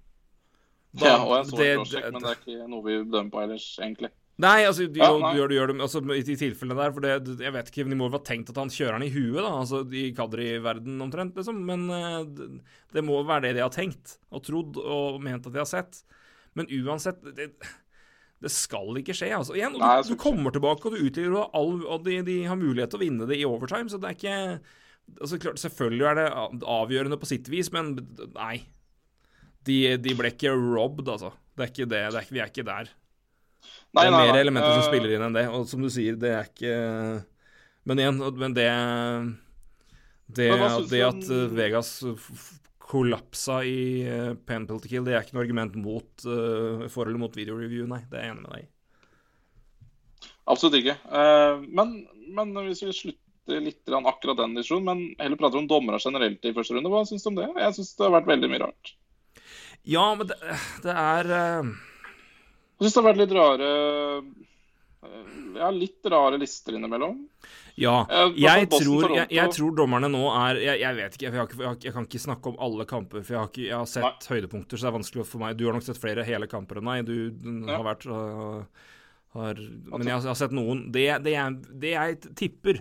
[0.95, 3.43] Da- ja, og en stor det- prosjekt, men det er ikke noe vi dømmer på
[3.43, 4.11] ellers, egentlig.
[4.41, 5.35] Nei, altså, du, Ja, nei.
[5.37, 8.09] gjør, du gjør det altså, i de tilfellene der, for det, jeg vet ikke, jo
[8.09, 11.91] ha tenkt at han kjører han i huet, da, altså i Kadri-verden omtrent, liksom, men
[11.91, 12.49] eh, det,
[12.95, 16.05] det må være det de har tenkt og trodd og ment at de har sett.
[16.57, 17.51] Men uansett, det,
[18.41, 19.55] det skal ikke skje, altså.
[19.57, 22.57] Igjen, Nei, du, du kommer tilbake, og du utligner, og, all, og de, de har
[22.61, 24.37] mulighet til å vinne det i overtime, så det er ikke
[25.21, 26.29] altså, klart, Selvfølgelig er det
[26.65, 27.99] avgjørende på sitt vis, men
[28.37, 28.63] nei.
[29.69, 31.35] De, de ble ikke robbed, altså.
[31.53, 32.01] Det er ikke det.
[32.01, 32.95] det er ikke, vi er ikke der.
[33.91, 35.91] Nei, det er nei, mer elementer som Eh, spiller inn enn det, og som du
[35.93, 36.75] sier, det er ikke
[37.89, 38.71] Men igjen, men det
[40.31, 40.49] Det,
[40.89, 41.93] det at Vegas
[42.91, 47.87] kollapsa i uh, penalty kill, det er ikke noe argument mot uh, forholdet mot videoreview,
[47.91, 48.03] nei.
[48.11, 48.71] Det er jeg enig med deg i.
[50.51, 50.97] Absolutt ikke.
[51.07, 52.01] Uh, men,
[52.35, 56.45] men hvis vi slutter litt grann akkurat den diskusjonen, men heller prater om dommere generelt
[56.47, 57.49] i første runde, hva syns du om det?
[57.55, 58.93] Jeg syns det har vært veldig mye rart.
[59.89, 60.37] Ja, men det,
[60.85, 61.71] det er uh...
[62.81, 63.71] Jeg syns det har vært litt rare
[65.05, 65.25] eh,
[65.61, 67.19] Ja, litt rare lister innimellom.
[67.79, 67.97] Ja.
[68.37, 72.07] Jeg tror, jeg, jeg tror dommerne nå er jeg, jeg vet ikke, ikke, jeg, kan
[72.09, 73.23] ikke snakke om alle kamper.
[73.27, 75.59] For jeg har, ikke, har sett høydepunkter, så det er vanskelig for meg.
[75.59, 77.05] Du har nok sett flere hele kamper enn meg.
[77.09, 77.79] Du, du Ja.
[77.79, 78.63] har vært øh,
[79.37, 79.61] har,
[79.95, 80.89] Men jeg har, sett noen.
[80.93, 81.37] Det, det,
[81.83, 82.81] det jeg tipper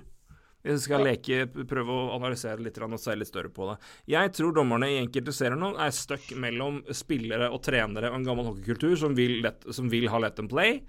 [0.65, 3.77] Jeg skal leke, prøve å analysere litt og se litt større på det.
[4.11, 8.27] Jeg tror dommerne i enkelte serier nå er stuck mellom spillere og trenere og en
[8.27, 10.81] gammel hockeykultur som vil, let, som vil ha let them play.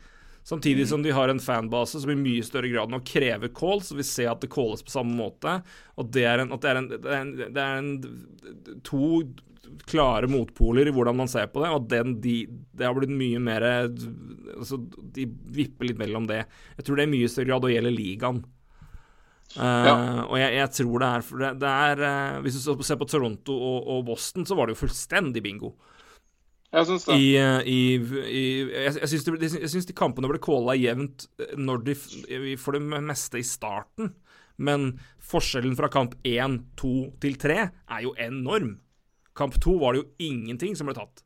[0.46, 4.00] Samtidig som de har en fanbase som i mye større grad nå krever calls, og
[4.00, 5.58] vi ser at det calles på samme måte.
[6.00, 7.92] Og det er, en, det er, en, det er, en, det er en,
[8.86, 9.22] to
[9.86, 12.38] klare motpoler i hvordan man ser på det, og den, de,
[12.74, 14.80] det har blitt mye mer altså,
[15.14, 16.42] De vipper litt mellom det.
[16.78, 18.42] Jeg tror det i mye større grad å gjelder ligaen.
[19.56, 23.08] Eh, Og jeg, jeg tror det er det, det er uh, Hvis du ser på
[23.10, 25.74] Toronto og, og Boston, så var det jo fullstendig bingo.
[26.70, 27.16] Jeg syns det.
[27.18, 27.78] I, eh, i,
[28.30, 31.96] i Jeg, jeg syns de, jeg syns de kampene ble calla jevnt eh, når de,
[32.60, 34.12] for det meste i starten.
[34.60, 34.92] Men
[35.24, 36.92] forskjellen fra kamp 1, 2
[37.22, 38.76] til 3 er jo enorm.
[39.36, 41.24] Kamp 2 var det jo ingenting som ble tatt.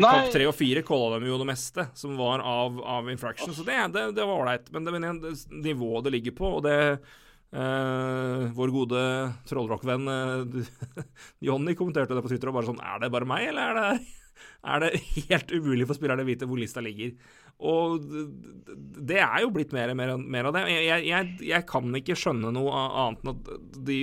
[0.00, 3.52] Nei, Kamp 3 og 4 calla dem jo det meste som var av, av infraction,
[3.54, 4.72] så det, det, det var ålreit.
[4.74, 6.78] Men det, men det nivået det ligger på, og det
[7.52, 9.00] Uh, Vår gode
[9.44, 11.02] trollrockvenn uh,
[11.44, 14.21] Johnny kommenterte det på Twitter og bare sånn Er det bare meg, eller er det,
[14.64, 14.90] er det
[15.30, 17.14] helt umulig for spillerne å vite hvor lista ligger?
[17.62, 18.02] Og
[19.06, 20.64] det- er jo blitt mer og mer, mer av det.
[20.72, 23.52] Jeg, jeg, jeg kan ikke skjønne noe annet enn at
[23.86, 23.98] de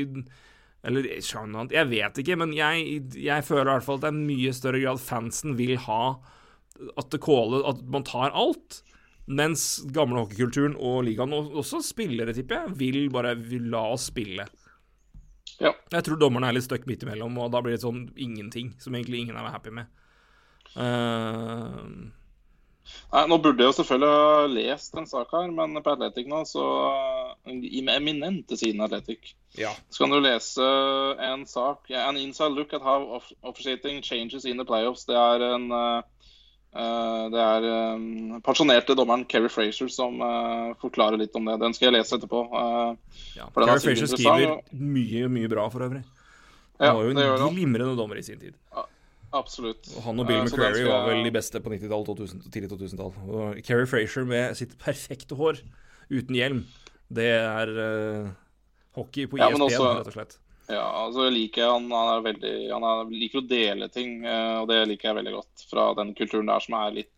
[0.88, 4.06] eller skjønne noe annet, jeg vet ikke, men jeg, jeg føler i hvert fall at
[4.06, 6.04] det er mye større grad fansen vil ha
[6.96, 8.78] at det caller, at man tar alt.
[9.30, 14.08] Mens gamle hockeykulturen og ligaen, og også spillere, tipper jeg, vil bare vil la oss
[14.10, 14.48] spille.
[15.60, 15.74] Ja.
[15.92, 18.96] Jeg tror dommerne er litt stuck midt imellom, og da blir det sånn ingenting, som
[18.96, 19.92] egentlig ingen er happy med.
[20.76, 22.10] Eh,
[23.10, 26.44] Nei, nå burde jeg jo selvfølgelig ha lest en sak her, men på Atletic nå,
[26.46, 26.66] så
[27.50, 29.72] I eminente siden Atletic, ja.
[29.90, 30.66] så kan du lese
[31.26, 35.08] en sak An inside look at how off officiating changes in the playoffs.
[35.10, 36.02] Det er en eh,
[37.34, 37.66] Det er
[37.98, 41.58] um, pensjonerte dommeren Kerry Frazier som uh, forklarer litt om det.
[41.64, 42.44] Den skal jeg lese etterpå.
[42.54, 43.50] Uh, ja.
[43.50, 46.04] Er Gary Frazier skriver mye, mye bra, for øvrig.
[46.78, 48.54] ja, var jo en glimrende dommer i sin tid.
[49.36, 49.88] Absolutt.
[50.06, 53.16] Han og Bill uh, McCrary skal var vel de beste på 90-tallet, og tidlig 2000-tall.
[53.30, 55.62] Og Kerry Frazier med sitt perfekte hår,
[56.10, 56.64] uten hjelm,
[57.14, 58.32] det er uh,
[58.98, 60.40] hockey på Ja, ISP, men også- rett og slett.
[60.70, 64.58] Ja, altså jeg liker han, han er veldig Han er, liker å dele ting, eh,
[64.62, 65.64] og det liker jeg veldig godt.
[65.66, 67.10] Fra den kulturen der som er litt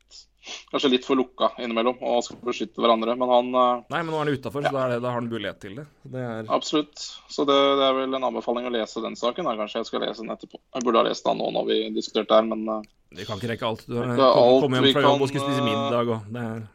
[0.72, 3.14] Kanskje litt for lukka innimellom og skal beskytte hverandre.
[3.20, 5.30] Men han eh, Nei, men nå er han utafor, så da, det, da har han
[5.30, 5.86] mulighet til det.
[6.16, 7.06] Det er Absolutt.
[7.30, 9.48] Så det, det er vel en anbefaling å lese den saken.
[9.48, 9.56] Da.
[9.60, 10.62] Kanskje jeg skal lese den etterpå.
[10.76, 12.92] Jeg burde ha lest den nå når vi diskuterte her, men eh,
[13.22, 13.88] Vi kan ikke rekke alt.
[13.88, 16.70] Du har kommet hjem fra jobb og skulle spise eh, middag og det er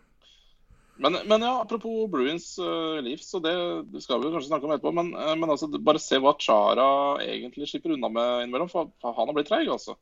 [0.97, 3.53] men, men ja, apropos Bruins uh, Leafs, og det,
[3.93, 4.93] det skal vi kanskje snakke om etterpå.
[4.97, 6.87] Men, uh, men altså, bare se hva Chara
[7.21, 8.71] egentlig slipper unna med innimellom.
[8.73, 9.99] For, for han har blitt treig, altså.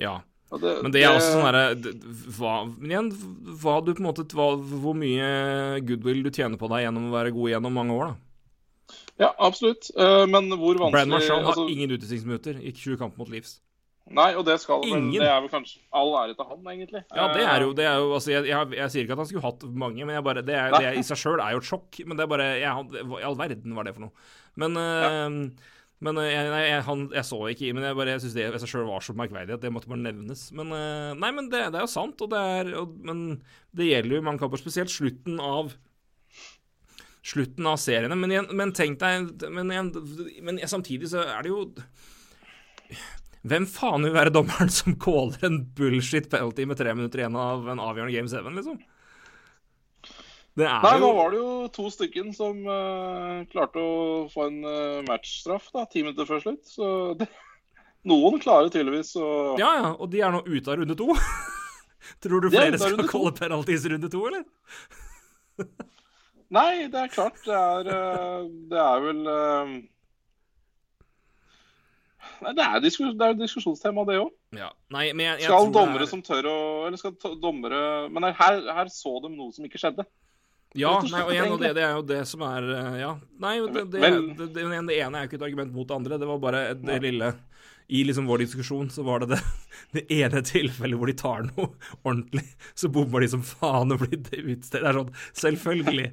[0.00, 0.18] Ja.
[0.60, 3.10] Det, Men det er også sånn derre Men igjen,
[3.62, 7.14] hva du på en måte hva, Hvor mye goodwill du tjener på deg gjennom å
[7.16, 8.94] være god gjennom mange år, da.
[9.24, 9.90] Ja, absolutt.
[9.94, 13.60] Eh, men hvor vanskelig Brad Marchand har altså, ingen utvisningsminutter i 20 kamper mot Leafs.
[14.14, 15.06] Nei, og det skal ingen.
[15.08, 15.22] Ingen.
[15.22, 17.04] Det er vel kanskje all ære til han, egentlig.
[17.08, 19.22] Ja, det er jo, Eh, det er jo altså, jeg, jeg, jeg sier ikke at
[19.22, 21.62] han skulle hatt mange, men jeg bare, det, er, det i seg sjøl er jo
[21.62, 22.02] et sjokk.
[22.04, 24.26] Men det er bare jeg, Hva i all verden var det for noe?
[24.60, 25.72] Men, eh,
[26.04, 28.60] Men jeg, jeg, jeg, han, jeg så ikke Men jeg, bare, jeg syns det i
[28.60, 30.46] seg sjøl var så merkverdig at det måtte bare nevnes.
[30.56, 33.24] Men eh, nei, men det, det er jo sant, og det er og, Men
[33.76, 35.74] det gjelder jo mange kamper, spesielt slutten av
[37.24, 38.16] Slutten av seriene.
[38.20, 39.70] Men, jeg, men tenk deg men,
[40.44, 41.62] men samtidig så er det jo
[43.44, 47.66] hvem faen vil være dommeren som caller en bullshit penalty med tre minutter igjen av
[47.68, 48.78] en avgjørende Game 7, liksom?
[50.54, 53.94] Nei, jo nå var det jo to stykken som uh, klarte å
[54.30, 56.62] få en uh, matchstraff da, ti minutter før slutt.
[56.70, 56.86] Så
[57.18, 57.26] det,
[58.10, 61.10] noen klarer tydeligvis å Ja, ja, og de er nå ute av runde to.
[62.22, 64.46] Tror du er flere skal kalle penalties runde to, eller?
[66.54, 67.40] Nei, det er klart.
[67.42, 69.20] Det er, uh, det er vel
[72.44, 74.30] Nei, det er, diskus, det er jo diskusjonstema, det òg.
[74.54, 74.70] Ja.
[75.42, 79.50] Skal dommere er- som tør å Eller skal dommere Men her, her så de noe
[79.54, 80.06] som ikke skjedde.
[80.74, 83.12] Ja, og nei, og igjen, og det, det er jo det som er eh, Ja.
[83.44, 85.94] Nei, det, det, det, det, det, det ene er jo ikke et argument mot det
[86.00, 86.18] andre.
[86.18, 87.28] Det var bare det lille
[87.94, 89.38] I liksom vår diskusjon så var det det,
[89.94, 91.68] det ene tilfellet hvor de tar noe
[92.08, 92.42] ordentlig,
[92.74, 94.80] så bommer de som faen og blir det utstedt.
[94.82, 95.12] Det er sånn
[95.44, 96.08] Selvfølgelig.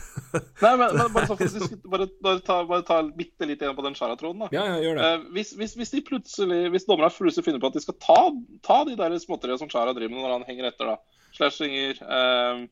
[0.64, 3.84] Nei, men, men bare, så diskut- bare, bare ta, bare ta bitte litt igjen på
[3.86, 4.46] den skjæratråden.
[4.46, 4.50] da.
[4.54, 5.10] Ja, ja, gjør det.
[5.18, 8.18] Eh, hvis, hvis, hvis de plutselig, hvis dommerne plutselig finner på at de skal ta,
[8.64, 11.18] ta de der småtteriene som Sjara driver med når han henger etter, da.
[11.36, 12.66] Slashinger, eh,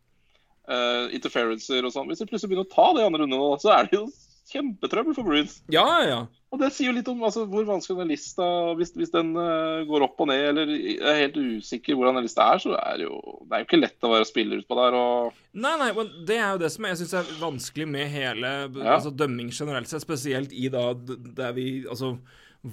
[0.68, 2.08] eh, interferencer og sånn.
[2.10, 4.06] Hvis de plutselig begynner å ta det i andre runde, nå, så er det jo
[4.50, 5.60] kjempetrøbbel for Bruins.
[5.72, 6.18] Ja, ja, ja.
[6.54, 8.46] Og det sier jo litt om altså, hvor vanskelig den lista
[8.78, 12.46] Hvis, hvis den uh, går opp og ned, eller er helt usikker hvordan den lista
[12.54, 14.96] er, så er det jo Det er jo ikke lett å være spiller utpå der
[14.96, 18.54] og Nei, nei, men det er jo det som jeg syns er vanskelig med hele
[18.68, 18.94] Ja.
[18.94, 22.14] altså, dømming generelt sett, spesielt i da der vi Altså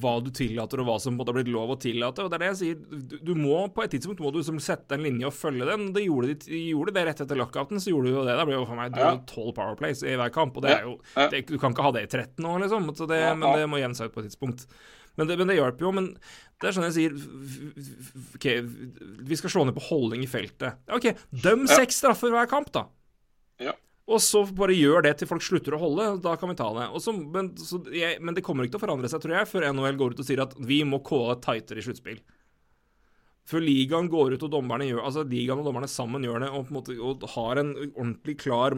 [0.02, 2.24] hva du tillater, og hva som både har blitt lov å tillate.
[2.26, 2.80] og det er det jeg sier,
[3.12, 5.90] du, du må På et tidspunkt må du liksom sette en linje og følge den.
[5.96, 8.38] Det gjorde de, de gjorde det rett etter lockouten, så gjorde Du jo det.
[8.40, 9.12] Da ble jo for meg Ja.
[9.30, 10.98] tolv powerplays i hver kamp, og det er jo
[11.30, 12.90] det, Du kan ikke ha det i 13 år, liksom.
[12.98, 14.66] Så det, men det må jevne seg ut på et tidspunkt.
[15.16, 15.92] Men det, men det hjelper jo.
[15.94, 16.08] Men
[16.62, 17.14] det er sånn jeg sier
[18.36, 18.48] OK,
[19.30, 20.80] vi skal slå ned på holdning i feltet.
[20.94, 21.12] OK,
[21.44, 22.88] døm seks straffer hver kamp, da.
[23.62, 23.76] Ja.
[24.12, 26.08] Og så bare gjør det til folk slutter å holde.
[26.26, 26.90] Da kan vi ta det.
[27.04, 29.68] Så, men, så jeg, men det kommer ikke til å forandre seg, tror jeg, før
[29.70, 32.20] NHL går ut og sier at vi må calle tightere i sluttspill.
[33.48, 36.64] Før ligaen går ut og dommerne gjør Altså ligaen og dommerne sammen gjør det, og
[36.64, 38.76] på en måte og har en ordentlig klar,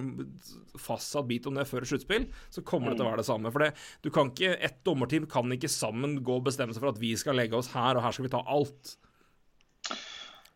[0.82, 3.52] fastsatt bit om det før sluttspill, så kommer det til å være det samme.
[3.54, 3.72] For det,
[4.02, 7.14] du kan ikke Ett dommerteam kan ikke sammen gå og bestemme seg for at vi
[7.20, 8.96] skal legge oss her, og her skal vi ta alt.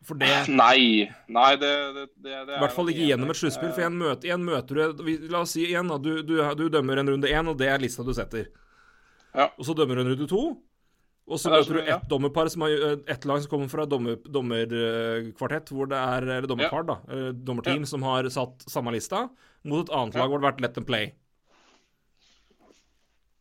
[0.07, 1.09] For det Nei.
[1.27, 3.73] Nei, det, det, det, det i hvert fall ikke gjennom et sluttspill.
[3.75, 7.01] For igjen møter, igjen møter du La oss si igjen at du, du, du dømmer
[7.01, 8.47] en runde én, og det er lista du setter.
[9.35, 9.49] Ja.
[9.59, 10.43] Og så dømmer du en runde to.
[11.29, 13.83] Og så er møter du ett dommerpar som har eh, ett lag som kommer fra
[13.85, 16.95] dommer, dommerkvartett, hvor det er Eller dommerpar, da.
[17.35, 17.91] dommerteam, ja.
[17.91, 19.27] som har satt samme lista,
[19.67, 20.23] mot et annet Ja.
[20.23, 21.11] lag hvor det har vært let them play.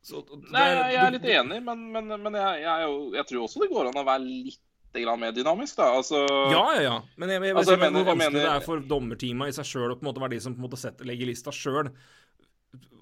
[0.04, 3.42] Så, det Nei, jeg, er litt enig, men, men, men jeg, jeg, jeg, jeg tror
[3.46, 4.62] også det går an å være litt
[4.94, 5.88] mer dynamisk, da.
[5.98, 6.16] Altså
[6.50, 7.02] Ja, ja, ja.
[7.16, 9.52] Men jeg, jeg, Altså, jeg jeg, mener- hvor vanskelig mener- det er for dommerteamet i
[9.52, 11.50] seg sjøl å på en måte være de som på en måte setter, legger lista
[11.50, 11.90] sjøl.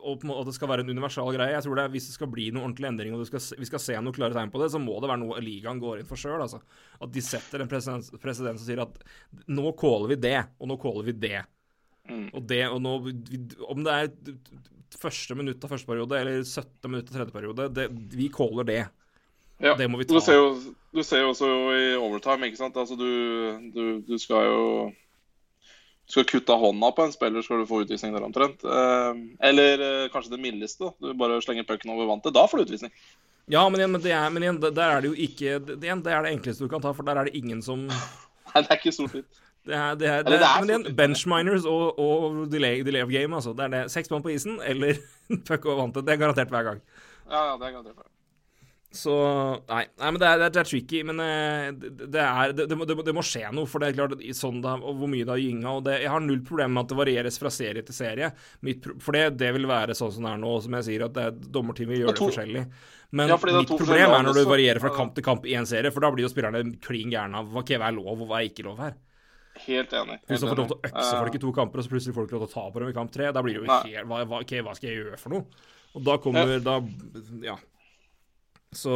[0.06, 1.50] Og på en måte at det skal være en universal greie.
[1.56, 3.64] Jeg tror det er, Hvis det skal bli noen ordentlig endring, og du skal, vi
[3.66, 6.06] skal se noen klare tegn på det, så må det være noe ligaen går inn
[6.06, 6.40] for sjøl.
[6.42, 6.60] Altså.
[7.00, 8.04] At de setter en president
[8.58, 8.98] som sier at
[9.48, 11.44] nå caller vi det, og nå caller vi det.
[12.08, 12.30] Mm.
[12.34, 12.92] Og det, og nå
[13.66, 14.36] Om det er
[14.96, 18.84] første minutt av første periode eller 17 minutt av tredje periode, det, vi caller det.
[19.62, 19.74] Ja.
[19.78, 22.76] Det må vi Du ser, jo, du ser jo også i overtime, ikke sant.
[22.76, 23.10] Altså du,
[23.74, 24.64] du, du skal jo
[26.06, 28.62] du skal kutte av hånda på en spiller, skal du få utvisning der omtrent.
[28.62, 30.86] Eh, eller eh, kanskje det mildeste.
[30.86, 31.08] da.
[31.08, 32.34] Du bare slenger pucken over vantet.
[32.36, 32.92] Da får du utvisning.
[33.50, 36.02] Ja, men igjen, men, det er, men igjen, der er det jo ikke det, igjen,
[36.02, 37.84] det er det enkleste du kan ta, for der er det ingen som
[38.50, 39.38] Nei, det er ikke stort fint
[39.68, 43.06] Det er, det er, det Eller det er, men igjen, benchminers og, og delay, delay
[43.06, 43.54] of game, altså.
[43.54, 43.84] Det er det.
[43.94, 44.98] Seks mann på isen eller
[45.48, 46.06] puck over vantet.
[46.06, 46.82] Det er garantert hver gang.
[47.30, 48.10] Ja, ja, det er garantert.
[48.96, 49.14] Så
[49.68, 51.02] Nei, nei men det er, det er tricky.
[51.06, 54.16] Men eh, det, er det, det, må, det, må, skje noe, for det er klart
[54.24, 55.76] i sånn da, og hvor mye det har gynga.
[55.78, 58.32] Og jeg har null problem med at det varieres fra serie til serie.
[58.66, 61.16] Mitt, for det, det vil være sånn som det er nå, som jeg sier, at
[61.16, 62.66] det er dommerteamet gjør Det to- forskjellig.
[63.16, 65.92] Men Ja, mitt problem er når du varierer fra kamp til kamp i en serie,
[65.94, 68.48] for da blir jo spillerne klin gærne av hva hva er lov, og hva er
[68.50, 68.96] ikke lov her.
[69.66, 70.18] Helt enig.
[70.28, 72.26] Helt får lov til å økse Eh, folk i to kamper, og så plutselig får
[72.26, 73.70] du ikke lov til å ta på dem i kamp tre, da blir det jo
[73.72, 75.46] helt hva, hva, ok, hva skal jeg gjøre for noe?
[75.96, 76.76] Og da kommer Da
[77.46, 77.56] Ja.
[78.76, 78.94] Så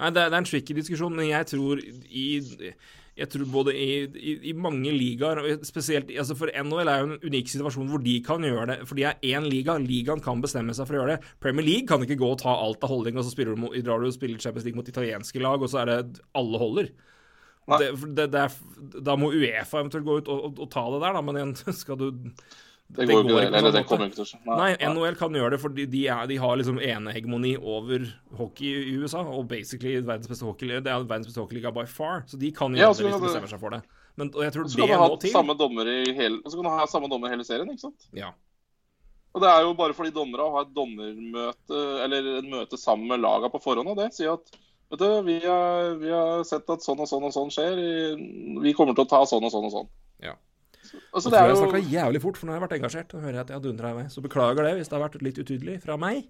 [0.00, 2.26] Nei, det, er- det er en tricky diskusjon, men jeg tror i
[3.20, 7.26] jeg tror både i, i, i mange ligaer, spesielt altså For NHL er jo en
[7.28, 8.76] unik situasjon hvor de kan gjøre det.
[8.88, 9.74] For de er én liga.
[9.82, 11.32] Ligaen kan bestemme seg for å gjøre det.
[11.42, 14.00] Premier League kan ikke gå og ta alt av holding, og så spiller du, drar
[14.00, 16.88] du og spiller Champions League mot italienske lag, og så er det alle holder.
[17.82, 18.56] Det, det, det er,
[19.04, 21.24] da må Uefa eventuelt gå ut og, og, og ta det der, da.
[21.26, 22.08] Men igjen, skal du
[22.90, 24.40] Det går det går ikke Eller det kommer ikke til å skje.
[24.48, 24.88] Nei, nei.
[24.90, 28.08] NHL kan gjøre det fordi de, er, de har liksom enehegemoni over
[28.38, 32.24] hockey i USA, og basically verdens beste hockey, det er verdens beste hockeyliga by far,
[32.30, 33.82] så de kan gjøre ja, det hvis de bestemmer seg for det.
[34.18, 35.34] Men, og jeg tror det må til.
[35.36, 37.86] samme dommer i hele, og så kan du ha samme dommer i hele serien, ikke
[37.86, 38.10] sant?
[38.16, 38.34] Ja.
[39.30, 43.22] Og det er jo bare fordi dommere har et dommermøte, eller et møte sammen med
[43.22, 44.10] laga på forhånd av det.
[44.16, 44.50] Si at
[44.90, 47.78] vet du, vi har, vi har sett at sånn og sånn og sånn skjer.
[48.64, 49.92] Vi kommer til å ta sånn og sånn og sånn.
[50.26, 50.34] Ja.
[51.12, 53.12] Altså, det tror jeg jo snakka jævlig fort, for nå har jeg vært engasjert.
[53.14, 54.06] Og hører jeg at jeg dundra i vei.
[54.12, 56.24] Så beklager det hvis det har vært litt utydelig fra meg.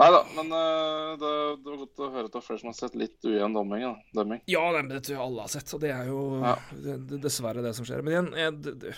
[0.00, 0.20] Nei da.
[0.32, 2.94] Men uh, det, det var godt å høre at det er flere som har sett
[2.96, 3.82] litt ujevn domming.
[4.16, 4.40] Dømming.
[4.48, 6.54] Ja, det tror jeg alle har sett, og det er jo Ja.
[6.86, 8.00] det, dessverre det som skjer.
[8.06, 8.94] Men igjen, jeg,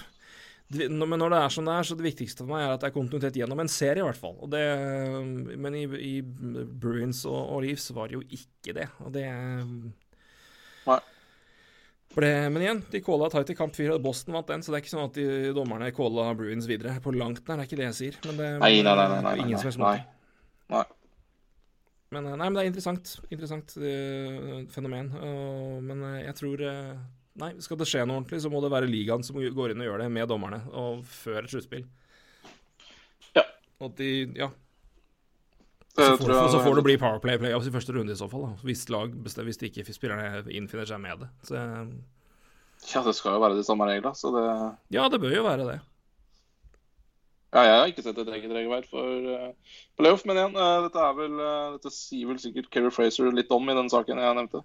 [0.94, 2.92] men når det er som det er, så det viktigste for meg er at det
[2.92, 4.38] er kontinuitet gjennom en serie, i hvert fall.
[4.52, 4.62] Det,
[5.58, 9.26] men i, i Bruins og, og Leaves var det jo ikke det, og det
[10.86, 11.00] Nei.
[12.16, 14.78] Ble, Men igjen, de calla tight i kamp fire, og Boston vant den, så det
[14.78, 16.96] er ikke sånn at de dommerne calla Bruins videre.
[17.04, 18.18] På langt nær, det er ikke det jeg sier.
[18.28, 19.22] Men det, Nei, nei, nei.
[19.26, 19.94] nei, ingen som helst nei.
[20.02, 20.18] måte.
[20.74, 20.84] nei.
[22.12, 23.14] Men, eh, nei, men det er interessant.
[23.32, 25.08] Interessant uh, fenomen.
[25.16, 26.64] Uh, men uh, jeg tror
[27.40, 29.86] Nei, skal det skje noe ordentlig, så må det være ligaen som går inn og
[29.86, 31.86] gjør det med dommerne, og før et sluttspill.
[33.38, 33.46] Ja.
[33.80, 34.50] Og de Ja.
[35.92, 38.28] Det Så får, jeg så får det bli Powerplay playoffs i første runde i så
[38.32, 38.52] fall, da.
[38.64, 41.28] Hvis, lag hvis de ikke spillerne innfinner seg med det.
[41.44, 44.44] Så, eh, Ja, det skal jo være de samme reglene, så det
[44.96, 45.80] ja, det bør jo være det.
[47.52, 51.08] Ja, jeg har ikke sett et eget regelverk for uh, playoff, men igjen, eh, dette
[51.18, 54.62] vel eh, Dette sier vel sikkert Kerry Fraser litt om i den saken jeg nevnte.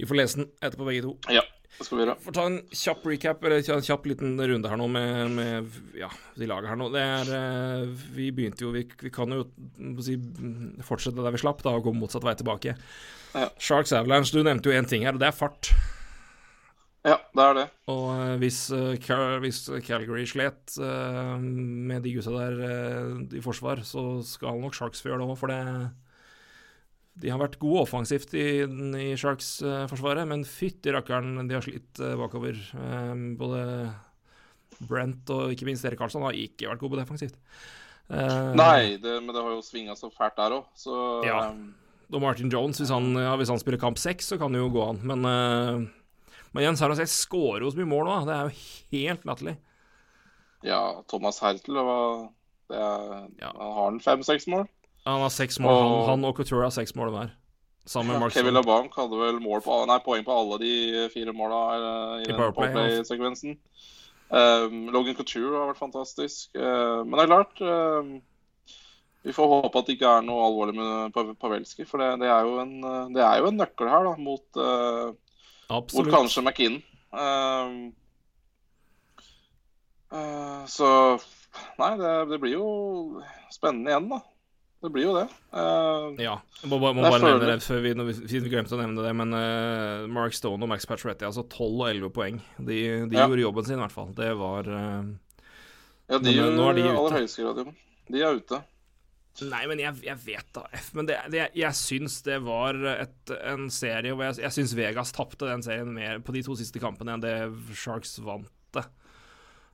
[0.00, 1.12] Vi får lese den etterpå, begge to.
[1.34, 1.42] Ja,
[1.86, 2.14] skal vi gjøre.
[2.24, 6.08] får ta en kjapp recap, eller en kjapp liten runde her nå med, med ja,
[6.34, 6.88] de laget her nå.
[6.94, 9.44] Det er eh, Vi begynte jo Vi, vi kan jo
[10.02, 10.16] si,
[10.86, 12.74] fortsette der vi slapp, da, og gå motsatt vei tilbake.
[13.36, 13.46] Ja.
[13.62, 15.70] Sharks Avalanche, du nevnte jo én ting her, og det er fart.
[17.06, 17.66] Ja, det er det.
[17.94, 24.08] Og eh, hvis, eh, Cal hvis Calgary slet med de gutta der i forsvar, så
[24.26, 25.62] skal nok Sharks få gjøre det òg, for det
[27.18, 32.14] De har vært gode offensivt i, i Sharks-forsvaret, men fytti rakkeren, de har slitt eh,
[32.20, 32.54] bakover.
[32.78, 33.62] Eh, både
[34.88, 37.34] Brent og ikke minst Erik Karlsson har ikke vært gode defensivt.
[38.08, 41.40] Eh, Nei, det, men det har jo svinga så fælt der òg, så Ja.
[41.50, 44.62] eh, Og Martin Jones, hvis han, ja, hvis han spiller kamp seks, så kan det
[44.62, 45.00] jo gå an.
[45.04, 45.88] Men, eh,
[46.54, 48.14] men Jens Jose skårer jo så mye mål nå.
[48.24, 49.56] Det er jo helt latterlig.
[50.64, 52.30] ja, Thomas Hertel hva-
[52.70, 53.52] det er, Ja.
[53.58, 54.66] Han har en fem-seks mål?
[55.08, 57.30] Han har seks mål, Og- han og Couture har seks mål hver.
[57.88, 58.52] Sammen med Mark Kevin.
[58.52, 62.34] LeBanc hadde vel mål på, nei, poeng på alle de fire måla eh, i, I
[62.36, 63.56] powerplay, powerplay-sekvensen.
[64.28, 66.50] Um, Logan Couture har vært fantastisk.
[66.52, 68.10] Uh, men det er klart eh,
[69.24, 72.44] Vi får håpe at det ikke er noe alvorlig med Pavelski, for det, det, er
[72.44, 75.08] jo en, eh, det er jo en nøkkel her da, mot, uh,
[75.72, 76.84] mot kanskje McKinnon.
[77.08, 77.92] Um,
[80.12, 80.90] eh, så
[81.80, 82.68] Nei, det, det blir jo
[83.50, 84.20] spennende igjen, da.
[84.78, 85.24] Det blir jo det.
[85.50, 86.36] Uh, Ja.
[86.62, 89.10] Jeg må, bare- må bare nevne det før vi, vi, vi glemte å nevne det,
[89.18, 92.38] men uh, Mark Stone og Max Pacioretty, altså 12 og 11 poeng.
[92.58, 92.78] De,
[93.10, 93.26] de Ja.
[93.26, 94.12] gjorde jobben sin, i hvert fall.
[94.14, 95.02] Det var uh,
[96.08, 96.94] ja, de Men, nå er de ute.
[96.96, 97.74] aller høyeste grad, jo.
[98.08, 98.60] De er ute.
[99.48, 100.88] Nei, men jeg, jeg vet da, F.
[100.98, 105.12] Men det, det, jeg syns det var et, en serie hvor jeg, jeg syns Vegas
[105.14, 107.34] tapte den serien mer på de to siste kampene enn det
[107.78, 108.48] Sharks vant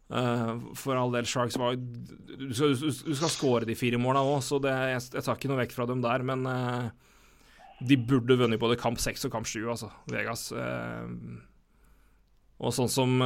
[0.09, 0.17] det.
[0.19, 4.43] Eh, for all del, Sharks var Du skal, du, skal score de fire måla òg,
[4.45, 6.91] så det, jeg, jeg tar ikke noe vekk fra dem der, men uh,
[7.81, 10.51] de burde vunnet både kamp seks og kamp sju, altså, Vegas.
[10.53, 11.09] Uh,
[12.65, 13.17] og sånn som,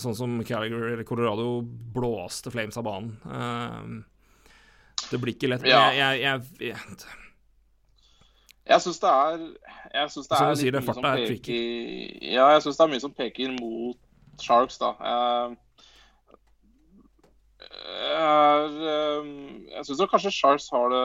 [0.00, 3.98] sånn som Calgary eller Colorado blåste Flames av banen.
[5.10, 5.66] det blir ikke lett.
[5.68, 5.90] Ja.
[5.92, 7.20] jeg, jeg, jeg,
[8.72, 9.44] jeg syns det er
[9.92, 11.60] Jeg synes det er litt det mye som er peker
[12.32, 14.00] Ja, jeg synes det er mye som peker mot
[14.40, 14.94] Sharks, da.
[17.92, 21.02] Jeg, jeg syns kanskje Charles har det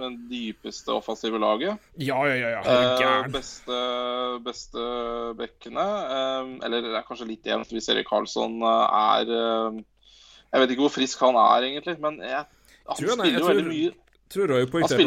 [0.00, 1.78] med dypeste offensive laget.
[2.00, 2.50] Ja, ja, ja.
[2.56, 2.60] ja.
[2.64, 3.78] Er Eh, beste,
[4.44, 4.84] beste
[5.38, 5.86] bekkene.
[5.86, 9.80] Eh, eller det er kanskje litt jevnt hvis Erik Karlsson eh, er eh,
[10.50, 12.44] Jeg vet ikke hvor frisk han er, egentlig, men jeg,
[12.88, 13.92] han Tror han er- spiller jo jeg veldig tror- mye.
[14.30, 14.46] tror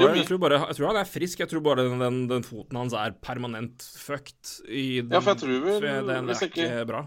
[0.08, 0.14] det.
[0.14, 0.22] mye.
[0.24, 1.40] Jeg tror, bare, jeg tror han er frisk.
[1.40, 4.54] Jeg tror bare den, den, den foten hans er permanent fucked.
[4.68, 7.02] I den, Ja, for jeg tror vel- hvis er ikke- ikke bra.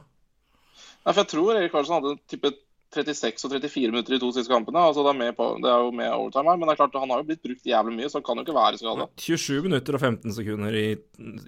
[1.06, 2.50] Nei, for jeg tror Erik Karlsson hadde type
[2.94, 4.78] 36 og 34 minutter i to siste kampene.
[4.78, 6.94] altså Det er, med på, det er jo med overtime her, men det er klart
[7.00, 9.06] han har jo blitt brukt jævlig mye, så han kan jo ikke være skada.
[9.18, 10.84] 27 minutter og 15 sekunder i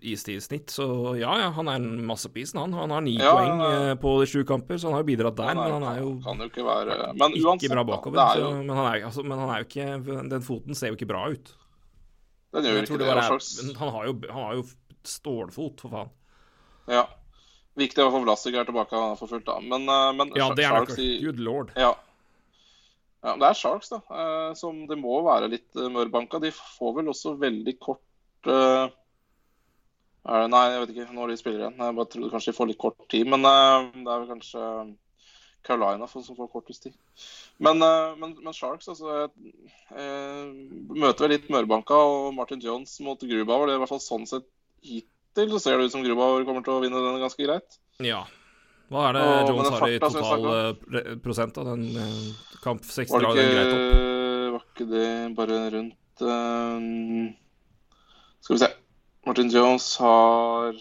[0.02, 2.72] istid i snitt, så ja, ja, han er en massepisen, han.
[2.74, 5.02] Han har ni Ja, poeng han er- eh, på de sju kamper, så han har
[5.06, 5.54] jo bidratt der.
[5.54, 8.18] men han er jo kan jo ikke være Men ikke bra bakover.
[8.18, 10.94] er så, men, han er, altså, men han er jo ikke Den foten ser jo
[10.98, 11.54] ikke bra ut.
[12.52, 13.06] den gjør ikke det.
[13.06, 14.64] bare er, han har jo, han har jo
[15.04, 16.10] stålfot, for faen.
[16.88, 17.06] Ja.
[17.78, 19.58] Viktig å få Vlasic er tilbake for fullt, da.
[19.62, 21.72] Men, eh, men Ja, det er Sharks i- Good lord.
[21.76, 21.94] Ja.
[23.22, 23.34] ja.
[23.38, 24.00] Det er Sharks, da.
[24.10, 26.40] eh, Som det må være litt eh, mørbanka.
[26.42, 28.02] De får vel også veldig kort
[28.46, 28.88] uh,
[30.28, 31.78] det, Nei, jeg vet ikke når de spiller igjen.
[31.78, 33.26] Jeg bare trodde kanskje de får litt kort tid.
[33.26, 34.64] Men uh, det er vel kanskje
[35.68, 36.94] Carolina som får kortest tid.
[37.58, 37.82] Men,
[38.18, 39.26] men, men Sharks, altså
[39.90, 43.66] Møter vel litt mørbanka og Martin Jones mot Grubauer.
[43.66, 44.46] Det er i hvert fall sånn sett
[45.38, 47.78] hittil så ser det ut som Grubauer kommer til å vinne den ganske greit.
[48.02, 48.24] Ja.
[48.88, 53.12] Hva er det Og Jones har i total eh, prosent av den eh, kamp 60
[53.12, 53.98] Var det ikke,
[54.54, 56.86] var ikke det bare rundt eh,
[58.40, 58.70] Skal vi se.
[59.28, 60.78] Martin Jones har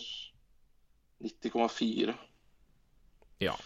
[1.20, 2.14] 90,4.
[3.44, 3.58] Ja.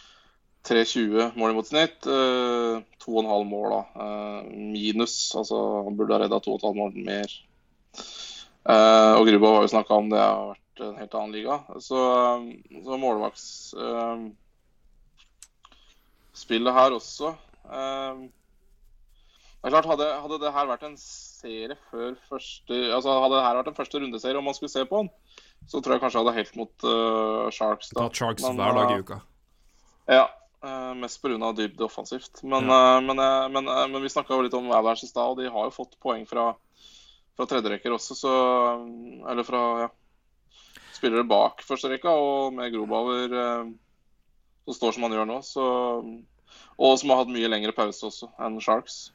[0.68, 2.08] 3,20 mål imot snitt.
[2.08, 3.82] Uh, 2,5 mål, da.
[3.94, 5.36] Uh, minus.
[5.38, 7.38] Altså, han burde ha redda 2,5 mål mer.
[8.62, 11.60] Uh, og Grubauer har jo snakka om det har vært en helt annen liga.
[11.80, 12.00] Så,
[12.86, 14.30] så målvakts eh,
[16.42, 18.22] her også eh,
[19.62, 23.46] Det er klart, hadde, hadde det her vært en serie før første Altså hadde det
[23.46, 25.12] her vært en første rundeserie om man skulle se på den,
[25.70, 27.92] så tror jeg kanskje jeg hadde helt mot uh, Sharks.
[27.94, 28.10] da.
[28.10, 29.20] Sharks Men, hver dag i uka.
[30.10, 30.28] Ja,
[30.62, 31.52] Uh, mest pga.
[31.58, 32.44] dybde offensivt.
[32.44, 35.50] Men, eh, men, uh, men, men vi snakka litt om Avalanche i stad, og de
[35.50, 36.52] har jo fått poeng fra,
[37.34, 38.34] fra tredjerekker også, så
[39.26, 39.88] Eller fra ja,
[41.02, 43.72] spillere bak førsterekka, og med Grobauer eh,
[44.68, 45.66] som står som han gjør nå, så
[46.82, 49.10] Og som har hatt mye lengre pause også enn Sharks.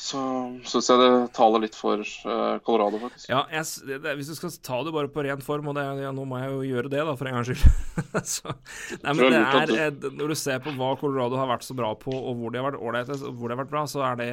[0.00, 0.20] Så
[0.64, 3.28] syns jeg det taler litt for eh, Colorado, faktisk.
[3.28, 3.66] Ja, jeg,
[4.00, 6.40] det, hvis du skal ta det bare på ren form, og det, ja, nå må
[6.40, 7.64] jeg jo gjøre det, da, for en gangs skyld.
[8.34, 8.54] så,
[9.02, 11.92] nei, men det er, eh, Når du ser på hva Colorado har vært så bra
[12.00, 14.20] på, og hvor de har vært ålreite, og hvor de har vært bra, så er
[14.22, 14.30] det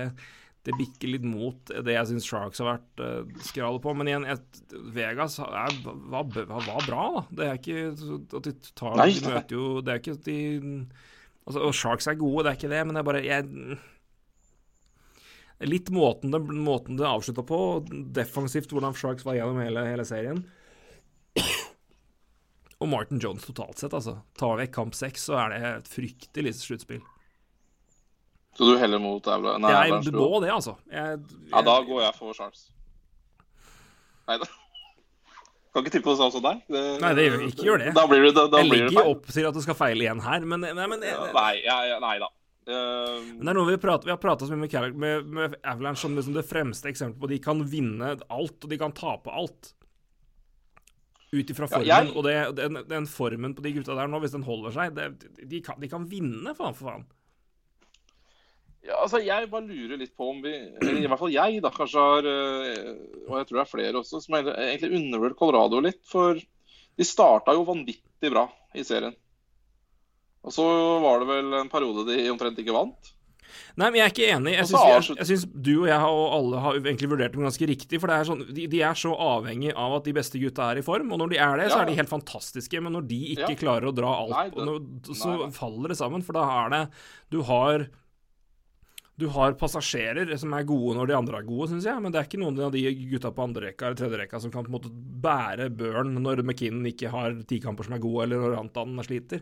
[0.68, 3.94] det bikker litt mot det jeg syns Sharks har vært uh, skrale på.
[3.96, 4.64] Men igjen, et,
[4.96, 7.24] Vegas er, var, var, bra, da.
[7.32, 7.84] Det er ikke
[8.42, 10.40] at de tar Nei, De møter jo Det er ikke de
[11.48, 13.78] Altså, og Sharks er gode, det er ikke det, men det er bare jeg,
[15.72, 17.60] Litt måten det, måten det avslutta på,
[18.18, 20.44] defensivt hvordan Sharks var gjennom hele, hele serien.
[22.84, 24.20] Og Martin Jones totalt sett, altså.
[24.38, 27.02] Tar vekk kamp seks, så er det et fryktelig sluttspill.
[28.58, 29.58] Så du heller mot Aula?
[29.62, 30.76] Nei, Jeg, må det, altså.
[30.90, 31.20] Jeg,
[31.52, 32.64] Ja, da går jeg for Charles.
[34.28, 34.48] Nei da.
[35.76, 36.64] Kan ikke tippe sånn som deg.
[36.68, 37.92] Det, Nei, det gjør- ikke gjør det.
[37.94, 40.22] Da blir det, da, da jeg blir legger opp til at du skal feile igjen
[40.26, 42.30] her, men, nei, men, Ja, Nei, ja, ja, nei da.
[42.68, 45.56] Eh, men det er noe vi, prater, vi har prata så mye med, med, med
[45.64, 49.30] Avalanche som liksom det fremste eksempelet på de kan vinne alt, og de kan tape
[49.32, 49.74] alt.
[51.32, 51.86] Ut ifra Ja, formen.
[51.88, 54.96] jeg- Og det, den, den formen på de gutta der nå, hvis den holder seg,
[54.96, 57.06] det, de, kan, de kan vinne, faen for faen.
[58.88, 61.70] Ja, altså, jeg bare lurer litt på om vi Eller i hvert fall jeg, da,
[61.76, 62.94] kanskje har eh,
[63.28, 66.00] Og jeg tror det er flere også, som egentlig- undervurderer Colorado litt.
[66.08, 69.14] For de starta jo vanvittig bra i serien.
[70.48, 70.64] Og så
[71.04, 73.14] var det vel en periode de omtrent ikke vant.
[73.80, 74.54] Nei, men jeg er ikke enig.
[74.58, 77.68] Jeg syns, jeg, jeg syns du og jeg og alle har egentlig vurdert dem ganske
[77.70, 78.00] riktig.
[78.02, 80.82] For det er sånn, de, de er så avhengig av at de beste gutta er
[80.82, 81.12] i form.
[81.16, 82.82] Og når de er det, så er de helt fantastiske.
[82.84, 83.60] Men når de ikke Ja.
[83.62, 85.50] klarer å dra alt, Nei, det- så nei.
[85.56, 86.24] faller det sammen.
[86.26, 86.84] For da er det
[87.32, 87.88] Du har
[89.18, 92.20] du har passasjerer som er gode når de andre er gode, syns jeg, men det
[92.20, 94.70] er ikke noen av de gutta på andre rekka eller tredje rekka som kan på
[94.70, 94.92] en måte
[95.24, 99.42] bære børen når McKinnon ikke har tikamper som er gode, eller når Rantanen sliter.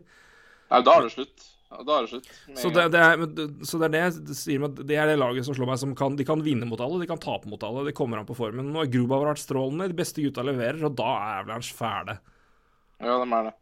[0.72, 1.49] Nei, da er det slutt.
[1.76, 2.30] Da er det slutt.
[2.61, 3.26] Så det, det, er,
[3.68, 5.95] så det er det jeg sier meg, det er det laget som slår meg som
[5.97, 7.84] kan De kan vinne mot alle, de kan tape mot alle.
[7.89, 8.69] Det kommer an på formen.
[8.72, 12.15] Nå har Grubauer vært strålende, de beste gutta leverer, og da er Avalanche fæle.
[13.03, 13.56] Ja, de er det.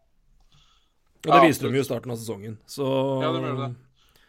[1.24, 2.60] Og det Ja, viste de jo i starten av sesongen.
[2.70, 2.86] Så
[3.24, 3.72] Ja, de gjør det.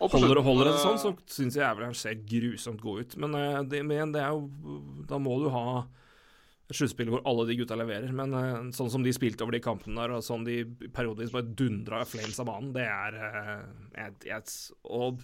[0.03, 3.19] Holder, og holder det sånn, så syns jeg Avalanche ser grusomt god ut.
[3.23, 5.85] Men, eh, det, men det er jo Da må du ha
[6.65, 8.11] et sluttspill hvor alle de gutta leverer.
[8.17, 10.63] Men eh, sånn som de spilte over de kampene der, og sånn de
[10.97, 13.63] periodevis bare dundra Flames av banen, det er eh,
[14.01, 14.57] jeg, jeg,
[14.91, 15.23] Og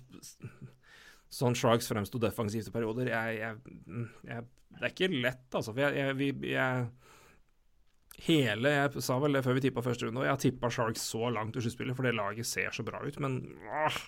[1.41, 3.53] sånn Sharks fremsto defensivt i perioder jeg,
[4.23, 5.75] Det er ikke lett, altså.
[5.75, 6.31] For jeg, vi,
[8.21, 11.05] Hele Jeg sa vel det før vi tippa første runde, og jeg har tippa Sharks
[11.11, 14.01] så langt i sluttspillet, for det laget ser så bra ut, men åh.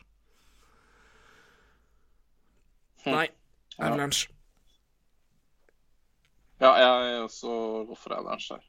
[3.06, 3.28] Nei.
[3.78, 4.28] Avalanche.
[6.62, 7.54] Ja, jeg også
[7.88, 8.66] går for Avalanche her.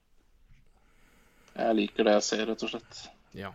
[1.53, 3.01] Jeg liker det jeg ser, rett og slett.
[3.37, 3.51] Ja.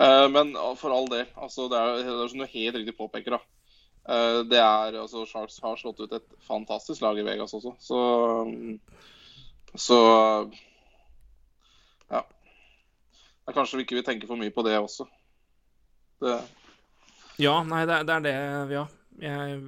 [0.00, 3.36] Eh, men for all del, altså det er, det er som du helt riktig påpeker,
[3.36, 3.40] da.
[4.08, 8.00] Eh, det er, altså Sharks har slått ut et fantastisk lag i Vegas også, så
[9.76, 9.96] Så
[12.10, 12.22] ja.
[12.24, 15.04] Det er kanskje vi ikke vil tenke for mye på det også.
[16.24, 16.40] Det,
[17.40, 18.20] Ja, nei, det, er- det er
[18.66, 18.86] det Ja.
[19.20, 19.58] Jeg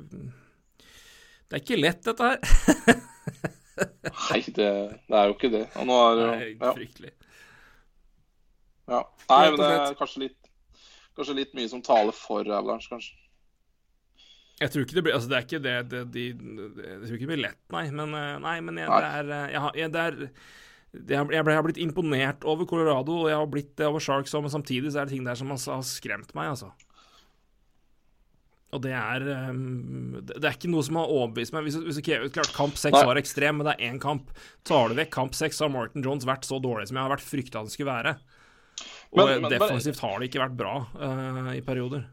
[1.48, 2.38] Det er ikke lett, dette her.
[4.30, 4.70] nei, det,
[5.08, 5.66] det er jo ikke det.
[5.80, 6.70] Og nå er det ja.
[6.72, 7.12] fryktelig.
[8.90, 9.02] Ja.
[9.28, 10.52] Nei, men det er kanskje litt,
[11.16, 13.18] kanskje litt mye som taler for Avalanche, kanskje.
[14.62, 17.24] Jeg tror ikke det blir Altså, det er ikke det, det de, Jeg tror ikke
[17.24, 17.86] det blir lett, nei.
[17.90, 18.98] Men, eh, nei, men jeg, Nei.
[19.00, 20.18] det er eh, jeg, jeg, det er
[20.92, 24.34] jeg, ble, jeg har blitt imponert over Colorado, og jeg har blitt det over Sharks
[24.36, 26.68] òg, men samtidig så er det ting der som har, har skremt meg, altså.
[28.72, 29.48] Og det er eh,
[30.32, 31.66] Det er ikke noe som har overbevist meg.
[31.68, 34.30] Hvis, hvis ikke, klart Kamp 6 var ekstrem, men det er én kamp.
[34.68, 37.26] Tar du vekk kamp 6, har Martin Jones vært så dårlig som jeg har vært
[37.26, 38.16] frykta han skulle være.
[39.12, 42.06] Og Men- men- defensivt har det ikke vært bra uh, i perioder.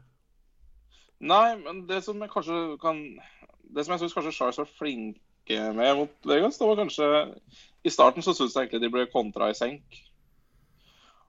[1.20, 3.00] Nei, men det som jeg kanskje kan
[3.72, 7.08] Det som jeg syns kanskje Sharks var flinke med mot Vegas, det var kanskje
[7.84, 10.00] I starten så syns jeg egentlig de ble kontra i senk.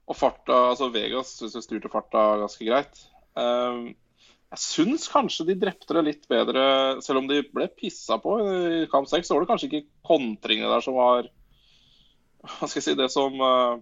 [0.10, 3.04] Og farta Altså Vegas syns jeg styrte farta ganske greit.
[3.38, 3.94] Ehm,
[4.52, 6.64] jeg syns kanskje de drepte det litt bedre,
[7.04, 9.30] selv om de ble pissa på i kamp seks.
[9.30, 11.30] Så var det kanskje ikke kontringene der som var
[12.42, 13.78] Hva skal jeg si Det som eh,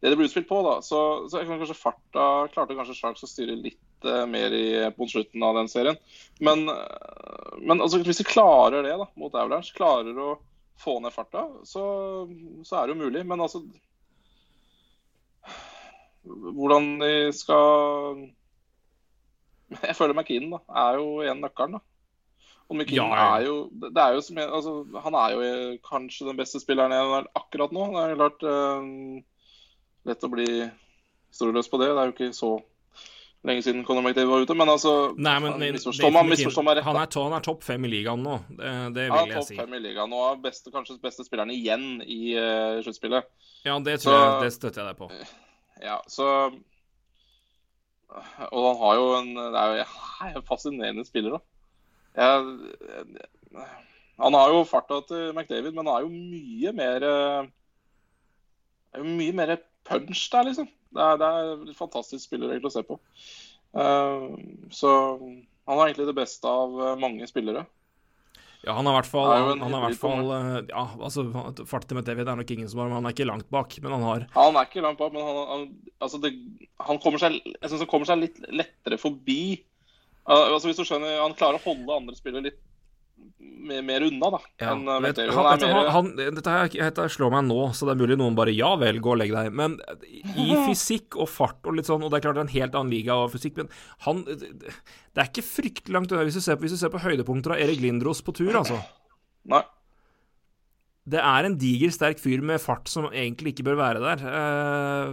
[0.00, 0.80] Det det ble utspilt på, da.
[0.82, 4.66] Så, så jeg kan kanskje farta klarte kanskje Sharks å styre litt eh, mer i,
[4.98, 6.00] mot slutten av den serien.
[6.42, 10.32] Men, eh, men altså, hvis de klarer det da, mot Avalanche, klarer å
[10.78, 11.84] få ned farta, så,
[12.66, 13.22] så er det jo mulig.
[13.30, 13.62] Men altså
[16.28, 18.26] Hvordan de skal
[19.88, 21.76] Jeg føler McKinnon da, er jo igjen nøkkelen.
[21.78, 21.82] da.
[22.68, 23.36] Og McKinnon Ja, ja.
[23.38, 24.72] er jo det er jo som, altså,
[25.04, 27.86] Han er jo kanskje den beste spilleren jeg har akkurat nå.
[27.94, 29.22] Det er klart uh,
[30.08, 30.48] lett å bli
[31.30, 31.88] historieløs på det.
[31.94, 32.50] Det er jo ikke så
[33.48, 34.56] lenge siden Conor McDavid var ute.
[34.58, 36.84] Men altså Nei, men han misforstår meg rett.
[36.88, 39.44] Han er, han er topp fem i ligaen nå, det, det Han vil er jeg
[39.46, 43.28] topp fem i ligaen og er beste, kanskje beste spilleren igjen i uh, sluttspillet.
[43.68, 45.10] Ja, det tror Så- jeg, det støtter jeg deg på.
[45.84, 46.26] Ja, så
[48.08, 51.40] Og han har jo en Det er jo en fascinerende spiller, da.
[54.18, 57.50] Han har jo farta til McDavid, men han er jo mye mer eh,
[58.94, 59.54] er jo Mye mer
[59.86, 60.68] punch der, liksom.
[60.94, 62.98] Det er, det er en fantastisk spiller egentlig å se på.
[63.78, 64.24] Eh,
[64.74, 67.66] så han har egentlig det beste av eh, mange spillere.
[68.66, 71.24] Ja, han har i hvert fall, han har i hvert fall eh, Ja, altså,
[71.68, 73.76] farten til er nok ingen som har, men han er ikke langt bak.
[73.84, 75.66] Men han har Han er ikke langt bak, men han, han,
[76.02, 76.32] altså det,
[76.88, 79.60] han kommer seg Jeg synes han kommer seg litt lettere forbi.
[80.28, 82.58] Uh, altså hvis du skjønner, Han klarer å holde andre spillere litt
[83.38, 84.40] mer, mer unna, da.
[84.60, 87.58] ja, enn uh, vet, han, Han er mer, han, Dette her, dette slår meg nå,
[87.76, 89.54] så det er mulig noen bare Ja vel, gå og legg deg.
[89.54, 89.78] Men
[90.34, 92.78] i fysikk og fart og litt sånn, og det er klart det er en helt
[92.78, 93.72] annen liga av fysikk, men
[94.06, 97.02] han Det er ikke fryktelig langt unna hvis du ser på, hvis du ser på
[97.02, 98.80] høydepunkter av Erik Lindros på tur, altså.
[99.52, 99.64] Nei.
[101.08, 104.24] Det er en diger, sterk fyr med fart som egentlig ikke bør være der.
[104.28, 105.08] Eh,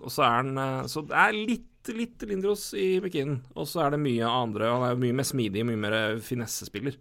[0.00, 3.40] og så er han eh, Så det er litt, litt Lindros i McKinnon.
[3.56, 4.68] Og så er det mye andre.
[4.70, 6.94] Han er mye mer smidig, mye mer finessespiller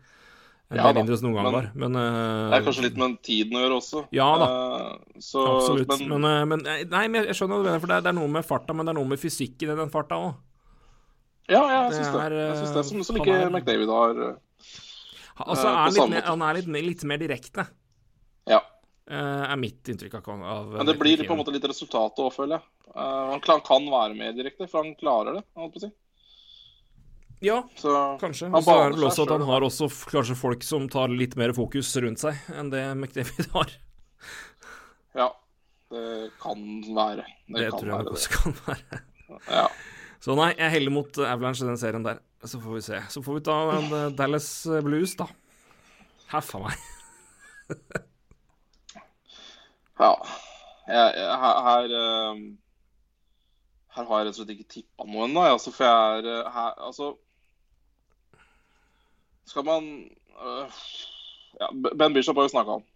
[0.71, 1.65] enn Ja det Lindros noen gang var.
[1.75, 4.03] Men uh, Det er kanskje litt med tiden å gjøre også.
[4.15, 4.47] Ja da.
[4.47, 5.91] Uh, så, Absolutt.
[5.99, 8.05] Men, Men, eh, men eh, Nei, men jeg skjønner hva du mener, for det er,
[8.07, 10.31] det er noe med farta, men det er noe med fysikken i den farta òg.
[11.51, 12.21] ja, ja, jeg syns det.
[12.23, 14.23] er, Jeg synes det som, som ikke er- McDavid har.
[15.41, 17.67] Altså, Eh, er litt han er litt, litt mer direkte,
[18.47, 18.59] Ja.
[19.11, 22.31] Eh, er mitt inntrykk av, av Men det blir på en måte litt resultatet òg,
[22.35, 22.67] føler jeg.
[22.91, 25.43] Uh, han kan være mer direkte, for han klarer det.
[25.59, 25.91] holdt på å si.
[27.41, 28.51] Ja, Så Kanskje.
[28.53, 31.33] Og så er det vel også at han har også kanskje folk som tar litt
[31.39, 33.71] mer fokus rundt seg enn det McDavid har.
[35.17, 35.29] ja,
[35.89, 36.03] det
[36.43, 37.25] kan være.
[37.47, 39.01] Det, Det, kan tror jeg være også kan være.
[39.49, 39.65] Ja.
[40.21, 42.21] Så nei, jeg heller mot eh, Avalanche i den serien der.
[42.45, 43.01] Så får vi se.
[43.09, 44.51] Så får vi ta en eh, Dallas
[44.85, 45.25] Blues, da.
[46.35, 46.87] Heffa meg.
[50.01, 50.13] Ja.
[50.89, 52.45] Jeg, jeg, her, her, ehm,
[53.95, 55.43] her har jeg rett og slett ikke tippa noe ennå.
[55.45, 57.11] Altså, for jeg er eh, her Altså
[59.51, 59.91] Skal man
[60.41, 60.81] øh,
[61.59, 62.87] ja, Ben Bishop har jo snakka om.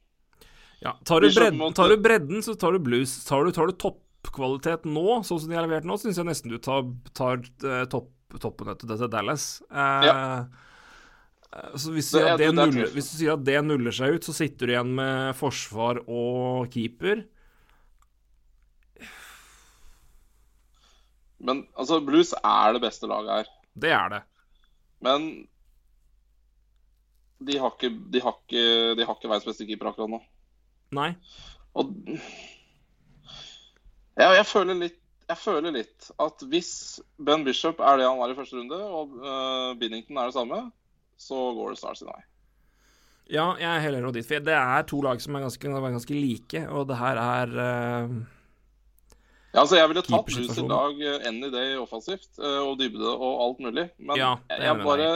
[0.84, 3.14] Ja, tar du, bredden, tar du bredden, så tar du blues.
[3.26, 6.54] Tar du, tar du toppkvalitet nå, sånn som de har levert nå, syns jeg nesten
[6.54, 6.84] du tar,
[7.18, 8.12] tar eh, topp,
[8.42, 9.48] toppen til Dallas.
[9.72, 10.65] Eh, eh,
[11.80, 14.34] Så hvis du, Det- er nuller, hvis du sier at det nuller seg ut, så
[14.36, 17.24] sitter du igjen med forsvar og keeper.
[21.40, 23.52] Men altså, Blues er det beste laget her.
[23.76, 24.22] Det er det.
[25.06, 25.48] Men
[27.46, 28.66] de har ikke, de har ikke,
[28.98, 30.22] de har ikke verdens beste keeper akkurat nå.
[30.96, 31.12] Nei.
[31.76, 31.92] Og
[34.16, 38.30] ja, jeg føler litt jeg føler litt at hvis Ben Bishop er det han var
[38.30, 40.60] i første runde, og uh, Binnington er det samme,
[41.18, 42.22] så går det Stars sin vei.
[43.32, 44.28] Ja, jeg er heller dit.
[44.28, 48.18] For det er to lag som er ganske, ganske like, og det her er uh,
[49.56, 51.02] Ja, altså Jeg ville tatt Blues i lag dag
[51.32, 55.10] i det offensivt, øh, og dybde og alt mulig, men Ja, jeg, bare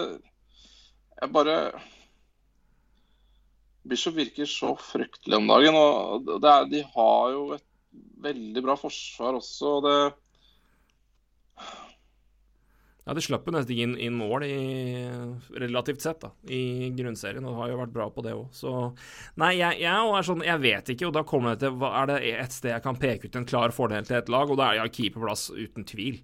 [1.20, 1.56] Jeg bare
[3.90, 7.66] Bishop virker så fryktelig om dagen, og det er, de har jo et
[8.22, 9.76] veldig bra forsvar også.
[9.80, 10.14] og det
[13.08, 14.56] Ja, De slapp jo nesten inn, inn mål i,
[15.58, 18.50] relativt sett da, i grunnserien, og har jo vært bra på det òg.
[18.54, 18.74] Så
[19.42, 22.20] Nei, jeg, jeg er sånn, jeg vet ikke, og da kommer det til Er det
[22.36, 24.84] et sted jeg kan peke ut en klar fordel til et lag, og da er
[24.84, 26.20] jeg keeperplass uten tvil.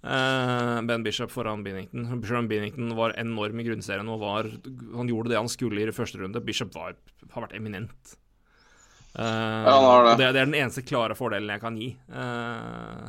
[0.00, 2.08] Uh, ben Bishop foran Binnington.
[2.22, 4.48] Bishop Binnington var enorm i grunnserien og var
[4.96, 6.40] Han gjorde det han skulle i første runde.
[6.40, 6.96] Bishop var,
[7.34, 8.16] har vært eminent.
[9.12, 9.88] Uh, Ja, det.
[9.90, 10.16] og det.
[10.32, 11.90] Det er den eneste klare fordelen jeg kan gi.
[12.08, 13.08] Eh,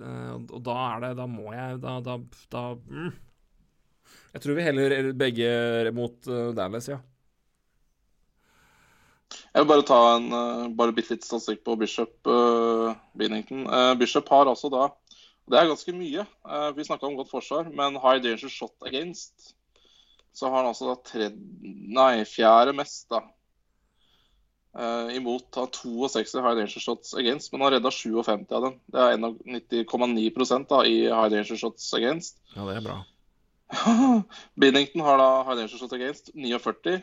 [0.00, 2.18] og da er det Da må jeg Da, da,
[2.52, 3.12] da mm.
[4.36, 5.50] Jeg tror vi heller begge
[5.96, 6.98] mot uh, Dallas, ja.
[9.26, 13.64] Jeg vil bare ta en eh, bare bitte litt statistikk på Bishop uh, Binnington.
[13.66, 14.90] Uh, Bishop har altså da
[15.48, 16.26] Det er ganske mye.
[16.44, 19.54] Uh, vi snakka om godt forsvar, men high danger shot against.
[20.36, 21.32] Så har han altså da tredje
[21.96, 23.22] Nei, fjerde mest, da.
[24.76, 25.70] Eh, imot har
[26.12, 28.74] 62 high danger shots against, men han redda 57 av dem.
[28.92, 32.42] Det er 91,9 da i high danger shots against.
[32.54, 32.96] Ja, det er bra.
[34.60, 37.00] Binnington har da high danger shots against 49,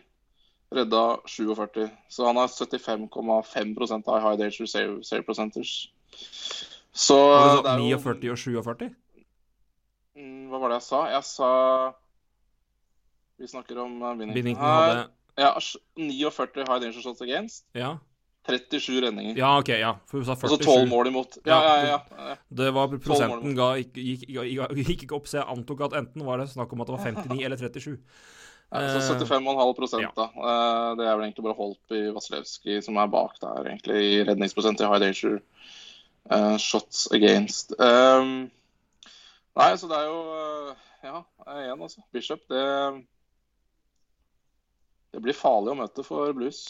[0.74, 1.90] redda 47.
[2.14, 5.90] Så han har 75,5 av high danger save, save percentage.
[6.94, 7.18] Så
[7.64, 8.94] det er jo- 49 og 47?
[10.14, 11.02] Mm, Hva var det jeg sa?
[11.10, 11.50] Jeg sa
[13.42, 14.34] Vi snakker om uh, Binnington.
[14.38, 15.08] Binnington hadde
[15.40, 15.54] Ja,
[15.98, 17.66] 49 high danger shots against.
[17.74, 17.98] Ja,
[18.48, 19.38] 37 redninger.
[19.40, 19.94] ja OK, ja.
[20.10, 21.38] For du sa Og så 12 mål imot.
[21.46, 22.30] Ja, ja, Ja, ja.
[22.30, 22.36] ja.
[22.50, 22.88] Det var.
[23.00, 26.84] Prosenten ga, gikk, gikk, ikke opp, så jeg antok at enten var det snakk om
[26.84, 27.98] at det var 59 eller 37.
[28.74, 30.10] Ja, så Eh, 75,5 ja.
[30.18, 30.24] da.
[30.34, 34.82] Eh, Det er vel egentlig bare Holtby Vasilevskij som er bak der, egentlig, i redningsprosent
[34.82, 35.40] i high danger
[36.32, 37.76] eh, shots against.
[37.80, 38.50] Um,
[39.56, 41.22] nei, så det er jo eh, Ja,
[41.60, 42.02] igjen, altså.
[42.16, 42.64] Bishop, det
[45.14, 46.64] Det blir farlig å møte for Blues.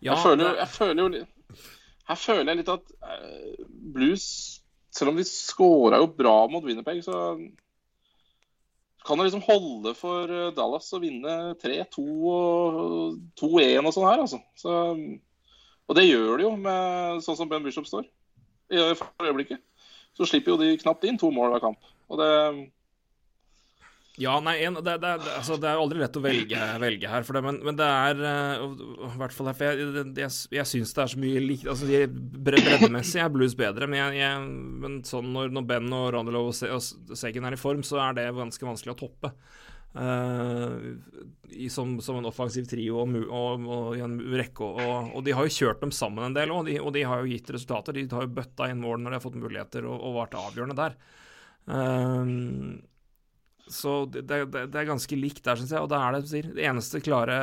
[0.00, 1.62] Ja, jeg, føler, jeg føler jo litt
[2.08, 4.26] Her føler jeg litt at eh, Blues
[4.94, 7.34] Selv om de scora jo bra mot Winnerpeg, så
[9.04, 14.22] kan det liksom holde for eh, Dallas å vinne 3-2 og 2-1 og sånn her,
[14.24, 14.40] altså.
[14.58, 14.74] Så,
[15.88, 18.08] og det gjør de jo med sånn som Ben Bishop står
[18.68, 19.62] i for øyeblikket.
[20.16, 21.88] Så slipper jo de knapt inn to mål hver kamp.
[22.10, 22.32] Og det
[24.18, 27.42] Ja, nei, en, det, det, altså, det er aldri lett å velge, velge her, det,
[27.44, 28.64] men, men det er uh,
[29.20, 31.86] hvert fall for jeg, jeg, jeg syns det er så mye likt altså,
[32.48, 34.42] Breddemessig er blues bedre, men, jeg, jeg,
[34.82, 38.18] men sånn når, når Ben og Randelov og, og Seggen er i form, så er
[38.18, 39.32] det ganske vanskelig å toppe.
[39.98, 40.98] Uh,
[41.48, 44.66] i, som, som en offensiv trio og, og, og i en rekke.
[44.82, 47.22] Og, og de har jo kjørt dem sammen en del òg, de- og de har
[47.22, 47.96] jo gitt resultater.
[47.96, 50.76] De har jo bøtta inn mål når de har fått muligheter, og, og vært avgjørende
[50.78, 50.98] der.
[51.72, 52.34] Eh,
[53.72, 54.42] så det, det,
[54.72, 55.84] det er ganske likt der, syns jeg.
[55.84, 57.38] Og da er det, som sier, det eneste klare,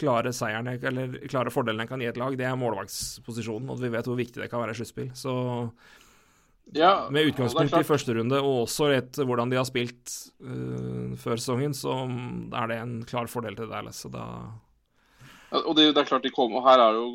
[0.00, 3.72] klare seieren, eller klare fordelen jeg kan gi et lag, det er målvaktsposisjonen.
[3.72, 5.10] Og vi vet hvor viktig det kan være i sluttspill.
[5.18, 5.34] Så
[6.72, 11.40] Ja, med utgangspunkt i første runde, og også etter hvordan de har spilt uh, før
[11.40, 11.96] sesongen, så
[12.56, 14.04] er det en klar fordel til Dallas.
[14.04, 14.24] Så da
[15.52, 17.06] Og det, det er klart de kommer, og Her er jo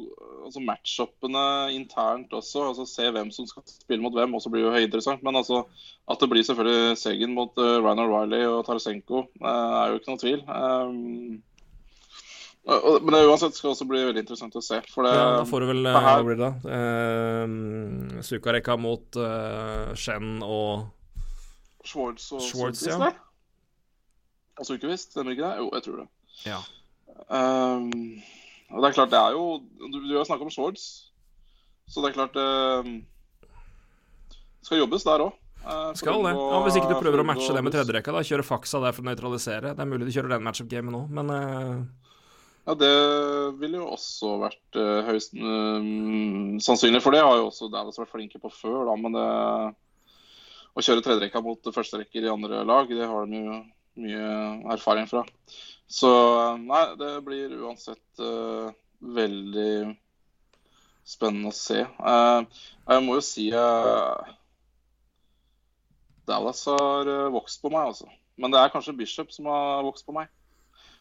[0.45, 1.43] altså match-upene
[1.73, 2.67] internt også.
[2.69, 5.23] altså Se hvem som skal spille mot hvem, også blir jo høyinteressant.
[5.25, 5.63] Men altså,
[6.07, 9.49] at det blir selvfølgelig Segen mot uh, Ryan O'Reilly og Tarasenko, uh,
[9.81, 10.43] er jo ikke noe tvil.
[10.47, 11.41] Um,
[12.67, 14.81] og, men det uansett skal også bli veldig interessant å se.
[14.91, 16.51] For det, ja, Da får du vel det her- det da?
[16.77, 20.87] Uh, Sukareka mot uh, Shen og
[21.87, 22.97] Schwartz og Schwartz, Sukvist ja.
[23.07, 23.21] der.
[24.59, 25.57] Og Sukvist, stemmer ikke det?
[25.63, 26.07] Jo, jeg tror det.
[26.45, 26.59] Ja.
[27.27, 27.91] Um,
[28.71, 29.43] og det er klart, det er jo
[29.79, 30.85] Du, du har snakka om shorts,
[31.89, 32.47] så det er klart det
[34.67, 35.35] skal jobbes der òg.
[35.95, 36.33] Skal det.
[36.35, 38.23] Ja, hvis ikke du prøver å matche det med tredjerekka, da.
[38.27, 39.73] Kjøre faksa der for å nøytralisere.
[39.75, 41.79] Det er mulig du kjører den matchup-gamen nå, men uh...
[42.67, 42.91] Ja, det
[43.61, 48.11] ville jo også vært uh, høyst mm, sannsynlig, for det har jo også Dallas vært
[48.11, 48.81] flinke på før.
[48.89, 49.27] da, Men det,
[50.75, 53.61] å kjøre tredjerekka mot førsterekker i andre lag, det har de jo
[54.03, 54.25] mye
[54.75, 55.23] erfaring fra.
[55.87, 56.09] Så
[56.59, 58.67] nei, det blir uansett uh,
[58.99, 59.95] veldig
[61.07, 61.85] spennende å se.
[62.01, 62.43] Uh,
[62.83, 64.19] jeg må jo si uh,
[66.27, 68.09] Dallas har vokst på meg, altså.
[68.37, 70.27] Men det er kanskje Bishop som har vokst på meg.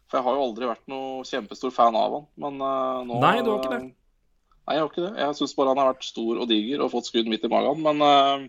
[0.07, 2.29] For jeg har jo aldri vært noe kjempestor fan av han.
[2.39, 2.61] Men
[3.09, 3.81] nå Nei, du har ikke det.
[3.91, 5.15] Nei, jeg har ikke det.
[5.19, 7.83] Jeg syns bare han har vært stor og diger og fått skudd midt i magen.
[7.83, 8.47] Men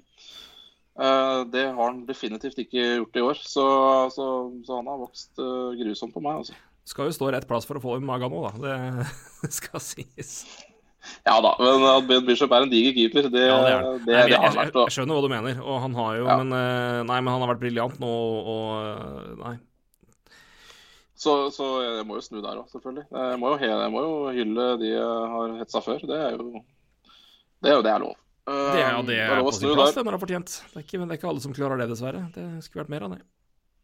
[0.98, 3.42] det har han definitivt ikke gjort i år.
[3.46, 3.66] Så,
[4.16, 4.26] så,
[4.66, 6.56] så han har vokst eh, grusomt på meg, altså.
[6.90, 9.06] skal jo stå rett plass for å få magen nå, da.
[9.44, 10.32] Det skal sies.
[11.24, 14.00] Ja da, men at Ben Bishop er en diger keeper, det, Ja, det det, er
[14.02, 14.74] det, Nei, jeg, har han vært.
[14.76, 16.36] jeg jeg, skjønner hva du mener, og han har jo Ja.
[16.42, 18.10] men, eh, Nei, men han har vært briljant nå,
[18.56, 19.54] og, Nei.
[21.16, 23.06] så Så, jeg må jo snu der òg, selvfølgelig.
[23.14, 26.04] Jeg må, jo, jeg må jo hylle de jeg har hetsa før.
[26.10, 26.64] Det er jo
[27.64, 28.18] det er jo det er lov.
[28.48, 30.52] Det er, ja, det Um, er på sin plass, det når det er fortjent.
[30.72, 32.22] Det er, ikke, det er ikke alle som klarer det, dessverre.
[32.36, 33.22] Det skulle vært mer av det.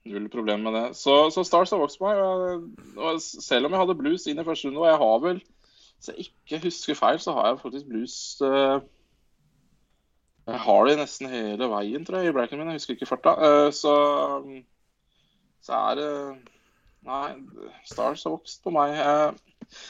[0.07, 0.84] Null problem med det.
[0.99, 2.19] Så, så Stars har vokst på meg.
[2.19, 5.41] og- og Selv om jeg hadde blues inn i første runde, og jeg har vel
[6.03, 8.80] Hvis jeg ikke husker feil, så har jeg faktisk blues eh,
[10.48, 12.68] Jeg har det nesten hele veien, tror jeg, i breaken min.
[12.73, 13.35] Jeg husker ikke farta.
[13.40, 13.94] Eh, så,
[15.64, 16.10] så er det
[17.03, 17.34] Nei,
[17.88, 18.91] Stars har vokst på meg.
[18.95, 19.31] Eh,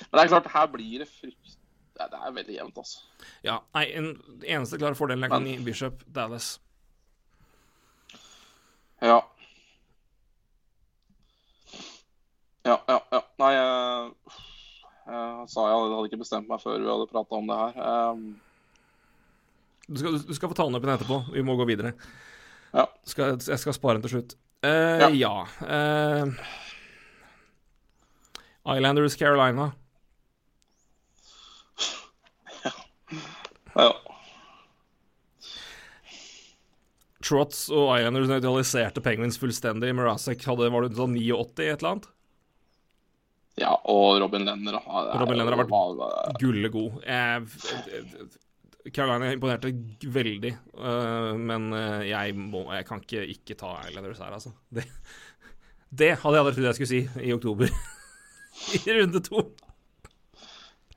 [0.10, 1.58] men det er klart, her blir det frykt...
[2.04, 3.04] Det er, det er veldig jevnt, altså.
[3.46, 4.08] Ja, nei, en,
[4.44, 6.60] eneste klare fordelen jeg kan gi Bishop, Dallas.
[9.04, 9.22] Ja.
[12.64, 13.22] Ja, ja, ja.
[13.44, 14.12] Nei, jeg,
[15.12, 17.74] jeg sa jeg hadde ikke bestemt meg før vi hadde prata om det her.
[18.14, 18.40] Um,
[19.88, 21.18] Du skal, du skal få ta den opp igjen etterpå.
[21.36, 21.92] Vi må gå videre.
[22.72, 22.88] Ja.
[23.04, 24.36] Skal, jeg skal spare den til slutt.
[24.64, 25.10] Uh, ja.
[25.12, 25.34] Ja.
[25.60, 26.32] Uh,
[28.78, 29.74] Islanders Carolina.
[33.76, 33.91] Ja.
[37.23, 39.94] Trots og Islanders nøytraliserte Penguins fullstendig.
[39.95, 42.10] Mrazek hadde var det sånn 89 et eller annet.
[43.61, 44.80] ja, og Robin Lenner.
[44.81, 46.41] Ja, Robin Lenner har vært gullegod.
[46.41, 46.98] Gulle god.
[47.07, 48.31] Jeg,
[48.91, 49.72] Carolina imponerte
[50.11, 54.52] veldig, øh, men øh, jeg, må, jeg kan ikke ikke ta Islanders her, altså.
[54.73, 54.84] Det,
[55.90, 57.72] det hadde jeg aldri trodd jeg skulle si i oktober.
[58.84, 59.45] I runde to.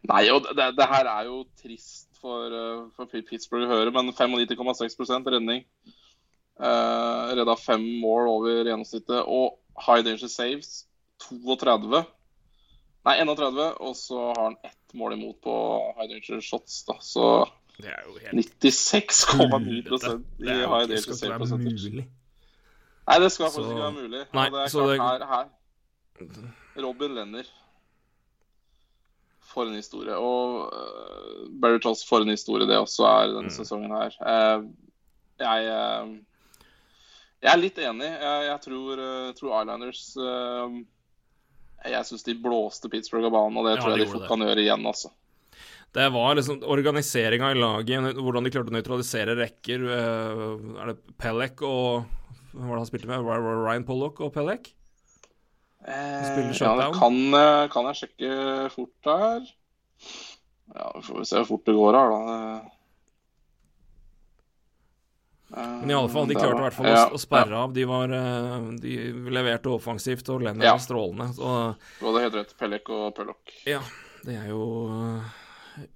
[0.07, 4.11] Nei, og det, det her er jo trist for, uh, for Pittsburgh å høre, men
[4.11, 5.65] 95,6 redning.
[6.57, 9.23] Uh, redda fem mål over gjennomsnittet.
[9.29, 10.87] Og high danger saves
[11.29, 12.03] 32.
[13.07, 13.61] Nei, 31.
[13.87, 15.57] Og så har han ett mål imot på
[15.99, 16.99] high danger shots, da.
[17.05, 17.29] Så
[17.77, 20.15] Det er jo helt 96,9 tullete.
[20.41, 22.07] i high danger save percentage.
[23.07, 24.25] Nei, det skal faktisk ikke være mulig.
[24.35, 25.47] Nei, det er så klart, det- her,
[26.75, 27.47] her Robin Lenner.
[29.57, 30.13] For en historie.
[30.21, 33.55] Og uh, Barry Charles for en historie det også er denne Mm.
[33.57, 34.17] sesongen her.
[34.21, 34.67] Uh,
[35.41, 36.11] jeg, uh,
[37.41, 38.11] jeg er litt enig.
[38.21, 39.01] Jeg, jeg tror,
[39.39, 40.03] tror Islanders
[41.87, 44.29] Jeg syns de blåste Pittsburgh av banen, og det Ja, tror jeg de fort det.
[44.33, 45.11] kan gjøre igjen, altså.
[45.97, 49.85] Det var liksom organiseringa i laget, hvordan de klarte å nøytralisere rekker.
[49.89, 52.05] Er det Pellek og
[52.53, 53.25] Hva var det han spilte med?
[53.25, 54.73] Ryan Pollock og Pellek?
[55.87, 58.31] Eh, spiller ja, det kan, eh, kan jeg sjekke
[58.75, 59.45] fort her?
[60.75, 62.71] Ja, vi får se hvor fort det går her, da.
[65.57, 67.71] Men i alle fall, de klarte i hvert fall ja, å sperre av.
[67.77, 68.97] De, var, øh, de
[69.31, 70.73] leverte offensivt, og Lennon Ja.
[70.75, 71.29] var strålende.
[71.39, 72.57] Så Ja, du hadde helt rett.
[72.59, 73.53] Pellek og Pøllock.
[73.65, 73.81] ja,
[74.27, 75.23] det er jo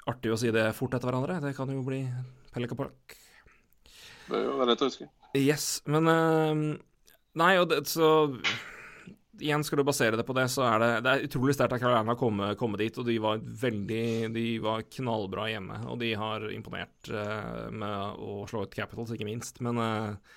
[0.06, 1.40] artig å si det fort etter hverandre.
[1.42, 2.04] Det kan jo bli
[2.54, 3.16] Pellek og Pøllock.
[4.30, 5.10] Det er jo lett å huske.
[5.34, 6.78] Yes, men
[7.34, 8.38] Nei, og det, så
[9.40, 11.82] Igjen, skal du basere det på det, så er det Det er utrolig sterkt at
[11.82, 14.04] Carolina har kommet, kommet dit, og de var veldig
[14.34, 19.28] De var knallbra hjemme, og de har imponert uh, med å slå ut Capitals, ikke
[19.28, 19.62] minst.
[19.64, 20.36] Men uh,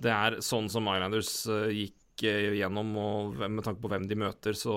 [0.00, 4.52] det er sånn som Islanders uh, gikk gjennom, og med tanke på hvem de møter,
[4.52, 4.74] så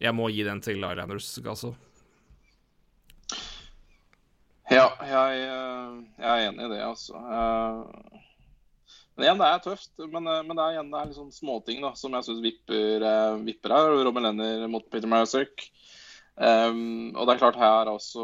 [0.00, 1.74] Jeg må gi den til Islanders, altså.
[4.72, 5.40] Ja, jeg,
[6.16, 7.18] jeg er enig i det, altså.
[7.18, 8.20] Eh,
[9.16, 9.92] Men igjen, det er tøft.
[10.02, 13.04] Men, eh, men det er igjen det er sånn småting da, som jeg syns vipper,
[13.08, 13.96] eh, vipper her.
[14.06, 15.68] Robin Lenner mot Peter Marasek.
[16.32, 18.22] Um, og det er klart her også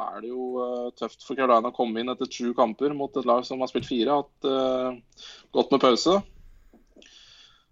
[0.00, 3.28] er det jo uh, tøft for Carolina å komme inn etter sju kamper mot et
[3.28, 4.16] lag som har spilt fire.
[4.22, 6.14] Hatt uh, godt med pause.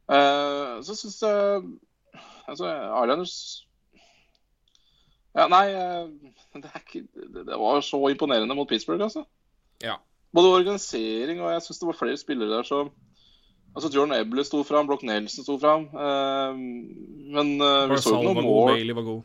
[0.09, 1.65] Uh, så syns jeg
[2.49, 3.39] altså, Islanders
[5.37, 5.65] Ja, nei
[6.63, 9.25] det, ikke, det, det var så imponerende mot Pittsburgh, altså.
[9.85, 9.97] Ja.
[10.35, 12.91] Både organisering og jeg syns det var flere spillere der som
[13.77, 15.85] Altså Jordan Eble sto fram, Broch Nelson sto fram.
[15.93, 16.55] eh,
[17.37, 18.71] men eh, vi så Barzal ikke var god, mål.
[18.73, 19.21] Bailey var god.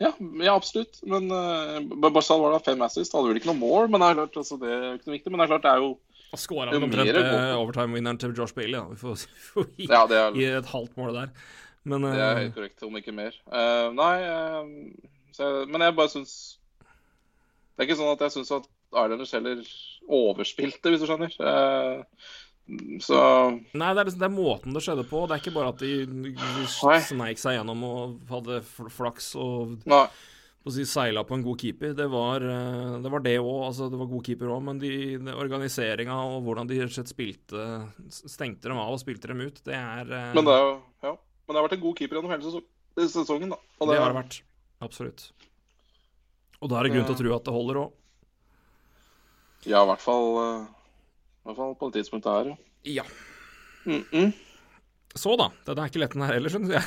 [0.00, 0.10] Ja,
[0.44, 1.00] ja, absolutt.
[1.08, 1.80] Men uh,
[2.12, 3.16] Barzal var da fem assist.
[3.16, 5.32] Hadde vel ikke noe mål, men det er klart, altså, det er ikke noe viktig.
[5.32, 5.90] Men det er klart, det er jo
[6.38, 8.78] skåra er omtrent eh, overtime-vinneren til Josh Bailey.
[8.78, 8.84] Da.
[8.92, 11.32] Vi får, får gi, Ja, er, gi et halvt mål der.
[11.90, 13.36] Men det er eh, helt korrekt, om ikke mer.
[13.50, 16.34] Eh, nei, eh, så men jeg bare syns
[17.74, 19.60] Det er ikke sånn at jeg syns at Islanders heller
[20.10, 21.34] overspilte, hvis du skjønner.
[21.40, 22.24] Eh,
[23.02, 23.20] så
[23.74, 25.24] Nei, det er, liksom, det er måten det skjedde på.
[25.26, 30.04] Det er ikke bare at de, de sneik seg gjennom og hadde flaks og Nei.
[30.70, 31.94] si, seila på en god keeper.
[31.98, 33.50] Det var eh, det òg.
[33.70, 37.66] Altså, det var god keeper òg, men de, de, organiseringa og hvordan de spilte
[38.10, 40.76] Stengte dem av og spilte dem ut, det er eh, Men det, er jo,
[41.06, 41.16] ja.
[41.16, 42.68] men det har vært en god keeper gjennom hele sesong-
[43.00, 43.58] sesongen, da.
[43.80, 44.42] Og Det har det vært.
[44.84, 45.30] Absolutt.
[46.60, 47.96] Og da er det grunn til å tro at det holder òg.
[49.68, 50.62] Ja, i hvert fall, eh,
[51.40, 52.56] i hvert fall på det tidspunktet her,
[52.88, 53.04] ja.
[53.84, 54.32] Mm -mm.
[55.14, 55.50] Så, da.
[55.66, 56.84] Dette er ikke lett, den her heller, skjønner jeg.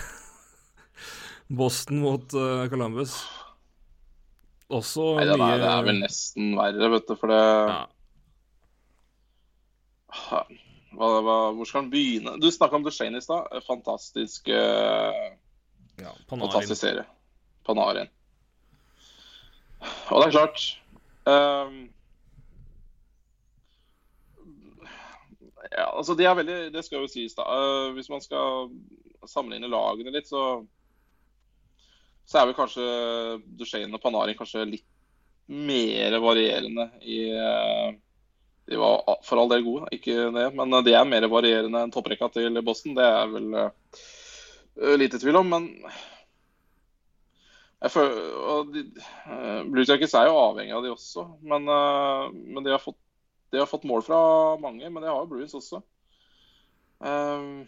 [1.60, 3.18] Boston mot uh, Columbus.
[4.70, 7.82] Også Nei, det, mye er, det er vel nesten verre, vet du, for det ja.
[10.96, 12.38] hva, hva, Hvor skal han begynne?
[12.42, 13.52] Du snakka om Duchene i stad.
[13.68, 15.36] Fantastisk, uh...
[16.00, 16.48] ja, Panarin.
[16.48, 17.06] fantastisk serie.
[17.68, 18.10] Panarin.
[19.84, 20.64] Og det er klart
[21.28, 21.78] ehm,
[25.74, 27.44] Ja, altså de er veldig Det skal jo sies, da.
[27.50, 28.70] Eh, hvis man skal
[29.30, 30.64] sammenligne lagene litt, så
[32.26, 32.84] så er vel kanskje
[33.60, 34.86] Duchene og Panarin kanskje litt
[35.52, 37.96] mer varierende i eh,
[38.70, 42.30] De var for all del gode, ikke det, men de er mer varierende enn topprekka
[42.32, 42.96] til Boston.
[42.96, 45.68] Det er vel eh, lite tvil om, men
[47.84, 48.86] jeg føler, og de,
[49.68, 53.02] Blue Jackets er jo avhengig av de også, men, eh, men de, har fått,
[53.54, 54.20] de har fått mål fra
[54.58, 54.90] mange.
[54.90, 55.84] Men det har jo Bruins også.
[57.04, 57.66] Um,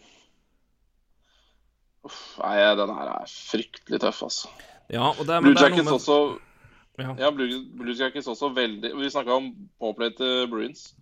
[2.06, 4.50] uff, nei, den her er fryktelig tøff, altså.
[4.90, 6.18] Ja, og det, Blue er Jackets med også
[6.96, 7.12] Ja.
[7.20, 9.50] Ja, Blue, Blue Jackets også veldig Vi snakka om
[9.82, 10.94] påplay til Bruins,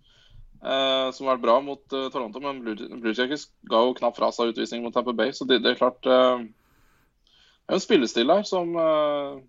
[0.59, 2.41] eh, som har vært bra mot eh, Toronto.
[2.43, 5.61] Men Blue, Blue Jackets ga jo knapt fra seg utvisning mot Tamper Bay, så det,
[5.63, 9.39] det er klart eh, Det er jo en spillestil der som eh,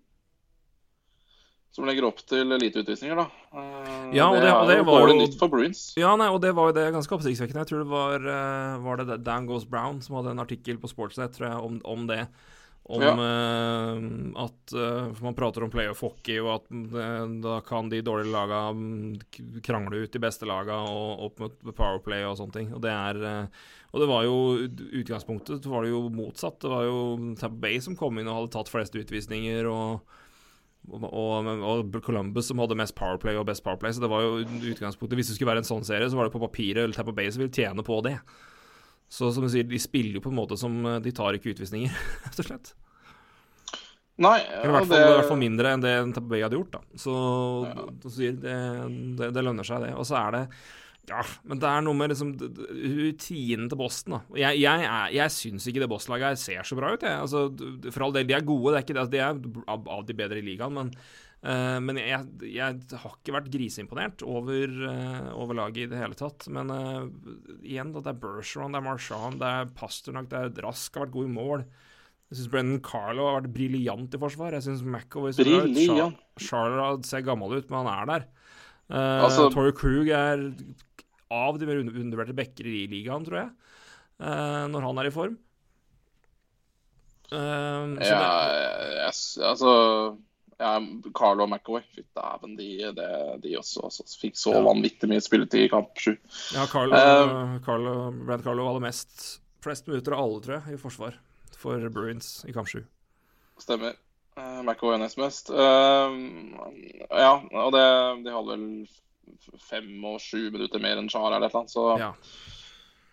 [1.71, 3.27] som legger opp til lite utvisninger, da.
[3.53, 5.93] Eh, Ja, og det- og det er jo var jo- nytt for Bruins.
[5.97, 7.63] Ja, nei, og det var jo det ganske oppsiktsvekkende.
[7.65, 10.87] Jeg tror det var, eh, var det Dan Goes Brown som hadde en artikkel på
[10.89, 12.27] Sportsnet tror jeg, om, om det.
[12.89, 13.11] Om Ja.
[13.11, 14.69] eh, at
[15.15, 19.19] for Man prater om playoff hockey, og at da kan de dårlige laga mm,
[19.61, 22.73] krangle ut de beste laga og opp mot Powerplay og sånne ting.
[22.73, 23.49] Og det er
[23.93, 24.67] Og det var jo
[25.01, 26.59] utgangspunktet var det jo motsatt.
[26.59, 29.65] Det var jo Tampa Bay som kom inn og hadde tatt flest utvisninger.
[29.71, 30.01] og
[30.87, 33.91] og, og, Columbus som hadde mest Powerplay og best Powerplay.
[33.95, 36.35] Så det var jo utgangspunktet Hvis det skulle være en sånn serie, så var det
[36.35, 38.17] på papiret eller Tapper Bay som ville tjene på det.
[39.11, 41.53] Så som du sier, de spiller jo på en måte som eh, De tar ikke
[41.55, 41.91] utvisninger,
[42.25, 42.73] rett og slett.
[44.17, 46.57] Nei, Eller i hvert fall, det, i hvert fall mindre enn det Tapper Bay hadde
[46.57, 46.81] gjort, da.
[46.97, 47.13] Så
[47.67, 47.87] Ja.
[48.17, 48.31] det,
[49.19, 49.93] det, det lønner seg, det.
[49.93, 50.43] Og så er det
[51.07, 54.19] ja, men det er noe med liksom rutinen til Boston, da.
[54.41, 57.21] Jeg, jeg, jeg syns ikke det Boston-laget her ser så bra ut, jeg.
[57.23, 57.45] Altså,
[57.93, 59.03] for all del, de er gode, det er ikke det.
[59.05, 60.91] Altså, de er av, de bedre i ligaen, men
[61.47, 66.17] uh, men jeg, jeg har ikke vært griseimponert over, uh, over laget i det hele
[66.19, 66.47] tatt.
[66.51, 67.05] Men uh,
[67.63, 71.05] igjen, da, det er Bergeron, det er Marchand, det er Pasternak, det er Rask har
[71.07, 71.63] vært god i mål.
[72.27, 74.57] Jeg syns Brennan Carlo har vært briljant i forsvar.
[74.57, 75.71] Jeg syns McAvoy ser bra ut.
[75.71, 76.19] Briljant.
[76.43, 78.25] Char- ser gammel ut, men han er der.
[78.91, 80.43] Uh, Altså- Torrey Krug er
[81.31, 83.51] av de mer under- undervurderte backer i ligaen, tror jeg,
[84.21, 85.37] eh, når han er i form.
[87.31, 88.19] Eh, ja,
[89.03, 89.13] jeg,
[89.43, 89.71] altså
[90.57, 90.71] ja,
[91.17, 93.07] Carlo og McAway, fy dæven, de, de,
[93.43, 94.61] de også, også fikk så Ja.
[94.63, 96.15] vanvittig mye spilletid i kamp sju.
[96.55, 100.81] ja, Carlo, uh, Carlo, Brad Carlo hadde mest flest minutter av alle, tror jeg, i
[100.81, 101.17] forsvar
[101.57, 102.79] for Bruins i kamp 7.
[103.59, 103.95] Stemmer.
[104.37, 105.49] Uh, McAway er nest mest.
[105.49, 106.13] Uh,
[107.11, 107.85] ja, og det,
[108.23, 108.65] de hadde vel
[109.69, 112.13] fem og sju minutter mer enn Char eller et eller annet, så Ja.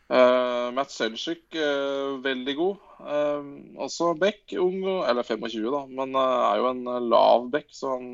[0.05, 2.83] Uh, Matt Selchik, uh, veldig god.
[3.01, 3.47] Uh,
[3.81, 7.95] også Beck, ung, eller 25, da, men eh, er jo en eh, lav Beck, så
[7.97, 8.11] han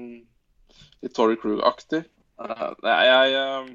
[1.02, 2.04] litt Tory Crew-aktig.
[2.40, 3.70] Eh, jeg eh,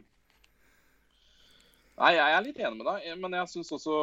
[1.95, 3.97] Nei, jeg er litt enig med deg, men jeg syns også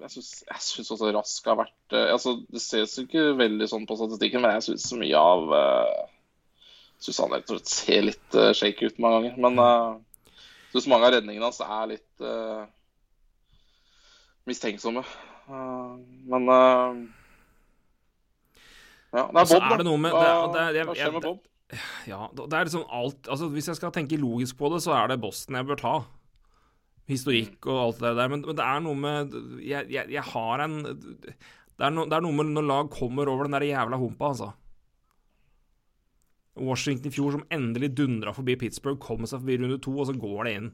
[0.00, 3.98] Jeg synes, jeg også Rask har vært eh, altså, Det ses ikke veldig sånn på
[3.98, 5.56] statistikken, men jeg syns så mye av
[7.02, 9.36] Syns han rett og slett ser litt uh, shake ut mange ganger.
[9.44, 10.32] Men uh,
[10.72, 12.64] syns mange av redningene hans er litt uh,
[14.48, 15.02] mistenksomme.
[15.46, 15.96] Uh,
[16.26, 17.04] men eh,
[19.14, 21.38] Ja, det er Bob, er det med- det- det er- hva skjer med Bob?
[22.06, 25.08] Ja, det er liksom alt Altså, hvis jeg skal tenke logisk på det, så er
[25.08, 25.94] det Boston jeg bør ta.
[27.08, 28.28] Historikk og alt det der.
[28.28, 29.32] Men, men det er noe med
[29.62, 30.82] Jeg, jeg, jeg har en
[31.76, 34.30] det er, no, det er noe med når lag kommer over den der jævla humpa,
[34.32, 34.52] altså.
[36.56, 40.14] Washington i fjor som endelig dundra forbi Pittsburgh, kommer seg forbi runde to, og så
[40.18, 40.68] går det inn.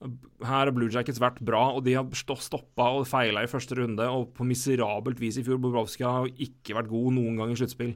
[0.00, 4.00] Her har Blue Jackets vært bra, og de har stoppa og feila i første runde.
[4.08, 5.58] Og på miserabelt vis i fjor.
[5.60, 7.92] Bobrovskij har ikke vært god noen gang i sluttspill.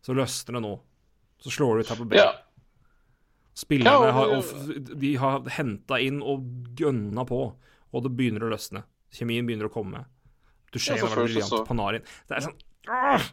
[0.00, 0.70] Så løsner det nå.
[1.44, 2.22] Så slår du ut Tampa Bay.
[2.22, 2.30] Ja.
[3.54, 6.40] Spillerne Ja, og- har, de har henta inn og
[6.74, 7.42] gønna på,
[7.92, 8.84] og det begynner å løsne.
[9.12, 10.06] Kjemien begynner å komme.
[10.72, 11.66] Du ser Ja, har vært briljant.
[11.68, 12.02] Panarin.
[12.28, 12.56] Det er sånn
[12.88, 13.28] Åh!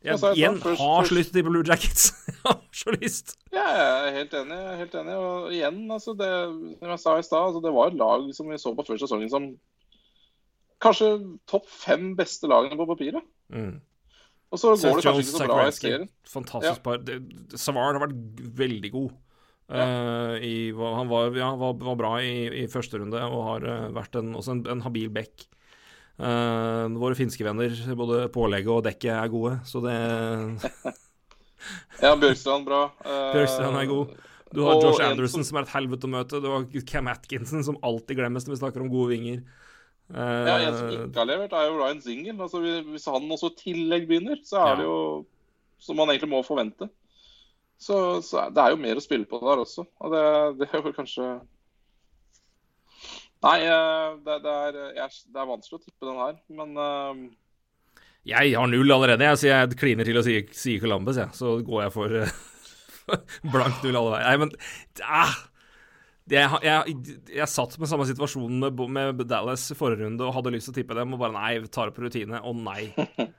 [0.00, 2.06] Jeg, så er igjen først- har så lyst til Blue Jackets.
[2.44, 3.34] Har så lyst.
[3.52, 4.56] Ja, jeg er helt enig.
[4.56, 5.16] Jeg er helt enig.
[5.20, 6.30] Og igjen, altså det,
[6.78, 9.00] som jeg sa i stad, altså det var et lag som vi så på før
[9.02, 9.50] sesongen som
[10.80, 11.10] kanskje
[11.50, 13.26] topp fem beste lagene på papiret.
[13.52, 13.74] Mm.
[14.50, 16.08] Og så går Seth det kanskje Jones, ikke så bra i serien.
[16.32, 17.04] Fantastisk par.
[17.60, 18.16] Savard har vært
[18.64, 19.12] veldig god.
[19.70, 23.84] Uh, i, han var, ja, var, var bra i, i første runde og har eh,
[23.94, 25.44] vært en, også en, en habil back.
[26.20, 29.94] Eh, våre finske venner, både pålegget og dekket, er gode, så det
[32.02, 32.82] Ja, Bjørkstrand bra.
[33.34, 34.14] Bjørkstrand er god.
[34.52, 36.40] Du har Josh Anderson, som- som er et helvete å møte.
[36.42, 39.42] Du har Cam Atkinson, som alltid glemmes når vi snakker om gode vinger.
[40.10, 42.36] Eh, Ja, En som ikke har levert, er jo Ryan Zingel.
[42.40, 42.58] Altså,
[42.90, 44.74] hvis han også i tillegg begynner, så er Ja.
[44.80, 45.26] det jo
[45.78, 46.90] som man egentlig må forvente.
[47.78, 49.86] Så, så det er jo mer å spille på der også.
[50.00, 51.40] Og det, det er jo kanskje
[53.40, 57.22] Nei, eh, det, det, er, jeg, det er vanskelig å tippe den her, men uh...
[58.28, 61.32] Jeg har null allerede, jeg, så jeg kliner til å si, si Columbus, jeg.
[61.32, 62.34] Så går jeg for uh,
[63.54, 64.26] blankt null alle veier.
[64.28, 64.52] Nei, men
[65.08, 65.32] ah,
[66.30, 66.96] jeg, jeg,
[67.32, 70.80] jeg satt med samme situasjon med, med Dallas forrige runde og hadde lyst til å
[70.82, 72.42] tippe dem, og bare nei, tar opp rutine.
[72.44, 72.90] Å nei.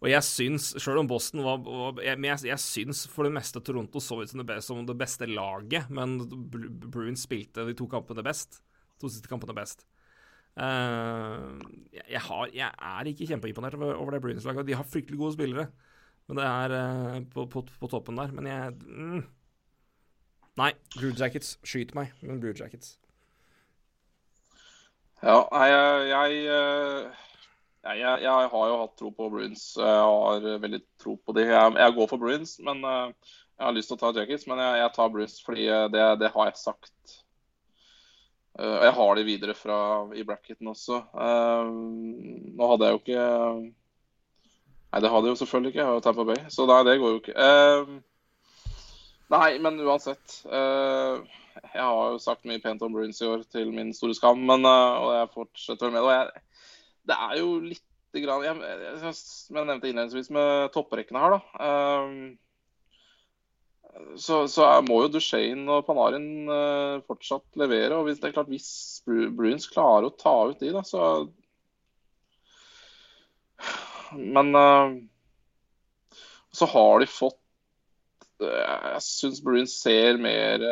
[0.00, 3.34] Og jeg syns, sjøl om Boston var, var jeg, men jeg, jeg syns for det
[3.34, 6.14] meste Toronto så ut som det, beste, som det beste laget, men
[6.86, 8.62] Bruins spilte de to kampene best.
[9.00, 9.86] To siste kampene best.
[10.58, 11.56] Uh,
[11.94, 14.66] jeg, har, jeg er ikke kjempeimponert over, over det Bruins-laget.
[14.66, 15.68] De har fryktelig gode spillere,
[16.28, 18.34] men det er uh, på, på, på toppen der.
[18.36, 19.22] Men jeg mm.
[20.58, 21.54] Nei, Blue Jackets.
[21.64, 22.98] Skyt meg med Blue Jackets.
[25.22, 27.22] Ja, jeg, jeg, eh,
[27.84, 29.62] jeg, jeg, har jo hatt tro på Bruins.
[29.78, 31.46] Jeg har veldig tro på de.
[31.46, 34.48] Jeg, går for Bruins, men jeg har lyst til å ta Jackets.
[34.50, 37.20] Men jeg, tar Bruins fordi det, det har jeg sagt.
[38.58, 39.78] Eh, Og jeg har de videre fra,
[40.16, 41.02] i bracketen også.
[41.14, 41.70] Eh,
[42.56, 43.28] nå hadde jeg jo ikke
[44.90, 45.78] Nei, det hadde jeg jo selvfølgelig ikke.
[45.78, 47.34] Jeg har jo Tampa Bay, så nei, det går jo ikke.
[47.38, 47.90] Eh,
[49.30, 50.40] nei, men uansett.
[50.50, 54.66] jeg har jo sagt mye pent om Bruins i år, til min store skam, men,
[54.66, 56.42] og jeg fortsetter vel med det.
[57.06, 59.14] Det er jo lite grann jeg, jeg, jeg,
[59.54, 61.70] jeg nevnte innledningsvis med topprekkene her, da.
[64.16, 67.96] Så, så er, må jo Duchene og Panarin uh, fortsatt levere.
[67.96, 71.28] og hvis, det er klart, hvis Bruins klarer å ta ut de, da, så
[74.16, 74.94] Men uh,
[76.50, 77.38] så har de fått
[78.42, 80.64] uh, Jeg syns Bruins ser mer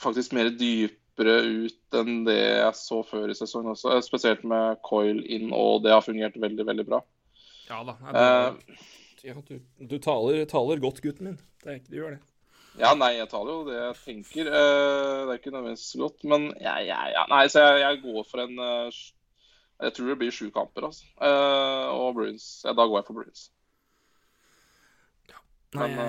[0.00, 3.98] Faktisk mer dypere ut enn det jeg så før i sesongen også.
[4.00, 7.02] Spesielt med Coil inn, og det har fungert veldig, veldig bra.
[7.68, 7.98] Ja da.
[9.24, 11.38] Ja, du, du taler, taler godt, gutten min.
[11.60, 12.20] Det er ikke, du gjør det.
[12.78, 14.48] Ja, nei, jeg taler jo det jeg tenker.
[14.48, 18.28] Eh, det er ikke nødvendigvis godt, men jeg, jeg, ja, nei, så jeg, jeg går
[18.30, 19.00] for en eh,
[19.80, 21.08] Jeg tror det blir sju kamper, altså.
[21.20, 22.46] Eh, og Bruins.
[22.64, 23.48] Ja, da går jeg for Bruins.
[25.70, 26.00] Nei, Men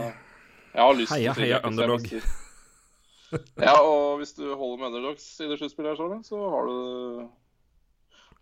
[0.73, 2.07] jeg har lyst Heia, til heia underdog.
[3.61, 7.29] Ja, og hvis du holder med underdogs i det sluttspillet, her, Charlie, så har du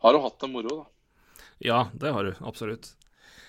[0.01, 1.43] har du hatt det moro, da.
[1.59, 2.31] ja, det har du.
[2.47, 2.93] Absolutt.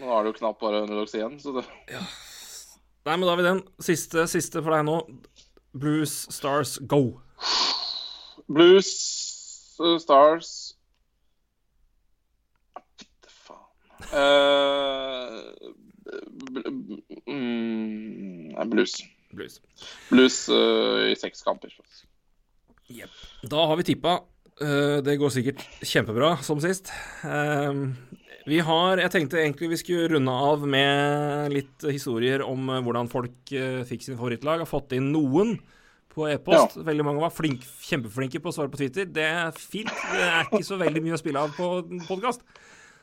[0.01, 3.47] Nå er det jo knapt bare underdogs igjen, så det Nei, men da har vi
[3.47, 3.60] den.
[3.81, 4.97] Siste, siste for deg nå.
[5.81, 7.20] Blues Stars Go.
[8.51, 8.90] Blues,
[9.81, 10.51] uh, Stars
[13.01, 14.10] Fitte faen.
[14.20, 15.39] Eh,
[16.44, 16.68] bl-
[17.24, 18.98] mm, blues.
[19.32, 19.60] Blues.
[20.10, 21.72] Blues uh, i seks kamper.
[23.47, 24.18] Da har vi tippa.
[24.60, 26.90] Eh, det går sikkert kjempebra, som sist.
[27.24, 27.70] Eh,
[28.49, 33.11] vi har Jeg tenkte egentlig vi skulle runde av med litt historier om eh, hvordan
[33.12, 34.62] folk eh, fikk sine favorittlag.
[34.65, 35.57] Har fått inn noen
[36.11, 36.79] på e-post.
[36.87, 39.07] Veldig mange var flink, kjempeflinke på å svare på Twitter.
[39.07, 39.91] Det er fint.
[39.91, 41.71] Det er ikke så veldig mye å spille av på
[42.09, 42.43] podkast.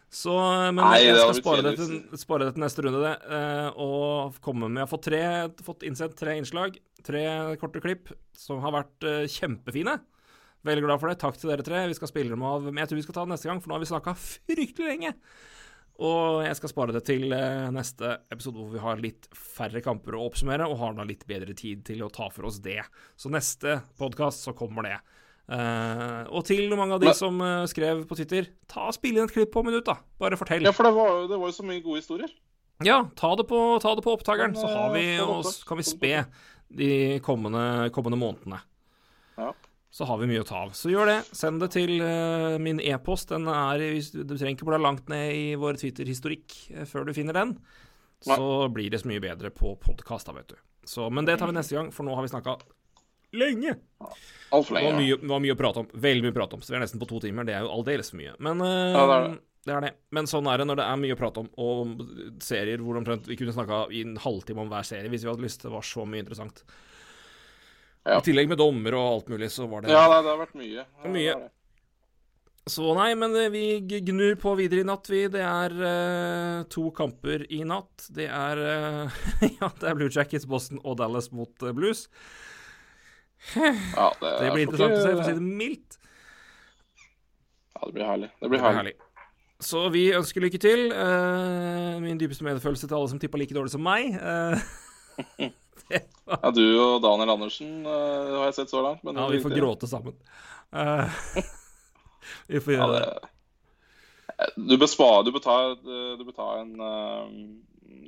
[0.07, 0.31] Så,
[0.71, 3.15] men Nei, jeg skal det spare det, til, spare det til neste runde, det.
[3.37, 5.23] eh, og komme med Jeg har fått, tre,
[5.67, 6.77] fått innsendt tre innslag.
[7.07, 7.23] Tre
[7.61, 9.97] korte klipp som har vært kjempefine.
[10.67, 11.19] Veldig glad for det.
[11.21, 11.85] Takk til dere tre.
[11.87, 13.71] Vi skal spille dem av Men jeg tror vi skal ta det neste gang, for
[13.71, 15.13] nå har vi snakka fryktelig lenge.
[15.97, 20.17] Og jeg skal spare det til eh, neste episode hvor vi har litt færre kamper
[20.17, 22.83] å oppsummere, og har da litt bedre tid til å ta for oss det.
[23.17, 24.99] Så neste podkast så kommer det.
[25.47, 29.29] Uh, og til mange av de som uh, skrev på Twitter, ta og spill inn
[29.29, 29.95] et klipp på minutt, da.
[30.19, 30.67] Bare fortell.
[30.67, 32.33] Ja, for det var, det var jo så mye gode historier.
[32.85, 36.11] Ja, ta det på, ta det på opptakeren, så har vi, og kan vi spe
[36.77, 36.91] de
[37.25, 38.59] kommende, kommende månedene.
[39.39, 39.53] Ja.
[39.89, 40.73] Så har vi mye å ta av.
[40.77, 41.17] Så gjør det.
[41.35, 43.31] Send det til uh, min e-post.
[43.31, 43.81] Den er
[44.11, 47.55] Du trenger ikke bla langt ned i vår Twitter-historikk uh, før du finner den.
[48.25, 50.57] Så blir det så mye bedre på podkast, da, vet du.
[50.87, 52.57] Så, men det tar vi neste gang, for nå har vi snakka
[53.37, 53.75] lenge.
[54.55, 55.91] Altfor Det var, mye, det var mye å prate om.
[56.07, 56.63] Veldig mye å prate om.
[56.63, 57.47] Så vi er nesten på to timer.
[57.47, 58.33] Det er jo aldeles for mye.
[58.43, 59.37] Men uh, Ja, det er det.
[59.69, 59.93] det er det.
[60.17, 63.27] Men sånn er det når det er mye å prate om, og serier hvor omtrent
[63.29, 65.65] vi kunne snakka i en halvtime om hver serie hvis vi hadde lyst.
[65.65, 66.63] Det var så mye interessant.
[68.07, 68.21] Ja.
[68.21, 70.83] I tillegg med dommer og alt mulig, så var det Ja, det har vært mye.
[70.87, 71.37] Ja, Mye.
[72.67, 73.63] Så nei, men eh, vi
[74.03, 75.21] gnur på videre i natt, vi.
[75.31, 78.09] Det er uh, to kamper i natt.
[78.15, 79.19] Det er uh,
[79.61, 82.07] Ja, det er Blue Jackets, Boston og Dallas mot uh, Blues.
[83.55, 85.99] Ja, det, Det blir interessant å se, for å si det mildt.
[87.75, 88.31] Ja, det blir herlig.
[88.41, 88.95] Det blir herlig.
[89.63, 90.89] Så vi ønsker lykke til.
[92.03, 94.17] Min dypeste medfølelse til alle som tippa like dårlig som meg.
[95.89, 99.03] Eh, Ja, du og Daniel Andersen uh, har jeg sett så langt.
[99.07, 100.17] Men ja, vi får gråte sammen.
[100.75, 101.07] Uh,
[102.51, 103.05] vi får gjøre det.
[103.07, 103.31] det,
[104.57, 107.29] du bør spare Du bør ta, du bør ta en eh,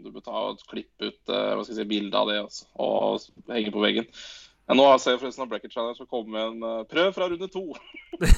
[0.03, 2.67] Du bør ta og klippe ut eh, hva skal jeg si, bilde av det også,
[2.83, 4.09] og henge på veggen.
[4.67, 7.29] Ja, nå ser jeg forresten at Bracket Challenge skal komme med en eh, prøv fra
[7.31, 7.63] runde to.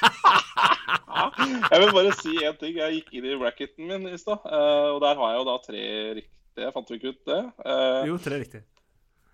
[1.70, 2.76] jeg vil bare si én ting.
[2.80, 5.56] Jeg gikk inn i bracketen min i stad, eh, og der har jeg jo da
[5.64, 5.86] tre
[6.20, 6.39] riktige.
[6.58, 7.40] Jeg fant vi ikke ut det.
[7.64, 8.62] Eh, Jo, tre riktig.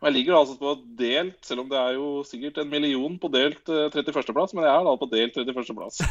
[0.03, 3.69] jeg ligger altså på delt, selv om det er jo sikkert en million på delt
[3.73, 6.03] eh, 31.-plass, men jeg er da på delt 31.-plass.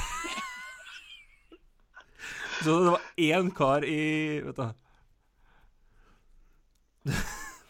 [2.66, 4.64] Så det var én kar i Vet du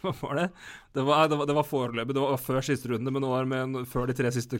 [0.05, 0.49] Hva var det?
[0.95, 2.13] Det var, det var, det var foreløpig.
[2.15, 4.59] Det var før siste runde, men det var med før de tre siste,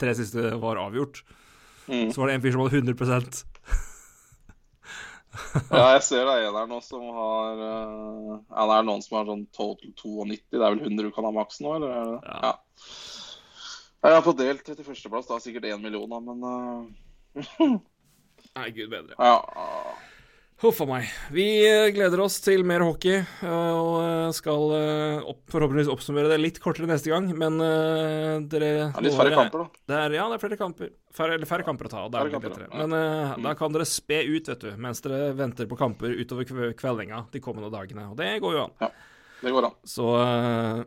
[0.00, 1.20] tre siste var avgjort.
[1.86, 2.08] Mm.
[2.10, 3.44] Så var det en fyr som hadde 100
[5.70, 9.02] Ja, jeg ser det er en her nå som har uh, Ja, det er noen
[9.04, 10.38] som har sånn total 92.
[10.54, 11.92] Det er vel 100 du kan ha maks nå, eller?
[11.92, 12.20] er det?
[12.24, 12.38] Ja.
[12.46, 12.54] Ja.
[14.06, 15.28] Jeg er på delt 31.-plass.
[15.28, 17.76] Da sikkert 1 million, da, men uh...
[18.56, 19.16] Nei, gud bedre.
[19.18, 19.36] ja.
[20.62, 21.08] Huff a meg.
[21.36, 24.70] Vi eh, gleder oss til mer hockey, eh, og eh, skal
[25.28, 27.26] opp, forhåpentligvis oppsummere det litt kortere neste gang.
[27.36, 29.82] Men uh, dere er litt færre kamper, da.
[29.92, 30.94] Det er, ja, det er flere kamper.
[31.12, 32.04] Færre, eller færre kamper å ta.
[32.06, 32.70] og Det er litt lettere.
[32.72, 33.44] Men uh, Mm.
[33.44, 37.20] da kan dere spe ut, vet du, mens dere venter på kamper utover kve- kveldinga
[37.36, 38.06] de kommende dagene.
[38.14, 38.72] Og det går jo an.
[38.80, 38.88] Ja,
[39.44, 39.76] Det går an.
[39.84, 40.84] Så uh,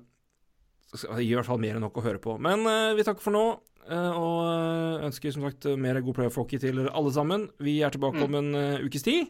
[1.22, 2.40] gir i hvert fall mer enn nok å høre på.
[2.42, 3.46] Men uh, vi takker for nå,
[3.90, 7.48] og ønsker som sagt mer god playoff-hockey til alle sammen.
[7.62, 8.26] Vi er tilbake Mm.
[8.28, 9.30] om en ukes tid.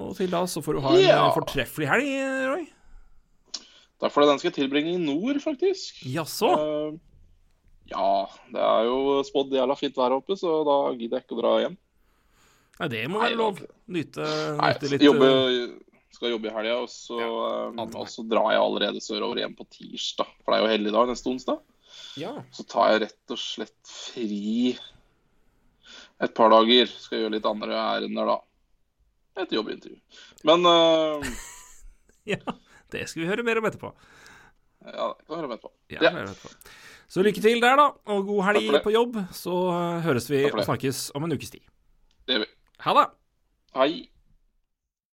[0.00, 1.26] Og til da så får du ha en Ja.
[1.26, 2.08] eh, fortreffelig helg,
[2.48, 2.64] Roy.
[4.00, 4.28] Takk for det.
[4.32, 6.00] den skal jeg tilbringe i nord, faktisk.
[6.10, 6.48] Jaså?
[6.58, 6.98] Uh,
[7.92, 11.40] ja, det er jo spådd jævla fint vær oppe, så da gidder jeg ikke å
[11.42, 11.76] dra hjem.
[12.80, 13.60] Nei, det må være lov.
[13.92, 14.24] Nyte,
[14.58, 15.74] Nei, nyte litt jobbe, eh,
[16.16, 19.68] skal jobbe i helga, og, så, ja, og så drar jeg allerede sørover igjen på
[19.70, 20.26] tirsdag.
[20.42, 21.60] For det er jo helligdag neste onsdag.
[22.18, 22.32] Ja.
[22.50, 24.72] Så tar jeg rett og slett fri
[26.22, 26.86] et par dager.
[26.90, 28.38] Skal gjøre litt andre ærender da.
[29.40, 29.96] Et jobbintervju.
[30.44, 31.24] Men uh,
[32.32, 32.36] ja.
[32.92, 33.88] Det skal vi høre mer om etterpå.
[34.84, 35.70] ja, det kan vi høre om etterpå.
[35.90, 36.10] Ja, Ja.
[36.10, 36.78] vi høre om etterpå.
[37.12, 38.82] Så lykke til der, da, og god helg det.
[38.84, 39.16] på jobb.
[39.36, 41.60] Så eh, høres vi og snakkes om en ukes tid.
[42.26, 42.50] Det gjør vi.
[42.86, 43.06] Ha det!
[43.76, 43.90] Hei.